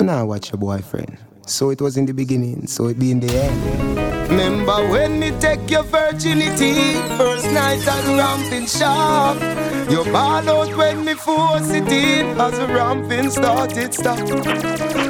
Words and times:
Now 0.00 0.24
watch 0.24 0.50
your 0.50 0.58
boyfriend. 0.58 1.18
So 1.46 1.68
it 1.68 1.80
was 1.82 1.98
in 1.98 2.06
the 2.06 2.14
beginning, 2.14 2.66
so 2.66 2.86
it 2.86 2.98
be 2.98 3.10
in 3.10 3.20
the 3.20 3.28
end. 3.28 4.30
Remember 4.30 4.88
when 4.88 5.20
me 5.20 5.30
take 5.40 5.70
your 5.70 5.82
virginity, 5.82 6.94
first 7.18 7.44
night 7.52 7.86
at 7.86 8.06
ramping 8.06 8.66
shop. 8.66 9.36
You 9.90 10.04
ball 10.04 10.48
out 10.48 10.74
when 10.76 11.04
me 11.04 11.14
force 11.14 11.70
it 11.70 11.86
in, 11.88 12.40
as 12.40 12.58
the 12.58 12.66
ramping 12.68 13.30
started 13.30 13.92
stop. 13.92 14.20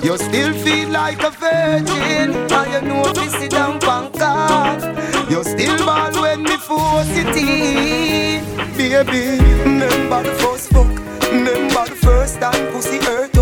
You 0.02 0.18
still 0.18 0.54
feel 0.54 0.88
like 0.88 1.22
a 1.22 1.30
virgin, 1.30 2.34
and 2.34 2.72
you 2.72 2.88
know 2.88 3.12
me 3.12 3.28
sit 3.28 3.52
down 3.52 3.78
pancart. 3.78 4.82
You 5.30 5.44
still 5.44 5.78
ball 5.86 6.12
when 6.20 6.42
me 6.42 6.56
force 6.56 7.08
it 7.10 7.36
in, 7.36 8.44
baby. 8.76 9.40
Remember 9.62 10.24
the 10.24 10.34
first 10.42 10.70
fuck, 10.70 10.88
remember 11.30 11.84
the 11.86 11.96
first 12.02 12.40
time 12.40 12.72
pussy 12.72 12.98
hurt 12.98 13.39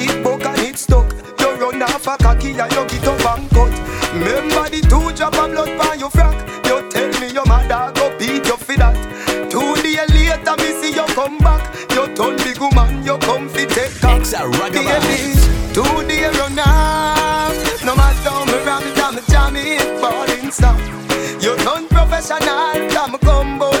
it 0.00 0.24
buck 0.24 0.44
and 0.44 0.58
it 0.60 0.78
stuck 0.78 1.10
You 1.40 1.50
run 1.56 1.82
off 1.82 2.06
a 2.06 2.16
cocky 2.16 2.50
and 2.50 2.72
you 2.72 2.84
get 2.86 3.06
up 3.06 3.38
and 3.38 3.50
cut. 3.50 3.72
Remember 4.14 4.68
the 4.68 4.80
two 4.88 5.12
drop 5.16 5.34
of 5.34 5.50
blood 5.50 5.78
by 5.78 5.94
your 5.94 6.10
frack. 6.10 6.38
You 6.66 6.88
tell 6.90 7.20
me 7.20 7.32
your 7.32 7.46
mother 7.46 7.92
go 7.94 8.16
beat 8.18 8.46
you 8.46 8.56
for 8.56 8.76
that. 8.76 8.96
Two 9.50 9.74
days 9.82 10.08
later 10.14 10.56
me 10.58 10.70
see 10.80 10.94
you 10.94 11.06
come 11.14 11.38
back. 11.38 11.62
You 11.90 12.06
turn 12.14 12.36
big 12.38 12.58
woman, 12.58 13.04
you 13.04 13.18
come 13.18 13.48
fi 13.48 13.64
take 13.66 13.94
cock. 14.00 14.22
Two 15.74 16.08
days 16.08 16.38
run 16.38 16.58
off. 16.58 17.84
No 17.84 17.96
matter 17.96 18.30
how 18.30 18.44
me 18.44 18.58
ram 18.64 18.82
it, 18.84 18.98
I'm 19.02 19.18
jamming, 19.26 20.00
falling 20.00 20.50
stop. 20.50 20.78
You 21.42 21.56
turn 21.56 21.88
professional, 21.88 22.48
I'm 22.48 23.18
combo 23.18 23.71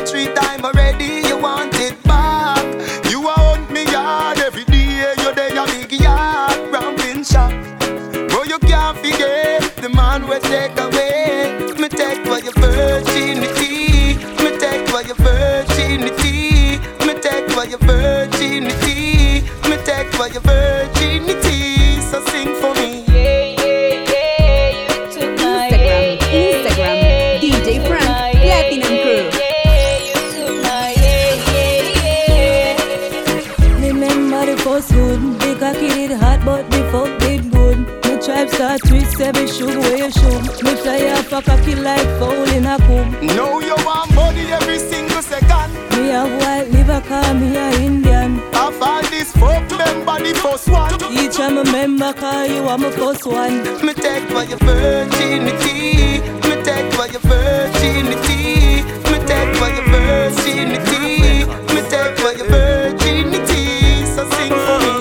your 20.32 20.42
virginity. 20.42 22.00
So 22.00 22.24
sing 22.26 22.54
for 22.56 22.72
me. 22.74 23.04
Yeah, 23.08 23.44
yeah, 23.60 24.12
yeah. 24.12 24.70
You 24.78 24.86
took 25.12 25.32
my 25.38 25.68
Instagram, 25.70 26.18
Instagram, 26.40 26.96
DJ 27.40 27.86
Frank, 27.86 28.36
Platinum 28.40 28.94
Crew. 29.02 29.24
Remember 33.80 34.46
the 34.46 34.56
first 34.62 34.90
good, 34.92 35.20
big 35.40 35.58
cocky 35.58 35.88
did 35.88 36.12
hot, 36.12 36.40
but 36.44 36.70
the 36.70 36.80
fuck 36.90 37.10
did 37.20 37.50
good. 37.50 37.78
Me 37.78 38.18
tribe 38.24 38.48
start 38.48 38.80
twist, 38.86 39.20
every 39.20 39.46
shoot 39.46 39.76
where 39.76 39.98
you 39.98 40.10
shoot. 40.10 40.62
Me 40.62 40.74
fly 40.76 41.10
off 41.12 41.32
a 41.32 41.42
cocky 41.42 41.74
like 41.74 42.08
foul 42.18 42.41
remember, 51.92 52.18
call 52.18 52.46
you 52.46 52.62
are 52.68 52.78
my 52.78 52.90
first 52.90 53.26
one. 53.26 53.62
Me 53.84 53.92
take 53.94 54.24
for 54.30 54.44
your 54.44 54.58
virginity. 54.58 56.20
Me 56.48 56.54
take 56.64 56.92
for 56.94 57.06
your 57.08 57.20
virginity. 57.20 58.82
Me 59.10 59.18
take 59.26 59.56
for 59.56 59.68
your 59.68 59.84
virginity. 59.92 61.44
Me 61.74 61.80
take 61.90 62.16
for 62.18 62.32
your 62.32 62.48
virginity. 62.48 64.06
So 64.06 64.28
sing 64.30 64.52
for 64.52 64.78
me. 64.80 64.92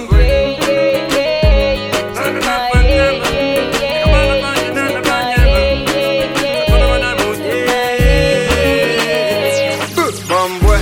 Bombwe, 10.30 10.80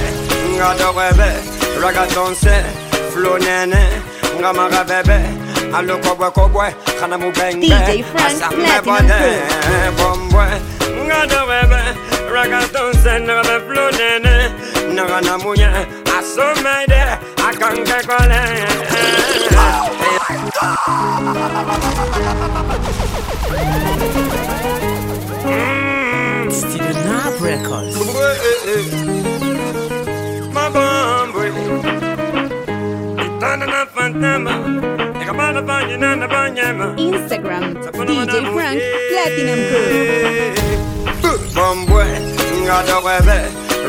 nga 0.56 0.70
dorebe, 0.78 1.32
ragaton 1.82 2.36
se, 2.36 2.56
flow 3.12 3.38
nene, 3.38 3.84
nga 4.40 4.54
maga 4.54 4.84
bebe, 4.90 5.20
alo 5.74 5.98
kobwe 6.04 6.30
kobwe, 6.32 6.68
kana 7.00 7.18
mu 7.18 7.30
beng 7.32 7.62
DJ 7.62 8.04
Frank 8.12 8.40
Platinum 8.84 9.96
Bombwe, 9.98 10.46
nga 11.06 11.20
dorebe, 11.30 11.82
ragaton 12.34 12.94
se, 13.02 13.14
nga 13.26 13.42
be 13.48 13.56
flow 13.68 13.90
nene, 13.98 14.36
nga 14.94 15.22
na 15.22 15.36
munye, 15.38 15.70
asomede, 16.18 17.02
akanke 17.48 18.00
kole. 18.10 18.44
Mm. 25.46 26.52
Still 26.52 26.98
not 27.06 27.34
records. 27.42 27.96
Ma 30.54 30.66
bombwe, 30.74 31.48
itana 33.26 33.66
na 33.66 33.82
fantama, 33.94 34.54
ikabana 34.58 34.58
banya 34.60 34.66
na 34.66 34.89
banyama. 34.89 34.89
Instagram, 36.98 37.78
DJ 37.78 38.34
Frank, 38.54 38.82
Platinum 39.10 39.60
Crew. 39.70 40.58
Bombwe, 41.54 42.06
nga 42.66 42.78
dorebe, 42.88 43.38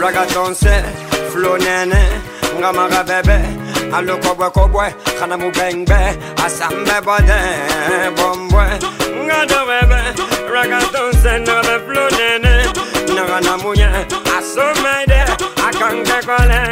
ragaton 0.00 0.54
se, 0.54 0.82
flow 1.32 1.56
nene, 1.56 2.02
alo 3.92 4.16
kobwe 4.18 4.50
kobwe, 4.50 4.86
kana 5.18 5.36
mu 5.36 5.50
bengbe, 5.50 5.96
asambe 6.44 6.96
bode, 7.04 7.40
bombwe, 8.16 8.64
nga 9.24 9.40
dorebe, 9.48 10.00
ragaton 10.52 11.12
se, 11.22 11.32
nga 11.40 11.62
flow 11.86 12.08
nene, 12.18 12.68
nga 13.14 13.40
na 13.40 13.56
munye, 13.56 13.88
asomede, 14.36 15.20
akanke 15.56 16.18
kole, 16.28 16.62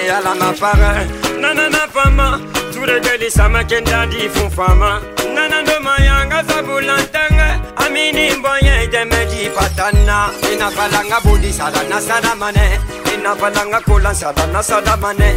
eyala 0.00 0.32
mafare, 0.34 1.04
nanana 1.40 1.84
fama, 1.92 2.40
tous 2.72 2.84
les 2.84 3.00
gars, 3.00 3.16
les 3.20 3.30
sama 3.30 3.64
kenda 3.64 4.06
fun 4.34 4.50
fama, 4.50 5.00
nanando 5.34 5.72
mayanga 5.82 6.42
zabulantanga, 6.48 7.60
amini 7.76 8.30
mboye 8.38 8.86
deme 8.90 9.26
di 9.30 9.48
patana, 9.50 10.30
inafalanga 10.52 11.20
budi 11.24 11.52
sadana 11.52 12.00
sadamane, 12.00 12.80
inafalanga 13.14 13.80
kula 13.80 14.14
sadana 14.14 14.62
sadamane. 14.62 15.30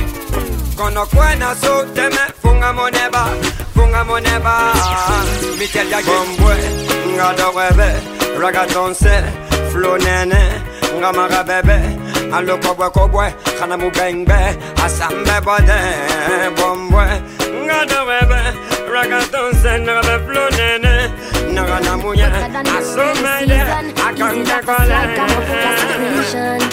Kono 0.76 1.06
kwena 1.06 1.56
so 1.56 1.86
teme 1.94 2.24
funga 2.42 2.74
moneba, 2.74 3.28
funga 3.76 4.04
moneba. 4.04 4.74
Mitel 5.60 5.90
ya 5.90 6.02
gombwe, 6.02 6.56
nga 7.16 7.34
dorebe, 7.38 7.90
ragaton 8.40 8.94
se, 8.94 9.24
flow 9.72 9.98
nene, 9.98 10.42
nga 11.00 11.14
maga 11.14 11.44
bebe. 11.44 12.05
Alo 12.34 12.58
kobwe 12.58 12.90
kobwe, 12.90 13.34
kana 13.60 13.78
mu 13.78 13.90
bengbe, 13.92 14.34
asambe 14.84 15.36
bode, 15.46 15.80
bombwe, 16.58 17.06
nga 17.66 17.86
dorebe, 17.86 18.42
ragaton 18.92 19.54
se, 19.62 19.80
nga 19.80 20.02
be 20.02 20.16
flow 20.26 20.50
nene, 20.58 21.12
nga 21.54 21.80
na 21.80 21.98
munye, 21.98 22.28
asomede, 22.78 23.60
akanke 24.08 24.58
kole. 24.66 25.00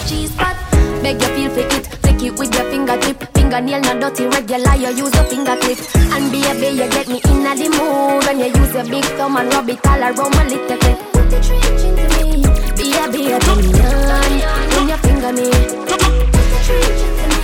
Cheese 0.07 0.35
pot, 0.35 0.55
beg 1.01 1.21
you 1.21 1.27
feel 1.35 1.49
for 1.51 1.59
it. 1.61 1.85
Take 2.03 2.23
it 2.23 2.37
with 2.37 2.53
your 2.53 2.65
fingertip. 2.69 3.17
Fingernail 3.33 3.81
not 3.81 3.99
dirty, 4.01 4.25
regular. 4.27 4.75
You 4.75 4.89
use 4.89 5.13
your 5.15 5.23
finger 5.25 5.55
clip. 5.57 5.77
And 5.95 6.31
baby, 6.31 6.75
you 6.75 6.89
get 6.89 7.07
me 7.07 7.21
in 7.23 7.43
the 7.43 7.69
mood. 7.69 8.25
When 8.25 8.39
you 8.39 8.45
use 8.47 8.73
your 8.73 8.83
big 8.85 9.05
thumb 9.17 9.37
and 9.37 9.53
rub 9.53 9.69
it 9.69 9.85
all 9.87 10.01
around 10.01 10.35
my 10.35 10.43
little 10.47 10.77
bit. 10.77 11.12
Put 11.33 11.41
the 11.41 11.47
trench 11.47 11.81
into 11.81 12.05
me. 12.13 12.45
Baby, 12.77 13.23
you 13.25 13.39
turn 13.39 13.57
me 13.57 13.81
on 13.81 14.69
when 14.69 14.85
you 14.87 14.97
finger 14.97 15.33
me. 15.33 15.49
Put 15.49 15.97
the 15.97 16.59
trench 16.61 17.01
into 17.01 17.25
me. 17.33 17.41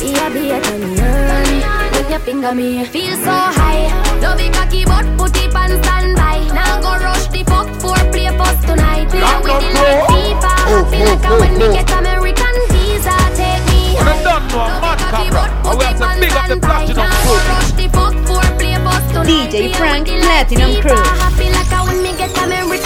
Baby, 0.00 0.40
you 0.48 0.60
turn 0.64 0.80
me 0.80 0.96
on 0.96 1.92
when 1.92 2.10
you 2.10 2.18
finger 2.20 2.54
me. 2.54 2.84
Feel 2.86 3.14
so 3.16 3.36
high. 3.52 3.92
Love 4.22 4.40
it 4.40 4.54
cocky, 4.54 4.86
but 4.86 5.04
put 5.18 5.36
it 5.36 5.54
on 5.54 5.68
standby. 5.84 6.48
Now 6.54 6.80
go 6.80 6.96
rush 6.96 7.26
the 7.28 7.44
fuck 7.44 7.68
for 7.76 8.00
play 8.08 8.32
post 8.40 8.66
tonight. 8.66 9.10
Play 9.10 9.20
Lock 9.20 9.44
with 9.44 9.52
up, 9.52 9.60
the 9.60 9.68
bro. 9.68 9.84
light 9.84 10.40
FIFA. 10.40 10.90
Feel 10.90 11.04
like 11.04 11.40
when 11.40 11.52
me 11.60 11.66
get 11.76 11.90
American 11.92 12.56
visa, 12.72 13.16
take 13.36 13.60
me 13.68 14.00
When 14.00 14.08
I'm 14.08 14.16
high. 14.16 14.24
done 14.24 14.48
now, 14.48 14.80
mad 14.80 14.98
camera. 15.12 15.44
I 15.44 15.60
oh, 15.60 15.76
will 15.76 15.84
have 15.84 16.00
to 16.00 16.20
big 16.24 16.32
up 16.32 16.48
the 16.48 16.56
platinum 16.56 17.10
crew. 17.20 17.36
Rush 17.52 17.72
the 17.76 17.86
fuck 17.92 18.16
for 18.24 18.40
play 18.56 18.80
post 18.80 19.08
tonight. 19.12 19.52
DJ 19.52 19.76
Frank, 19.76 20.08
with 20.08 20.24
Platinum 20.24 20.72
Crew. 20.80 20.96
Happy 21.20 21.52
like 21.52 21.68
I 21.68 21.84
when 21.84 22.00
me 22.02 22.16
get 22.16 22.32
American 22.40 22.85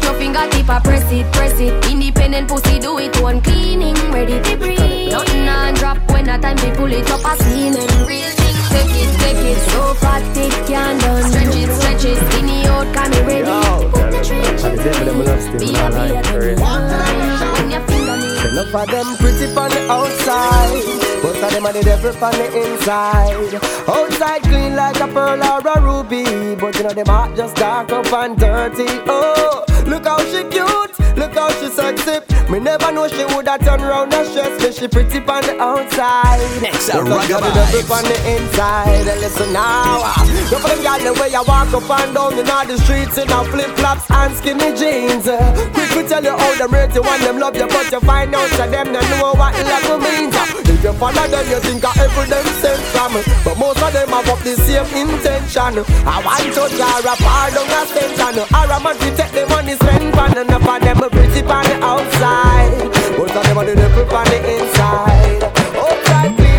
button, 0.00 0.04
your 0.04 0.14
fingertip 0.14 0.68
I 0.68 0.80
press 0.80 1.12
it, 1.12 1.32
press 1.32 1.58
it. 1.60 1.90
Independent 1.90 2.48
pussy 2.48 2.78
do 2.78 2.98
it 2.98 3.20
one 3.20 3.40
cleaning, 3.40 3.94
ready 4.12 4.40
to 4.40 4.56
breathe. 4.56 5.12
Nothing 5.12 5.48
on 5.48 5.74
drop 5.74 5.98
when 6.10 6.28
a 6.28 6.38
time 6.38 6.56
we 6.56 6.76
pull 6.76 6.92
it 6.92 7.10
up 7.10 7.24
a 7.24 7.42
ceiling. 7.42 7.88
Real 8.06 8.30
thing, 8.30 8.56
take 8.70 8.94
it, 8.94 9.20
take 9.20 9.36
it. 9.36 9.58
So 9.70 9.94
fat 9.94 10.36
it 10.36 10.52
can 10.66 10.98
done. 10.98 11.30
Stretch 11.30 11.56
it, 11.56 11.70
stretch 11.72 12.04
it. 12.04 12.18
Skinny 12.30 12.66
out, 12.66 12.94
can 12.94 13.10
me 13.10 13.20
ready. 13.22 13.90
Put 13.90 14.10
the 14.10 14.24
trench 14.24 14.64
And 14.64 14.78
the 14.78 14.84
devil 14.84 15.04
them 15.06 15.18
will 15.18 15.26
have 15.26 15.58
Be 15.58 15.68
a 15.74 15.90
be 15.90 16.56
a 16.56 16.59
Enough 18.70 18.88
of 18.88 18.90
them 18.94 19.16
pretty 19.16 19.46
on 19.56 19.68
the 19.70 19.90
outside, 19.90 21.22
but 21.22 21.42
of 21.42 21.52
them 21.52 21.66
are 21.66 21.72
the 21.72 21.82
devil 21.82 22.24
on 22.24 22.32
the 22.34 22.72
inside. 22.72 23.60
Outside 23.88 24.42
clean 24.42 24.76
like 24.76 25.00
a 25.00 25.08
pearl 25.08 25.42
or 25.42 25.58
a 25.58 25.80
ruby, 25.80 26.54
but 26.54 26.76
you 26.76 26.84
know 26.84 26.90
them 26.90 27.06
heart 27.06 27.36
just 27.36 27.56
dark 27.56 27.90
up 27.90 28.12
and 28.12 28.38
dirty. 28.38 28.86
Oh, 29.08 29.64
look 29.86 30.04
how 30.06 30.18
she 30.18 30.44
cute, 30.44 30.99
look 31.16 31.34
how 31.34 31.50
she 31.60 31.68
sexy. 31.68 32.20
Me 32.50 32.58
never 32.58 32.90
know 32.92 33.06
she 33.06 33.24
woulda 33.24 33.58
turn 33.58 33.80
round 33.80 34.12
and 34.12 34.26
stress 34.26 34.60
me. 34.62 34.72
She 34.72 34.88
pretty 34.88 35.18
on 35.18 35.42
the 35.42 35.54
outside. 35.60 36.40
Next, 36.60 36.92
look 36.94 37.06
a 37.06 37.30
how 37.30 37.40
the 37.40 37.52
devil 37.54 37.94
on 37.94 38.04
the 38.04 38.18
inside. 38.26 39.06
And 39.06 39.20
listen 39.20 39.52
now, 39.52 40.02
look 40.50 40.60
for 40.60 40.68
them 40.68 40.82
gyal 40.82 40.98
the 40.98 41.12
way 41.20 41.34
I 41.34 41.42
walk 41.42 41.72
up 41.72 41.90
and 41.90 42.14
down 42.14 42.38
in 42.38 42.50
all 42.50 42.66
the 42.66 42.78
streets 42.78 43.18
in 43.18 43.30
a 43.30 43.44
flip 43.44 43.70
flops 43.78 44.10
and 44.10 44.34
skinny 44.34 44.74
jeans. 44.74 45.26
Quick 45.26 45.90
to 45.94 46.02
tell 46.08 46.24
you 46.24 46.36
how 46.36 46.54
them 46.58 46.70
rate 46.74 46.94
you 46.94 47.02
and 47.02 47.22
them 47.22 47.38
love 47.38 47.56
you, 47.56 47.68
but 47.68 47.90
you 47.92 48.00
find 48.00 48.34
out 48.34 48.50
that 48.58 48.70
them 48.70 48.92
don't 48.92 49.10
know 49.10 49.32
what 49.34 49.54
love 49.54 50.02
means. 50.02 50.34
Ah. 50.34 50.60
If 50.80 50.84
you 50.84 50.92
follow 50.94 51.26
them, 51.28 51.44
you 51.44 51.60
think 51.60 51.84
I 51.84 51.92
every 52.00 52.24
them 52.24 52.46
sent 52.64 52.80
from 52.96 53.12
But 53.44 53.58
most 53.58 53.82
of 53.82 53.92
them 53.92 54.08
have 54.08 54.28
up 54.32 54.40
the 54.40 54.56
same 54.56 54.88
intention. 54.96 55.84
I 56.08 56.24
want 56.24 56.48
to 56.56 56.64
jar 56.72 57.04
a 57.04 57.14
pardon 57.20 57.68
a. 57.68 57.80
Or 58.48 58.64
a 58.64 58.78
man 58.80 58.96
to 58.96 59.08
take 59.12 59.32
the 59.36 59.44
money 59.52 59.74
spend 59.74 60.14
on 60.16 60.38
enough 60.38 60.64
of 60.64 60.80
them 60.80 60.99
pretty 61.08 61.40
on 61.42 61.64
the 61.64 61.78
outside. 61.82 62.72
Of 63.20 63.44
them 63.44 63.58
are 63.58 63.64
the 63.64 63.74
devil 63.74 64.02
on 64.14 64.24
the 64.26 64.38
inside. 64.58 65.42
Outside 65.78 66.36
feel 66.36 66.49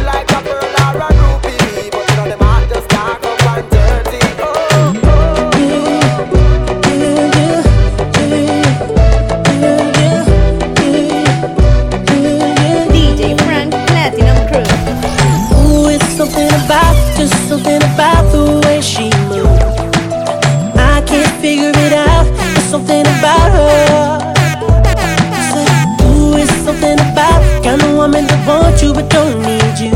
but 29.02 29.10
don't 29.10 29.42
need 29.42 29.80
you. 29.80 29.96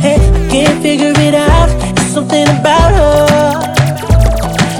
Hey, 0.00 0.18
I 0.18 0.48
can't 0.50 0.82
figure 0.82 1.12
it 1.16 1.34
out. 1.34 1.68
It's 1.98 2.12
something 2.12 2.46
about 2.48 2.90
her. 2.98 3.50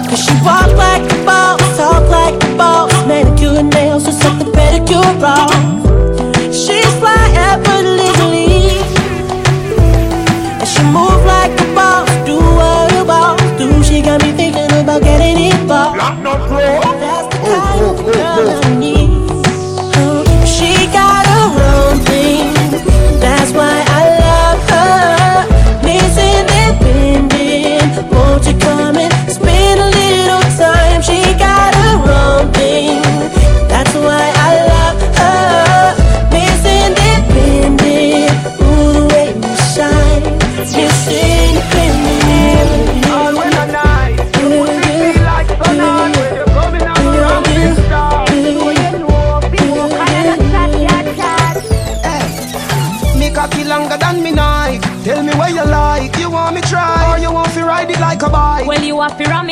Cause 0.08 0.24
she 0.24 0.32
walk 0.44 0.70
like 0.76 1.02
a 1.12 1.24
boss, 1.24 1.60
talk 1.76 2.08
like 2.10 2.34
a 2.42 2.56
boss. 2.56 2.92
Manicure 3.06 3.58
and 3.58 3.70
nails 3.70 4.08
or 4.08 4.12
something 4.12 4.50
pedicure 4.52 5.20
wrong. 5.20 5.73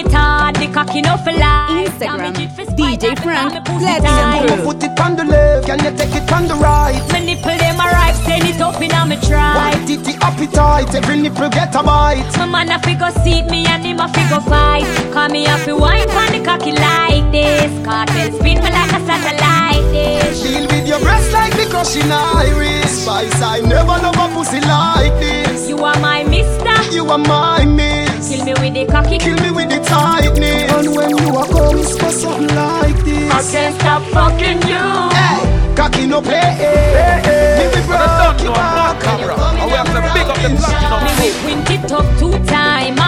You 0.03 0.11
have 0.11 0.13
to 0.13 0.13
ram 0.13 0.13
it 0.13 0.13
hard, 0.13 0.57
the 0.57 0.67
cocky 0.73 1.01
no 1.03 1.17
for 1.19 1.33
life. 1.33 1.89
Instagram, 1.93 2.35
Damage 2.35 2.39
it 2.41 2.53
for 2.53 2.65
spite, 2.65 3.01
DJ 3.01 3.23
Frank 3.23 3.55
me 3.55 3.61
call 3.61 3.79
me 3.79 3.87
pussy 3.87 4.01
Platinum. 4.01 4.49
Crew. 4.49 4.65
Put 4.65 4.83
it 4.85 5.01
on 5.01 5.17
the 5.17 5.25
left, 5.25 5.67
can 5.67 5.79
you 5.85 5.97
take 5.97 6.15
it 6.15 6.33
on 6.33 6.49
the 6.49 6.55
right? 6.55 7.03
My 7.13 7.21
nipple 7.21 7.57
them 7.57 7.81
a 7.81 7.85
ripe, 7.85 8.15
send 8.27 8.45
it 8.45 8.61
up 8.61 8.81
in 8.81 8.93
a 8.93 9.07
me 9.07 9.17
try. 9.29 9.55
White 9.57 9.87
titty 9.87 10.15
appetite, 10.21 10.95
every 10.95 11.21
nipple 11.21 11.49
get 11.51 11.75
a 11.75 11.83
bite. 11.83 12.25
My 12.39 12.47
man 12.47 12.71
a 12.71 12.79
fi 12.79 12.95
go 12.95 13.11
seat 13.23 13.47
me 13.51 13.67
and 13.67 13.85
him 13.85 14.01
a 14.01 14.09
fi 14.09 14.29
go 14.29 14.41
fight. 14.41 14.87
Call 15.13 15.29
me 15.29 15.47
a 15.47 15.57
fi 15.59 15.73
wine 15.73 16.09
pon 16.09 16.33
the 16.33 16.45
cocky 16.45 16.73
like 16.73 17.31
this. 17.33 17.71
Cartel 17.85 18.33
spin 18.33 18.59
me 18.59 18.71
like 18.71 18.93
a 18.93 19.01
satellite 19.07 19.87
dish. 19.93 20.43
Deal 20.43 20.67
with 20.69 20.87
your 20.87 21.01
breast 21.01 21.33
like 21.33 21.55
the 21.55 21.67
crushing 21.71 22.11
iris. 22.11 23.03
Spice, 23.03 23.43
I 23.43 23.61
never 23.61 23.97
love 24.03 24.17
a 24.17 24.35
pussy 24.35 24.61
like 24.61 25.15
this. 25.21 25.69
You 25.69 25.79
are 25.79 25.99
my 26.01 26.25
mister. 26.25 26.95
You 26.95 27.07
are 27.07 27.19
my 27.19 27.65
miss. 27.65 28.12
Kill 28.23 28.45
me 28.45 28.53
with 28.55 28.75
the 28.75 28.87
cocky. 28.87 29.19
Kill 29.19 29.37
me 29.43 29.51
with 29.51 29.69
the 29.69 29.81
tightness. 29.85 30.73
And 30.73 30.97
when 30.97 31.11
you 31.11 31.35
are 31.35 31.47
come, 31.47 31.79
it's 31.79 31.99
for 31.99 32.11
something 32.11 32.55
like 32.55 32.97
this. 33.05 33.31
I 33.33 33.43
can't 33.51 33.75
stop 33.81 34.03
fucking 34.15 34.63
you. 34.71 34.85
Hey, 35.11 35.75
cocky 35.75 36.07
no 36.07 36.23
play. 36.23 36.39
Hey, 36.39 37.21
hey. 37.27 37.59
Me 37.59 37.65
be 37.75 37.87
broke, 37.87 38.41
you 38.43 38.53
are 38.53 38.95
camera. 39.03 39.37
And 39.59 39.67
we 39.71 39.77
have 39.77 39.91
to 39.91 40.01
big 40.15 40.29
up 40.31 40.39
the 40.39 40.55
platinum 40.55 41.03
Me 41.03 41.31
crew. 41.35 41.51
we 41.51 41.55
print 41.65 41.71
it 41.85 41.93
up 41.93 42.07
two 42.19 42.33
time 42.47 43.02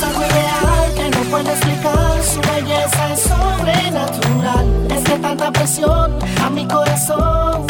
es 0.00 0.06
algo 0.06 0.24
ideal 0.24 0.94
que 0.94 1.10
no 1.10 1.22
puede 1.30 1.50
explicar, 1.50 2.22
su 2.22 2.40
belleza 2.40 3.12
es 3.12 3.20
sobrenatural. 3.20 4.66
Es 4.90 5.04
que 5.04 5.18
tanta 5.18 5.52
presión 5.52 6.18
a 6.42 6.50
mi 6.50 6.66
corazón 6.66 7.66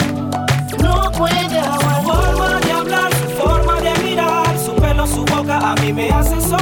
no 0.81 1.11
puede 1.13 1.59
aguantar. 1.59 2.03
Su 2.05 2.13
forma 2.13 2.61
de 2.61 2.73
hablar, 2.73 3.11
su 3.15 3.43
forma 3.43 3.81
de 3.81 3.95
mirar, 4.05 4.59
su 4.65 4.75
pelo, 4.77 5.07
su 5.07 5.25
boca 5.25 5.59
a 5.59 5.75
mí 5.77 5.93
me 5.93 6.11
hace 6.11 6.41
soñar. 6.41 6.60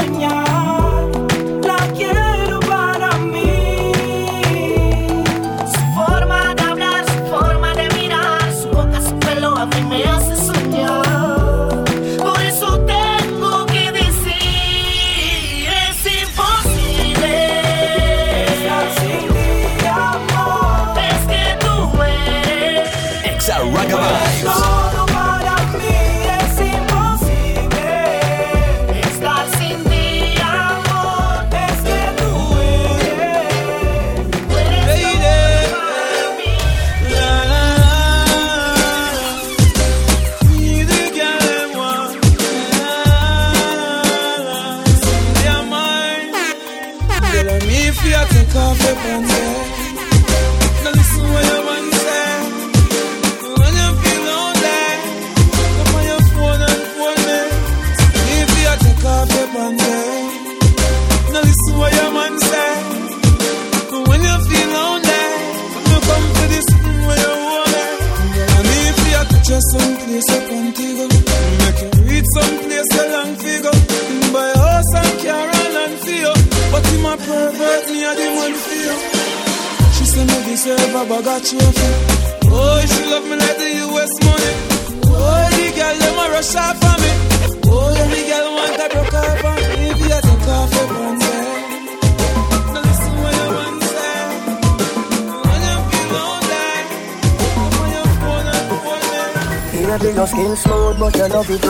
Love 101.29 101.51
it. 101.51 101.63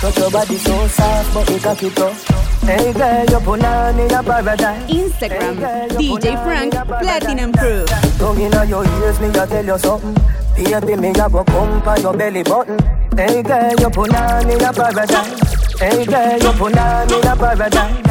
But 0.00 0.16
your 0.16 0.30
body 0.30 0.56
so 0.56 0.86
soft, 0.88 1.34
but 1.34 1.62
cocky 1.62 1.90
tough. 1.90 2.26
Hey 2.62 2.92
girl, 2.92 3.24
you 3.24 3.54
in 3.54 4.12
a 4.12 4.22
paradise. 4.22 4.90
Instagram, 4.90 5.88
DJ 5.90 6.42
Frank, 6.44 6.72
Platinum 6.72 7.52
Crew. 7.52 7.84
Tongue 8.18 8.40
inna 8.40 8.64
your 8.64 8.84
ears, 8.84 9.20
me 9.20 9.28
a 9.28 9.46
tell 9.46 9.64
you 9.64 9.78
something. 9.78 10.14
Baby, 10.56 10.96
me 10.96 11.10
a 11.10 11.28
go 11.28 11.44
come 11.44 11.82
on 11.88 12.00
your 12.02 12.16
belly 12.16 12.42
button. 12.42 12.78
Hey 13.16 13.42
girl, 13.42 13.72
you 13.80 13.86
in 13.86 14.62
a 14.62 14.72
paradise. 14.72 15.80
Hey 15.80 16.04
girl, 16.04 16.38
you 16.38 16.66
in 16.66 16.78
a 16.78 17.36
paradise. 17.36 18.10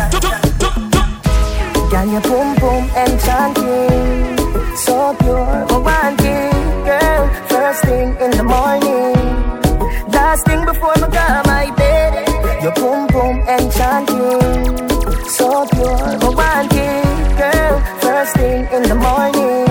Girl, 1.92 2.08
your 2.08 2.22
boom 2.22 2.56
boom 2.58 2.84
enchanting, 2.96 4.38
so 4.76 5.16
pure, 5.20 5.66
romantic, 5.70 6.54
girl. 6.86 7.30
First 7.48 7.84
thing 7.86 8.16
in 8.18 8.32
the 8.32 8.44
morning, 8.44 9.19
last 10.30 10.46
thing 10.46 10.64
before 10.64 10.94
me 11.02 11.08
go 11.18 11.26
my 11.50 11.66
bed. 11.76 12.14
Your 12.64 12.74
boom 12.74 13.08
boom 13.14 13.36
enchanting, 13.56 14.78
so 15.36 15.66
pure, 15.74 16.10
romantic, 16.24 17.02
girl. 17.40 17.76
First 18.04 18.36
thing 18.36 18.62
in 18.76 18.84
the 18.92 18.98
morning, 19.06 19.66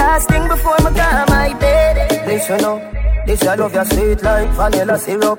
last 0.00 0.28
thing 0.30 0.48
before 0.48 0.80
me 0.84 0.90
go 1.00 1.08
my 1.34 1.52
bed. 1.60 2.26
Listen 2.26 2.64
up, 2.64 2.80
this 3.26 3.42
I 3.46 3.54
love 3.56 3.74
your 3.74 3.84
sweet 3.84 4.22
like 4.22 4.50
vanilla 4.50 4.98
syrup. 4.98 5.38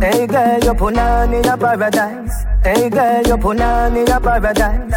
Hey 0.00 0.26
girl, 0.26 0.58
you 0.64 0.74
put 0.74 0.96
in 0.96 1.48
a 1.52 1.56
paradise. 1.58 2.36
Hey 2.64 2.88
girl, 2.88 3.22
you 3.26 3.36
put 3.36 3.60
on 3.60 3.96
in 3.96 4.08
a 4.08 4.18
paradise. 4.18 4.94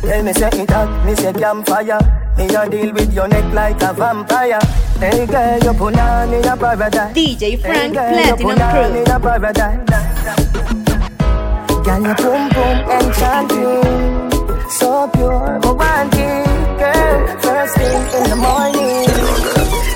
Tell 0.00 0.22
me 0.22 0.32
say 0.32 0.50
it 0.62 0.70
hot, 0.70 1.04
me 1.04 1.14
say 1.16 1.32
campfire. 1.34 2.25
Me 2.36 2.44
a 2.54 2.68
deal 2.68 2.92
with 2.92 3.12
your 3.14 3.28
neck 3.28 3.52
like 3.54 3.82
a 3.82 3.92
vampire. 3.94 4.58
Hey 5.00 5.26
girl, 5.26 5.58
you 5.58 5.72
put 5.72 5.98
on 5.98 6.32
in 6.34 6.44
a 6.44 6.56
paradise. 6.56 7.14
DJ 7.16 7.58
Frank, 7.60 7.96
hey 7.96 8.26
girl, 8.26 8.36
Platinum 8.36 8.70
Crew. 8.72 9.00
in 9.00 9.10
a 9.10 9.20
paradise. 9.20 9.80
Girl, 11.84 12.02
you 12.06 12.14
boom 12.20 12.48
boom 12.54 12.78
enchanting, 12.96 14.30
so 14.68 15.08
pure, 15.14 15.60
romantic, 15.64 16.46
girl. 16.80 17.38
First 17.40 17.74
thing 17.76 18.02
in 18.16 18.30
the 18.30 18.36
morning, 18.36 19.06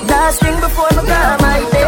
last 0.09 0.41
thing 0.41 0.57
before 0.61 0.89
my 0.97 1.03
bed. 1.73 1.80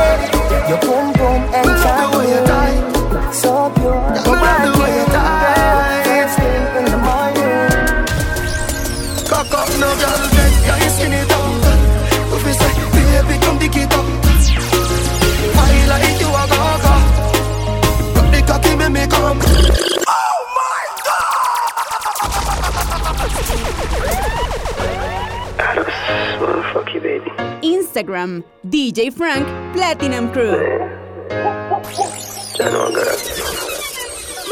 Instagram, 28.02 28.42
DJ 28.66 29.12
Frank, 29.12 29.46
Platinum 29.74 30.32
Crew. 30.32 30.50
Me 30.50 30.56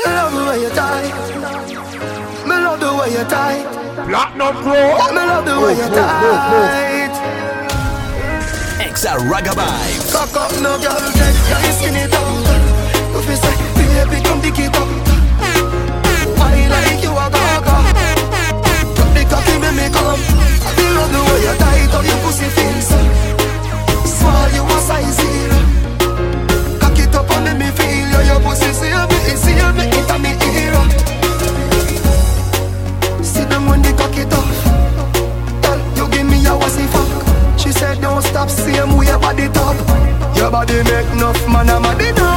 love 0.06 0.32
the 0.32 0.44
way 0.48 0.60
you 0.62 0.70
tie. 0.70 1.10
Me 2.46 2.54
love 2.54 2.78
the 2.80 2.94
way 2.94 3.10
you 3.10 3.24
tie. 3.24 3.64
Platinum 4.06 4.54
Pro. 4.62 4.98
Me 5.10 5.22
love 5.26 5.44
the 5.44 5.58
way 5.60 5.74
you 5.74 5.88
tight. 5.90 7.10
Exa 8.78 9.18
Ragabai. 9.18 9.98
Cock 10.12 10.36
up, 10.36 10.52
no 10.62 10.78
girl, 10.78 11.00
get 11.14 11.34
your 11.50 11.72
skin 11.74 11.96
it. 11.96 12.14
If 13.18 13.26
you 13.28 13.36
say, 13.36 13.54
baby, 13.74 14.20
come 14.22 14.40
dig 14.40 14.58
it 14.58 14.76
up. 14.76 14.86
I 16.38 16.40
like 16.70 17.02
you 17.02 17.10
a 17.10 17.28
gaga. 17.34 17.76
Drop 18.94 19.10
the 19.14 19.22
cocky, 19.28 19.58
make 19.58 19.74
me 19.74 19.88
come. 19.90 20.22
Me 20.76 20.84
love 20.94 21.10
the 21.10 21.18
way 21.18 21.40
you 21.42 21.54
tight, 21.58 21.90
how 21.90 22.00
your 22.00 22.18
pussy 22.22 22.46
feels. 22.46 22.79
Stop, 38.30 38.48
same 38.48 38.96
way 38.96 39.10
body 39.18 39.48
top. 39.48 39.76
Your 40.36 40.50
body 40.50 40.82
make 40.84 41.08
enough 41.12 41.40
man 41.48 41.68
a. 41.68 42.29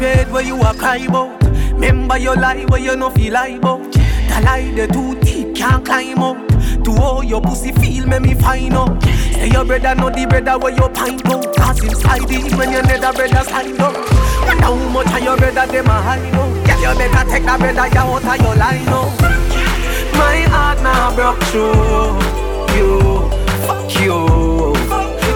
Your 0.00 0.08
head 0.08 0.32
where 0.32 0.42
you 0.42 0.56
are 0.56 0.72
cry 0.72 0.96
about. 0.96 1.42
Remember 1.74 2.16
your 2.16 2.34
lie 2.34 2.64
where 2.68 2.80
you 2.80 2.96
no 2.96 3.10
feel 3.10 3.34
lie 3.34 3.48
about. 3.48 3.92
The 3.92 4.40
lie 4.42 4.72
the 4.74 4.86
too 4.86 5.14
deep 5.20 5.54
can't 5.54 5.84
climb 5.84 6.22
up. 6.22 6.38
To 6.84 6.92
all 6.92 7.22
your 7.22 7.42
pussy 7.42 7.70
feel 7.72 8.06
make 8.06 8.22
me 8.22 8.32
find 8.32 8.72
out. 8.72 9.02
Say 9.04 9.50
your 9.50 9.66
brother 9.66 9.94
know 9.94 10.08
the 10.08 10.24
brother 10.26 10.58
where 10.58 10.72
you 10.72 10.88
pint 10.88 11.26
out. 11.26 11.54
Cause 11.54 11.84
inside 11.84 12.30
it 12.30 12.56
when 12.56 12.72
your 12.72 12.82
nether 12.82 13.12
brother 13.12 13.44
slide 13.44 13.78
up. 13.78 13.94
Wonder 14.46 14.62
how 14.62 14.88
much 14.88 15.12
of 15.12 15.22
your 15.22 15.36
brother 15.36 15.70
them 15.70 15.86
a 15.86 16.00
hide 16.00 16.34
out. 16.34 16.66
Girl 16.66 16.80
you 16.80 16.98
better 16.98 17.30
take 17.30 17.44
that 17.44 17.58
brother 17.60 17.86
you 17.86 18.00
out 18.00 18.24
of 18.24 18.40
your 18.40 18.56
line 18.56 18.88
out. 18.88 19.20
My 20.16 20.40
heart 20.48 20.82
now 20.82 21.14
broke 21.14 21.42
through 21.52 22.16
you. 22.74 23.28
Fuck 23.66 24.00
you. 24.00 24.39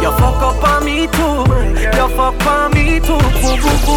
You 0.04 0.10
fuck 0.18 0.42
up 0.42 0.62
on 0.62 0.84
me 0.84 1.06
too. 1.06 1.48
You 1.80 2.08
fuck 2.12 2.46
on 2.46 2.72
me 2.74 3.00
too. 3.00 3.16
Boo, 3.40 3.56
boo, 3.56 3.72
boo. 3.88 3.96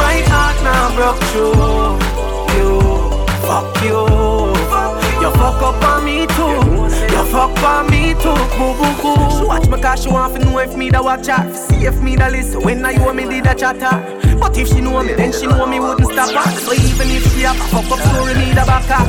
My 0.00 0.16
heart 0.32 0.56
now 0.64 0.96
broke 0.96 1.20
through 1.28 2.00
you. 2.56 2.80
Fuck 3.44 3.84
you. 3.84 4.00
You 5.20 5.30
fuck 5.36 5.60
up 5.60 5.84
on 5.84 6.06
me 6.06 6.26
too. 6.26 6.56
You 7.12 7.24
fuck 7.28 7.62
on 7.62 7.90
me 7.90 8.14
too. 8.14 8.32
Boo, 8.56 8.72
boo, 8.80 9.02
boo. 9.02 9.38
She 9.38 9.44
watch 9.44 9.68
me 9.68 9.78
cause 9.78 10.02
she 10.02 10.08
want 10.08 10.36
to 10.36 10.38
know 10.42 10.58
if 10.60 10.74
me 10.74 10.88
da 10.88 11.02
watch 11.02 11.26
her. 11.26 11.54
See 11.54 11.84
if 11.84 12.00
me 12.00 12.16
da 12.16 12.28
listen 12.28 12.62
when 12.62 12.82
I 12.82 12.92
you 12.92 13.12
me 13.12 13.28
did 13.28 13.46
a 13.46 13.54
chatter. 13.54 14.00
But 14.38 14.56
if 14.56 14.68
she 14.68 14.80
know 14.80 15.02
me, 15.02 15.12
then 15.12 15.32
she 15.34 15.46
know 15.46 15.66
me 15.66 15.80
wouldn't 15.80 16.10
stop 16.12 16.30
her. 16.32 16.50
So 16.60 16.72
even 16.72 17.10
if 17.10 17.30
she 17.34 17.42
have 17.42 17.60
a 17.60 17.64
fuck 17.68 17.92
up 17.92 18.00
story, 18.08 18.34
me 18.36 18.54
da 18.54 18.64
back 18.64 18.88
her. 18.88 19.04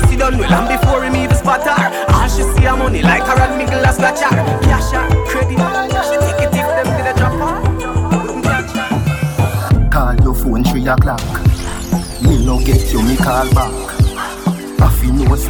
She 0.00 0.06
see 0.06 0.16
done 0.16 0.38
well 0.38 0.52
and 0.52 0.68
before 0.68 0.97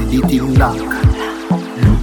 thing 0.09 0.55
lock. 0.55 0.77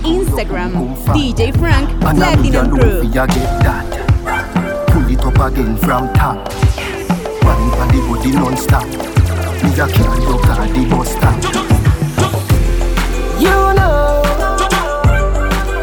Instagram, 0.04 0.96
DJ 1.08 1.52
Frank, 1.58 1.90
And 2.04 2.24
I 2.24 2.36
Platinum 2.36 2.70
Crew. 2.70 3.02
a 3.02 3.04
get 3.28 3.28
that. 3.66 3.86
Pull 4.90 5.10
it 5.10 5.26
up 5.26 5.40
again 5.52 5.78
from 5.78 6.14
top. 6.14 6.38
One 7.44 7.72
for 7.72 7.88
the 7.92 8.00
body 8.08 8.32
non-stop. 8.32 8.86
Me 9.64 9.70
a 9.74 9.88
carry 9.88 10.22
your 10.22 10.40
car 10.42 10.68
the 10.68 10.82
bus 10.90 11.10
stop. 11.12 11.44
You 13.42 13.58
know, 13.78 14.24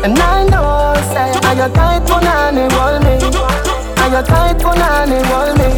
and 0.05 0.19
I 0.19 0.45
know, 0.45 0.95
say, 1.13 1.31
you 1.59 1.69
tight 1.75 2.03
punani 2.07 2.65
roll 2.77 2.99
me. 3.01 3.15
And 4.03 4.13
you 4.15 4.23
tight 4.23 4.59
punani 4.59 5.19
roll 5.31 5.53
me. 5.59 5.71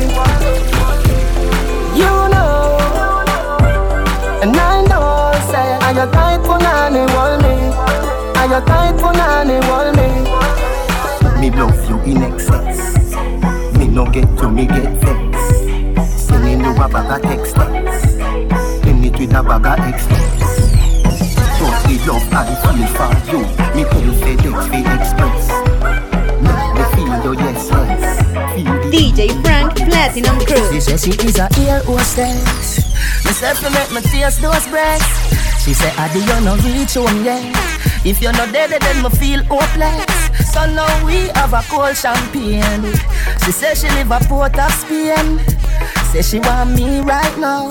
You 1.99 2.13
know, 2.29 2.34
say, 5.85 5.91
and 5.91 5.97
you 5.99 6.12
tight 6.12 6.41
punani 6.41 7.07
roll 7.14 7.37
me. 7.43 7.55
And 8.38 8.50
you 8.50 8.61
tight 8.67 8.95
punani 8.97 9.57
roll 9.69 9.93
me. 9.93 10.09
Me 11.41 11.50
love 11.50 11.88
you 11.88 11.99
in 12.11 12.23
excess. 12.23 12.79
Me 13.76 13.87
no 13.88 14.05
get 14.07 14.38
to 14.38 14.50
me 14.50 14.67
get 14.67 14.93
vexed. 15.03 16.29
Sending 16.29 16.61
you 16.61 16.71
a 16.71 16.88
bag 16.88 17.11
of 17.11 17.23
text. 17.23 17.55
Send 17.55 19.05
it 19.05 19.19
with 19.19 19.35
a 19.35 19.43
bag 19.43 19.67
of 19.67 19.88
express. 19.88 20.55
Don't 21.59 21.87
be 21.87 21.99
love 22.07 22.33
I 22.33 22.45
feel 22.62 22.87
for 22.97 23.12
you. 23.31 23.41
Me 23.75 23.85
pull 23.91 24.09
FedEx 24.21 24.57
for 24.69 24.83
express. 25.00 25.45
Make 26.43 26.73
me 26.75 26.85
feel 26.95 27.14
your 27.25 27.35
yes 27.35 27.71
yes. 27.71 28.23
DJ 28.93 29.43
Frank 29.43 29.76
Platinum 29.76 30.38
Crew. 30.47 30.73
She 30.73 30.81
said 30.81 31.00
she 31.00 31.11
is 31.26 31.38
a 31.38 31.49
ear 31.61 31.83
hostess. 31.85 32.84
Said 33.33 33.57
to 33.57 33.71
make 33.71 33.90
me 33.93 34.00
taste 34.00 34.40
those 34.40 34.66
breasts. 34.69 35.64
She 35.64 35.75
said, 35.75 35.93
Adi, 35.99 36.21
you 36.21 36.40
no 36.45 36.57
reach 36.64 36.95
home 36.95 37.25
yet. 37.25 37.45
If 38.04 38.23
you're 38.23 38.33
not 38.33 38.52
dead, 38.52 38.71
then 38.71 39.02
me 39.02 39.11
feel 39.11 39.43
hopeless. 39.45 40.07
So 40.52 40.64
now 40.64 41.04
we 41.04 41.28
have 41.35 41.52
a 41.52 41.62
cold 41.69 41.97
champagne. 41.97 42.95
She 43.45 43.52
said 43.52 43.76
she 43.76 43.88
live 43.88 44.11
a 44.12 44.21
port 44.28 44.59
of 44.59 44.73
Spain. 44.73 45.40
Say 46.14 46.23
she 46.23 46.38
want 46.38 46.76
me 46.76 47.00
right 47.00 47.37
now. 47.38 47.68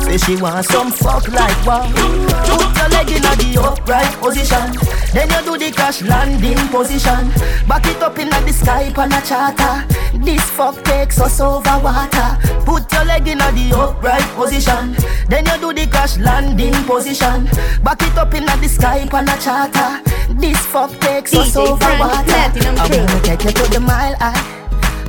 Say 0.00 0.18
she 0.18 0.34
want 0.42 0.66
some 0.66 0.90
fuck 0.90 1.28
like 1.28 1.64
wow. 1.64 1.86
Put 1.86 2.76
your 2.76 2.88
leg 2.88 3.10
in 3.14 3.22
the 3.22 3.62
upright 3.62 4.12
position. 4.18 4.74
Then 5.14 5.30
you 5.30 5.42
do 5.44 5.56
the 5.56 5.70
crash 5.70 6.02
landing 6.02 6.58
position. 6.66 7.30
Back 7.68 7.86
it 7.86 8.02
up 8.02 8.18
in 8.18 8.28
the 8.28 8.52
sky 8.52 8.92
on 8.96 9.12
a 9.12 9.20
charter. 9.22 9.86
This 10.18 10.42
fuck 10.50 10.82
takes 10.82 11.20
us 11.20 11.38
over 11.38 11.78
water. 11.78 12.36
Put 12.64 12.92
your 12.92 13.04
leg 13.04 13.28
in 13.28 13.38
the 13.38 13.72
upright 13.78 14.34
position. 14.34 14.96
Then 15.28 15.46
you 15.46 15.56
do 15.60 15.72
the 15.72 15.86
crash 15.86 16.18
landing 16.18 16.74
position. 16.90 17.44
Back 17.84 18.02
it 18.02 18.18
up 18.18 18.34
in 18.34 18.46
the 18.46 18.68
sky 18.68 19.06
on 19.12 19.28
a 19.28 19.38
charter. 19.38 20.02
This 20.34 20.58
fuck 20.66 20.90
takes 20.98 21.32
us 21.34 21.54
DJ 21.54 21.68
over 21.68 21.76
Frank 21.76 22.00
water. 22.00 22.58
I'm 22.82 22.90
gonna 22.90 23.20
take 23.22 23.44
you 23.44 23.52
to 23.52 23.70
the 23.70 23.78
mile 23.78 24.16
high. 24.18 24.42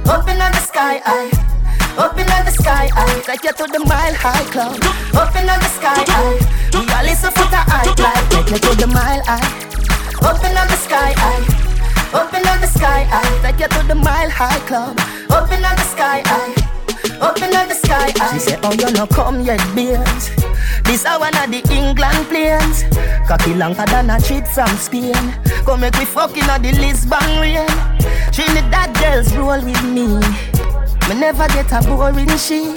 Up 0.06 0.30
in 0.30 0.38
the 0.38 0.60
sky 0.60 1.02
high. 1.04 1.47
Up 1.98 2.18
in 2.20 2.28
the 2.28 2.52
sky 2.52 2.88
high. 2.94 3.20
Take 3.22 3.44
you 3.44 3.54
to 3.54 3.66
the 3.66 3.80
mile 3.80 4.14
high 4.14 4.46
club. 4.54 4.78
Up 5.18 5.36
in 5.36 5.48
the 5.48 5.58
sky 5.66 6.06
high. 6.06 6.38
We 6.74 6.86
all 6.94 7.04
listen 7.04 7.32
for 7.32 7.50
the 7.50 7.58
high 7.58 7.90
like. 7.98 8.30
Take 8.30 8.52
you 8.54 8.70
to 8.70 8.78
the 8.78 8.88
mile 8.88 9.24
high. 9.26 9.42
Up 10.22 10.44
in 10.46 10.54
the 10.54 10.78
sky 10.78 11.14
high. 11.18 11.42
Up 12.14 12.34
in 12.34 12.44
the 12.44 12.68
sky 12.68 13.04
high. 13.10 13.42
Take 13.42 13.62
you 13.62 13.68
to 13.68 13.88
the 13.88 13.96
mile 13.96 14.30
high 14.30 14.60
club. 14.70 15.00
Up 15.32 15.52
in 15.52 15.62
the 15.62 15.76
sky 15.90 16.22
high. 16.24 16.68
Up 17.20 17.42
in 17.42 17.50
the 17.50 17.74
sky 17.74 18.14
high. 18.16 18.34
She 18.34 18.40
said, 18.46 18.60
Oh, 18.62 18.74
you 18.74 18.92
no 18.92 19.08
come 19.08 19.42
yet, 19.42 19.60
beers. 19.74 20.30
This 20.84 21.04
a 21.04 21.18
one 21.18 21.36
of 21.36 21.50
the 21.50 21.66
England 21.74 22.30
planes. 22.30 22.86
Cocky 23.28 23.56
longer 23.56 23.86
than 23.88 24.12
a 24.12 24.22
trip 24.22 24.46
from 24.46 24.70
Spain. 24.78 25.18
Come 25.66 25.82
make 25.82 25.98
me 25.98 26.06
fuck 26.06 26.38
in 26.38 26.46
the 26.46 26.78
Lisbon 26.80 27.42
rain. 27.42 27.66
Trinidad 28.32 28.94
girls 29.02 29.36
roll 29.36 29.60
with 29.66 29.84
me. 29.84 30.57
Me 31.08 31.16
never 31.16 31.48
get 31.48 31.72
a 31.72 31.80
boring 31.88 32.28
she. 32.38 32.74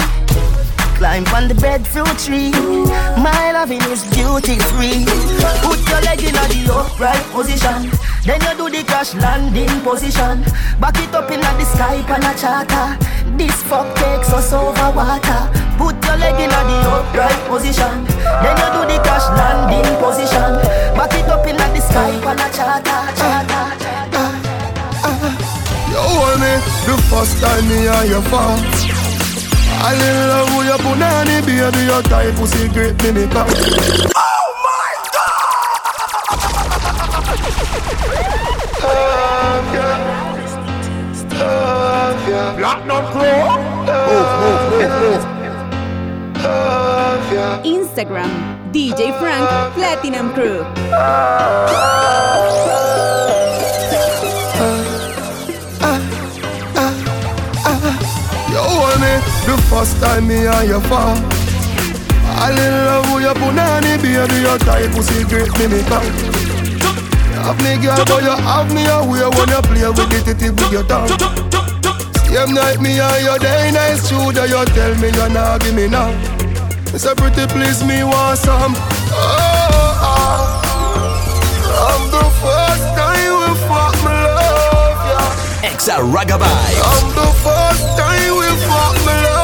Climb 0.95 1.27
on 1.35 1.49
the 1.49 1.55
breadfruit 1.55 2.17
tree. 2.19 2.53
My 3.19 3.51
loving 3.51 3.83
is 3.91 4.05
duty 4.15 4.55
free. 4.71 5.03
Put 5.67 5.83
your 5.91 6.01
leg 6.07 6.23
in 6.23 6.39
the 6.39 6.71
upright 6.71 7.25
position. 7.35 7.91
Then 8.23 8.41
you 8.47 8.55
do 8.55 8.71
the 8.71 8.85
crash 8.87 9.15
landing 9.15 9.81
position. 9.81 10.45
Back 10.79 11.01
it 11.03 11.12
up 11.12 11.31
in 11.33 11.40
the 11.40 11.64
sky 11.64 11.99
on 12.07 12.23
a 12.23 12.33
charter. 12.38 12.95
This 13.37 13.62
fuck 13.64 13.97
takes 13.97 14.33
us 14.33 14.53
over 14.53 14.93
water. 14.95 15.43
Put 15.77 15.99
your 16.05 16.16
leg 16.23 16.38
in 16.38 16.51
the 16.51 16.79
upright 16.87 17.40
position. 17.51 18.05
Then 18.45 18.57
you 18.62 18.69
do 18.77 18.83
the 18.87 19.03
crash 19.03 19.27
landing 19.35 19.90
position. 19.99 20.55
Back 20.95 21.14
it 21.14 21.27
up 21.27 21.47
in 21.49 21.57
the 21.57 21.81
sky 21.81 22.14
on 22.29 22.38
a 22.38 22.49
charter. 22.55 23.69
You 26.11 26.16
hold 26.18 26.42
me 26.42 26.59
the 26.90 26.99
first 27.07 27.38
time 27.40 27.68
me 27.68 27.87
and 27.87 28.09
you 28.11 28.20
fall. 28.23 28.59
I 29.79 29.94
in 29.94 30.16
love 30.27 30.51
with 30.59 30.66
your 30.66 30.79
punani, 30.83 31.38
baby. 31.46 31.87
Your 31.87 32.03
type 32.03 32.35
pussy 32.35 32.66
great 32.68 32.99
me 33.05 33.12
me 33.12 33.27
come. 33.31 33.46
Oh 33.46 34.46
my 34.66 34.90
God! 35.14 35.70
Platinum 42.59 43.05
oh, 43.07 43.46
oh, 43.87 44.03
oh, 46.42 47.62
Instagram 47.64 48.31
DJ 48.73 49.14
Frank 49.20 49.46
Platinum 49.75 50.33
Crew. 50.35 50.64
Ah. 50.92 52.89
The 59.51 59.63
first 59.67 59.99
time 60.01 60.29
me 60.29 60.47
and 60.47 60.69
you 60.69 60.81
fall. 60.87 61.19
I 62.39 62.55
in 62.55 62.75
love 62.87 63.11
with 63.11 63.23
your 63.27 63.35
punani, 63.35 63.99
baby. 63.99 64.47
Your 64.47 64.59
type 64.63 64.91
pussy 64.95 65.25
great 65.27 65.51
me 65.59 65.67
me. 65.67 65.81
You 65.83 67.41
have 67.43 67.59
me 67.59 67.75
girl, 67.83 67.99
but 68.07 68.23
you 68.23 68.31
have 68.31 68.71
me 68.71 68.87
away 68.87 69.27
when 69.27 69.49
you 69.51 69.63
play 69.67 69.89
with 69.91 70.11
the 70.13 70.19
titty 70.23 70.51
with 70.55 70.71
your 70.71 70.85
tongue. 70.87 71.11
Same 72.31 72.55
night 72.55 72.79
me 72.81 73.01
and 73.01 73.23
you 73.27 73.39
day 73.43 73.73
nice 73.75 74.07
that 74.07 74.47
you 74.47 74.63
tell 74.71 74.95
me 75.03 75.09
you 75.11 75.29
not 75.35 75.61
give 75.61 75.75
me 75.75 75.89
now. 75.89 76.15
It's 76.95 77.05
a 77.05 77.15
pretty 77.17 77.47
please 77.51 77.83
me 77.83 78.05
want 78.05 78.39
some. 78.39 78.75
Oh, 79.11 79.99
oh. 79.99 80.71
I'm 81.91 82.03
the 82.15 82.27
first 82.39 82.87
time 82.95 83.35
we 83.43 83.51
fuck 83.67 83.99
me 84.07 84.15
love 84.15 85.03
ya. 85.11 85.23
Exa 85.67 85.99
Raga 86.15 86.39
Vibes. 86.39 86.79
I'm 86.87 87.07
the 87.19 87.29
first 87.43 87.87
time 87.99 88.31
we 88.39 88.47
fuck 88.63 88.95
me 89.07 89.15
love 89.27 89.39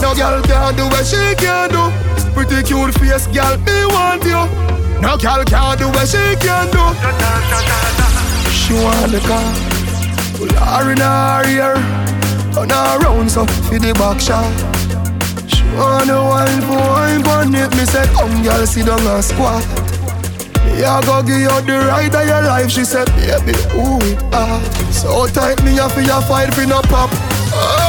No 0.00 0.14
girl 0.14 0.40
can 0.42 0.76
do 0.76 0.84
what 0.88 1.04
she 1.04 1.34
can 1.36 1.70
do. 1.70 1.90
Pretty 2.32 2.62
cute 2.62 2.94
face, 2.98 3.26
girl. 3.28 3.56
Me 3.66 3.86
want 3.86 4.24
you. 4.24 4.46
No 5.02 5.16
girl 5.16 5.44
can 5.44 5.78
do 5.78 5.88
what 5.88 6.06
she 6.08 6.36
can 6.38 6.70
do. 6.70 6.84
She 8.50 8.74
want 8.74 9.10
the 9.10 9.20
car. 9.26 9.42
Pull 10.36 10.48
her 10.54 10.92
in 10.92 10.98
her 10.98 11.44
ear. 11.50 11.74
On 12.56 12.68
her 12.68 12.98
round 13.00 13.30
so 13.30 13.44
for 13.46 13.78
the 13.78 13.92
back 13.94 14.20
shot. 14.20 14.46
She 15.50 15.64
want 15.76 16.06
the 16.06 16.14
wine 16.14 16.62
for 16.62 16.78
wine 16.78 17.26
on 17.26 17.54
it. 17.54 17.70
Me 17.76 17.84
say 17.84 18.06
come 18.14 18.42
girl 18.42 18.66
sit 18.66 18.86
down 18.86 19.00
and 19.00 19.24
squat. 19.24 19.64
Me 20.64 20.82
a 20.82 21.00
go 21.02 21.22
give 21.22 21.42
you 21.42 21.60
the 21.66 21.84
right 21.86 22.14
of 22.14 22.26
your 22.26 22.42
life. 22.42 22.70
She 22.70 22.84
said 22.84 23.06
baby 23.16 23.58
who 23.74 23.98
it 24.02 24.22
are. 24.32 24.60
So 24.92 25.26
tight 25.26 25.62
me 25.64 25.76
fi 25.76 26.02
a 26.06 26.20
fight 26.22 26.54
fi 26.54 26.66
no 26.66 26.80
pop. 26.82 27.10
Oh, 27.50 27.87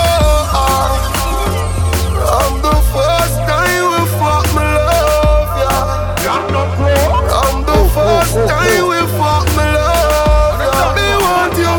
time 8.34 8.88
we 8.88 9.00
fuck 9.18 9.46
me 9.58 9.66
love. 9.76 10.96
Me 10.96 11.08
want 11.24 11.56
you. 11.58 11.74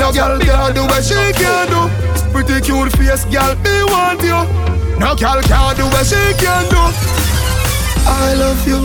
No 0.00 0.12
girl 0.12 0.38
can 0.38 0.74
do 0.74 0.82
what 0.84 1.04
she 1.04 1.20
can 1.38 1.68
do. 1.68 1.80
Pretty 2.32 2.60
cute 2.60 2.92
face, 2.96 3.24
girl. 3.26 3.54
Me 3.64 3.84
want 3.84 4.22
you. 4.22 4.40
No 4.98 5.14
girl 5.14 5.40
can 5.42 5.76
do 5.76 5.84
what 5.84 6.06
she 6.06 6.22
can 6.42 6.64
do. 6.70 6.82
I 8.06 8.34
love 8.34 8.66
you, 8.68 8.80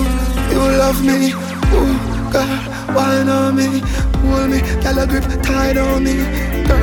you 0.51 0.63
love 0.77 1.03
me. 1.03 1.33
Ooh, 1.73 2.31
girl, 2.31 2.47
why 2.95 3.23
not 3.23 3.53
me, 3.53 3.81
a 4.99 5.07
grip 5.07 5.23
tight 5.41 5.77
on 5.77 6.03
me. 6.03 6.13
Girl, 6.67 6.77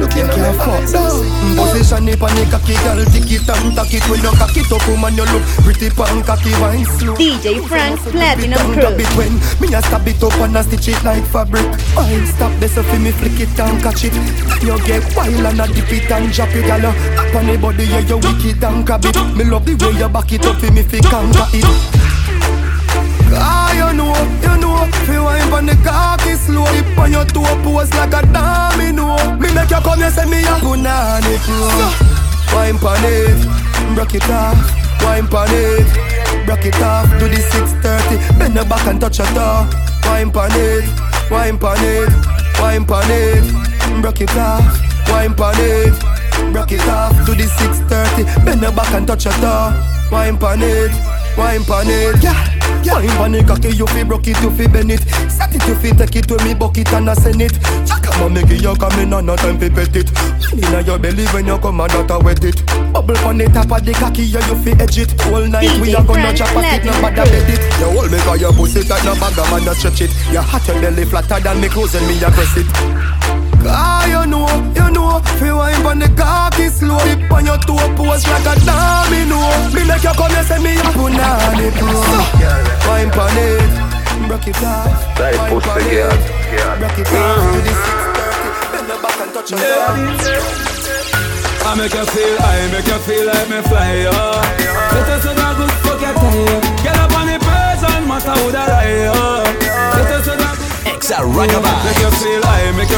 look 0.00 0.16
in 0.16 0.26
my 0.26 0.48
eyes. 0.64 0.92
Position 0.92 2.08
it 2.08 2.22
on 2.22 2.32
the 2.34 2.44
cocky 2.48 2.74
girl, 2.80 3.04
tick 3.12 3.30
it 3.30 3.48
and 3.48 3.76
tack 3.76 3.92
it 3.92 4.04
when 4.08 4.20
you 4.24 4.32
cock 4.40 4.56
it 4.56 4.72
up, 4.72 4.82
woman 4.88 5.14
you 5.14 5.26
look 5.28 5.44
pretty 5.60 5.90
pan 5.90 6.22
cocky 6.24 6.52
wine 6.56 6.84
slow. 6.96 7.14
DJ 7.14 7.60
Frank 7.68 8.00
Platinum 8.00 8.56
Down 8.56 8.72
Crew. 8.72 8.82
grab 8.82 9.00
it 9.00 9.12
when 9.16 9.34
me 9.60 9.74
a 9.76 9.82
stab 9.82 10.08
it 10.08 10.22
up 10.22 10.32
and 10.40 10.56
a 10.56 10.62
stitch 10.64 10.88
it 10.88 11.04
like 11.04 11.24
fabric. 11.28 11.68
Wine 11.94 12.26
stop 12.26 12.52
this 12.58 12.78
up 12.78 12.88
me 12.98 13.12
flick 13.12 13.38
it 13.38 13.60
and 13.60 13.82
catch 13.82 14.04
it. 14.08 14.16
You 14.64 14.80
get 14.88 15.04
wild 15.14 15.44
and 15.44 15.60
a 15.60 15.66
dip 15.68 15.92
it 15.92 16.10
and 16.10 16.32
drop 16.32 16.54
it, 16.56 16.64
girl. 16.64 16.86
Up 16.88 17.34
on 17.34 17.46
the 17.46 17.58
body 17.60 17.84
yeah 17.84 18.00
you 18.00 18.16
wicked 18.16 18.64
and 18.64 18.86
grab 18.86 19.04
it. 19.04 19.16
Me 19.36 19.44
love 19.44 19.66
the 19.66 19.76
way 19.76 20.00
you 20.00 20.08
back 20.08 20.32
it 20.32 20.46
up 20.46 20.56
for 20.56 20.72
me 20.72 20.82
fi 20.82 21.00
conquer 21.04 21.46
it. 21.52 21.99
Fi 25.06 25.20
wine 25.20 25.48
pon 25.50 25.66
the 25.66 25.74
cocky 25.84 26.34
slow 26.34 26.66
Dip 26.72 26.98
on 26.98 27.12
your 27.12 27.24
toe 27.24 27.56
pose 27.62 27.92
like 27.94 28.14
a 28.14 28.22
domino. 28.32 29.16
Me 29.38 29.52
make 29.54 29.70
you 29.70 29.80
come, 29.80 30.00
you 30.00 30.10
say 30.10 30.26
me 30.26 30.40
a 30.42 30.56
punani 30.62 31.36
pro 31.44 32.20
Wine 32.54 32.78
pon 32.78 32.98
it, 33.04 33.94
broke 33.94 34.14
it 34.14 34.28
off. 34.30 34.58
Wine 35.02 35.26
pon 35.28 35.48
it, 35.50 35.86
broke 36.46 36.66
it 36.66 36.82
off. 36.82 37.08
Do 37.18 37.28
the 37.28 37.36
630, 37.36 38.38
bend 38.38 38.54
your 38.54 38.64
back 38.64 38.86
and 38.86 39.00
touch 39.00 39.18
your 39.18 39.26
toe. 39.28 39.68
Wine 40.04 40.30
pon 40.30 40.50
it, 40.54 40.84
wine 41.30 41.58
pon 41.58 41.78
it, 41.78 42.10
wine 42.58 42.84
pon 42.84 43.04
it, 43.08 44.02
broke 44.02 44.20
it 44.20 44.36
off, 44.36 44.64
wine 45.08 45.34
pon 45.34 45.54
it, 45.58 45.94
broke 46.52 46.72
it 46.72 46.86
off. 46.88 47.14
To 47.26 47.34
the 47.34 47.46
6:30. 47.46 48.44
Bend 48.44 48.62
your 48.62 48.72
back 48.72 48.92
and 48.94 49.06
touch 49.06 49.24
your 49.24 49.34
toe, 49.34 49.72
wine 50.10 50.36
pon 50.36 50.62
it, 50.62 50.90
wine 51.38 51.64
pon 51.64 51.86
it, 51.88 52.22
yeah. 52.22 52.59
Wine 53.00 53.08
pon 53.16 53.34
it, 53.34 53.46
cocky 53.46 53.70
you 53.70 53.86
fi 53.86 54.02
broke 54.02 54.28
it, 54.28 54.40
you 54.42 54.50
fi 54.50 54.66
bend 54.66 54.90
it. 54.90 55.00
Set 55.30 55.54
it, 55.54 55.66
you 55.66 55.74
fi 55.76 55.90
take 55.90 56.16
it 56.16 56.28
to 56.28 56.36
me 56.44 56.54
bucket 56.54 56.92
and 56.92 57.08
I 57.08 57.14
send 57.14 57.40
it. 57.40 57.52
Jack 57.86 58.02
come 58.02 58.34
make 58.34 58.50
it, 58.50 58.60
you 58.60 58.74
come 58.76 58.98
in 59.00 59.12
and 59.12 59.26
no 59.26 59.36
time 59.36 59.58
fi 59.58 59.68
pet 59.68 59.96
it. 59.96 60.10
Inna 60.52 60.82
your 60.82 60.98
belly 60.98 61.24
when 61.28 61.46
you 61.46 61.58
come 61.58 61.80
and 61.80 61.90
that 61.90 62.22
wet 62.22 62.44
it. 62.44 62.60
Bubble 62.92 63.14
pon 63.16 63.38
the 63.38 63.46
top 63.46 63.70
of 63.72 63.84
the 63.84 63.92
cocky, 63.92 64.24
yeah 64.24 64.44
you 64.48 64.56
fi 64.62 64.72
edge 64.82 64.98
it. 64.98 65.10
All 65.26 65.46
night 65.46 65.80
we 65.80 65.94
a 65.94 66.02
gonna 66.02 66.34
chop 66.34 66.50
it, 66.56 66.84
no 66.84 66.92
bother 67.00 67.24
bed 67.24 67.48
it. 67.48 67.60
You 67.80 67.88
hold 67.88 68.10
me 68.10 68.18
'cause 68.18 68.40
your 68.40 68.52
pussy 68.52 68.84
tight, 68.84 69.04
no 69.04 69.12
a 69.12 69.50
man 69.50 69.64
no 69.64 69.72
stretch 69.72 70.02
it. 70.02 70.10
Your 70.32 70.42
hot 70.42 70.66
your 70.66 70.80
belly 70.80 71.04
flatter 71.04 71.40
than 71.40 71.60
me 71.60 71.68
clothes 71.68 71.94
and 71.94 72.06
me 72.06 72.20
a 72.22 72.30
press 72.30 72.56
it. 72.56 72.66
Ah, 73.66 74.06
you 74.06 74.26
know, 74.30 74.46
you 74.74 74.90
know 74.90 75.20
Fi 75.38 75.52
wine 75.52 75.82
pon 75.82 75.98
the 75.98 76.08
cocky 76.16 76.68
slow. 76.68 76.98
Dip 77.04 77.30
on 77.32 77.46
your 77.46 77.58
toe 77.58 77.88
pose 77.96 78.26
like 78.28 78.46
a 78.46 78.54
domino. 78.64 79.40
Me 79.74 79.82
make 79.86 80.02
you 80.02 80.14
come 80.14 80.32
and 80.32 80.46
say 80.46 80.58
me 80.62 80.72
a 80.76 80.90
punani 80.96 81.70
pro 81.78 81.90
Wine 82.88 83.10
pon 83.10 83.36
it 83.36 83.70
Broke 84.28 84.48
it 84.48 84.62
off. 84.62 85.18
Wine 85.18 85.40
pussy, 85.50 85.96
it. 85.96 86.20
Broke 86.78 86.98
it 87.00 87.08
off 87.10 87.40
to 87.54 87.60
the 87.66 87.72
630 87.74 88.72
Bend 88.72 88.88
your 88.88 88.98
back 89.02 89.18
and 89.20 89.32
touch 89.34 89.50
your 89.50 89.60
toe 89.60 90.70
I 91.62 91.74
make 91.76 91.92
you 91.92 92.04
feel, 92.06 92.36
I 92.40 92.66
make 92.72 92.86
you 92.86 92.98
feel 93.06 93.26
like 93.26 93.48
me 93.50 93.60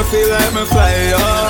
you 0.03 0.11
feel 0.11 0.29
like 0.31 0.55
me 0.55 0.65
fly, 0.67 1.12
oh 1.15 1.47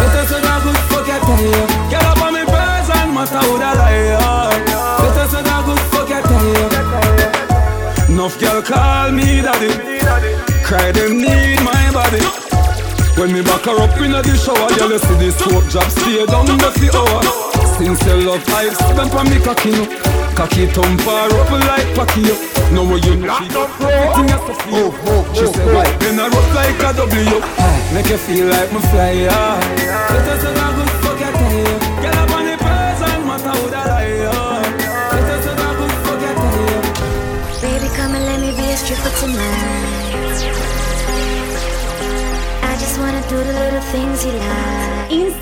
Let 0.00 0.16
us 0.18 0.30
a 0.30 0.40
good 0.40 0.78
fuck 0.90 1.06
your 1.06 1.20
tie 1.20 1.90
Get 1.90 2.04
up 2.04 2.22
on 2.22 2.32
the 2.34 2.44
person, 2.46 3.14
matter 3.14 3.42
who 3.46 3.58
that 3.58 3.78
I, 3.78 4.16
oh 4.18 4.50
Let 5.02 5.16
us 5.22 5.34
a 5.34 5.42
good 5.42 5.82
fuck 5.90 6.08
your 6.08 6.22
tie 6.22 7.42
Enough 8.08 8.38
girl 8.40 8.62
call 8.62 9.12
me 9.12 9.40
daddy. 9.40 9.72
Cry 10.62 10.92
them 10.92 11.16
need 11.16 11.60
my 11.62 11.90
body. 11.92 12.20
When 13.18 13.32
me 13.32 13.42
back 13.42 13.64
her 13.64 13.80
up 13.80 13.96
inna 14.00 14.22
the 14.22 14.36
shower, 14.36 14.68
girl, 14.76 14.90
you 14.90 14.98
see 14.98 15.14
this 15.14 15.36
soap 15.38 15.64
drop 15.70 15.88
stay 15.90 16.26
down 16.26 16.44
the 16.44 16.70
fi 16.76 16.90
hour. 16.94 17.51
Since 17.78 18.04
you 18.06 18.16
love 18.28 18.44
I 18.48 18.68
spent 18.68 19.14
on 19.14 19.30
me 19.30 19.38
cocky 19.40 19.70
no, 19.72 19.86
cocky 20.36 20.66
thump 20.66 21.00
oh, 21.04 21.08
oh, 21.08 21.12
oh, 21.12 21.28
her 21.28 21.40
up 21.40 21.50
like 21.66 21.88
packy 21.96 22.22
yo. 22.22 22.34
Know 22.72 22.84
what 22.84 23.04
you 23.04 23.16
know 23.16 23.36
she 23.36 23.84
everything 23.84 24.28
has 24.32 24.44
to 24.48 24.54
feel. 24.64 24.92
She 25.34 25.46
say 25.46 25.72
right, 25.72 26.00
then 26.00 26.20
I 26.20 26.28
rock 26.28 26.54
like 26.54 26.80
a 26.80 26.96
W. 26.96 27.40
Make 27.92 28.08
you 28.08 28.16
feel 28.16 28.46
like 28.48 28.72
me 28.72 28.80
fly, 28.80 29.10
yeah. 29.12 29.60
Let 30.08 30.28
us 30.28 30.91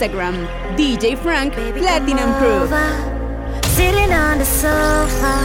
Instagram, 0.00 0.46
DJ 0.78 1.14
Frank 1.18 1.52
Platinum 1.52 2.32
Crew. 2.38 2.62
Over, 2.62 2.88
sitting 3.66 4.10
on 4.14 4.38
the 4.38 4.46
sofa. 4.46 5.36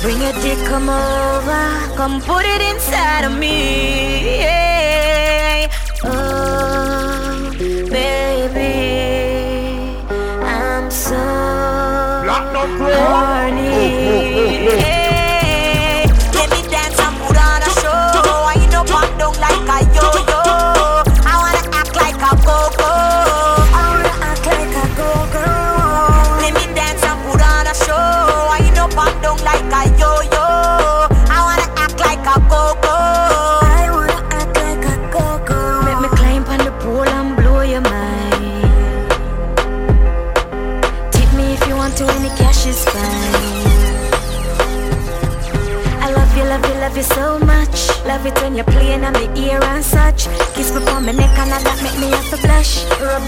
Bring 0.00 0.22
your 0.22 0.32
dick, 0.40 0.58
come 0.66 0.88
over. 0.88 1.94
Come 1.94 2.22
put 2.22 2.46
it 2.46 2.62
inside 2.62 3.24
of 3.24 3.38
me. 3.38 4.38
Yeah. 4.38 5.70
Oh, 6.04 7.52
baby. 7.90 8.72
I'm 10.42 10.90
so 10.90 11.16
horny. 12.78 13.68
Oh, 13.98 14.68
oh, 14.68 14.92
oh, 14.92 14.95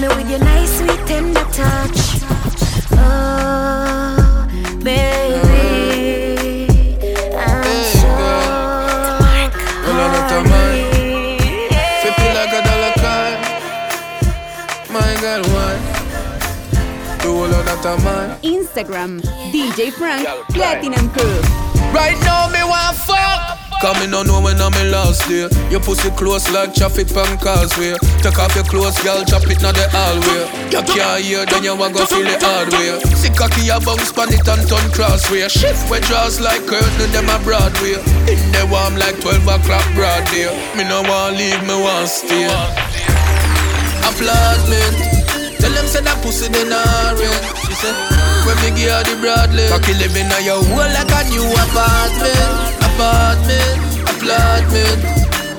me 0.01 0.09
with 0.09 0.31
your 0.31 0.39
nice, 0.39 0.79
sweet, 0.79 1.01
tender 1.07 1.45
touch. 1.51 2.23
Oh, 2.93 4.47
baby, 4.83 6.67
I'm 7.35 7.65
so 7.93 8.09
Well, 9.85 9.99
I 9.99 10.09
got 10.15 10.33
a 10.33 10.41
mind. 10.49 10.85
Flip 12.01 12.19
it 12.27 12.33
like 12.39 12.55
a 12.55 12.61
dollar 12.69 12.95
coin. 13.03 13.37
My 14.93 15.11
girl, 15.21 15.43
why? 15.55 15.75
Do 17.23 17.29
all 17.35 17.53
of 17.53 17.65
that 17.67 17.85
a 17.85 17.95
man. 18.05 18.29
Instagram, 18.43 19.21
DJ 19.53 19.91
Frank 19.93 20.27
Platinum 20.51 21.11
Crew. 21.11 21.41
Right 21.93 22.19
now, 22.23 22.49
me 22.51 22.63
want 22.63 22.97
fuck. 22.97 23.38
Come 23.81 24.03
in, 24.03 24.11
no 24.11 24.27
know 24.27 24.43
when 24.43 24.59
I'm 24.59 24.75
in 24.83 24.91
last 24.91 25.23
day. 25.31 25.47
Your 25.71 25.79
pussy 25.79 26.11
close 26.19 26.51
like 26.51 26.75
traffic 26.75 27.15
on 27.15 27.39
causeway. 27.39 27.95
Take 28.19 28.39
off 28.39 28.51
your 28.59 28.67
clothes, 28.67 28.99
girl, 29.07 29.23
drop 29.23 29.47
it 29.47 29.63
now 29.63 29.71
the 29.71 29.87
hallway. 29.95 30.51
You 30.75 30.83
can't 30.83 31.23
hear, 31.23 31.47
then 31.47 31.63
you 31.63 31.79
want 31.79 31.95
go 31.95 32.03
feel 32.05 32.27
it 32.27 32.43
hard 32.43 32.75
way. 32.75 32.99
See 33.15 33.31
cocky, 33.31 33.71
a 33.71 33.79
bounce 33.79 34.11
pan 34.11 34.35
it 34.35 34.43
and 34.43 34.67
turn 34.67 34.83
crossway. 34.91 35.47
Shift 35.47 35.87
where 35.87 36.03
draws 36.11 36.43
like 36.43 36.67
curtain, 36.67 37.11
them 37.15 37.31
a 37.31 37.39
Broadway. 37.47 38.03
In 38.27 38.43
the 38.51 38.67
warm 38.67 38.99
like 38.99 39.23
12 39.23 39.47
o'clock 39.47 39.87
broad 39.95 40.27
day. 40.35 40.51
Me 40.75 40.83
no 40.83 41.07
want 41.07 41.39
leave, 41.39 41.63
me 41.63 41.79
want 41.79 42.11
stay. 42.11 42.51
Applaudment. 44.03 45.19
Tell 45.63 45.71
them 45.71 45.87
say 45.87 46.03
that 46.03 46.19
pussy 46.23 46.51
they 46.51 46.67
not 46.67 47.15
rent. 47.15 47.47
She 47.63 47.75
said, 47.79 47.95
when 48.43 48.59
me 48.63 48.75
give 48.75 48.91
her 48.91 49.03
the 49.07 49.15
broadly, 49.23 49.67
cocky 49.71 49.95
living 49.99 50.31
on 50.31 50.43
your 50.43 50.63
wall 50.71 50.87
like 50.87 51.11
a 51.11 51.21
new 51.31 51.47
apartment, 51.47 52.78
apartment, 52.99 53.79
apartment. 54.11 54.99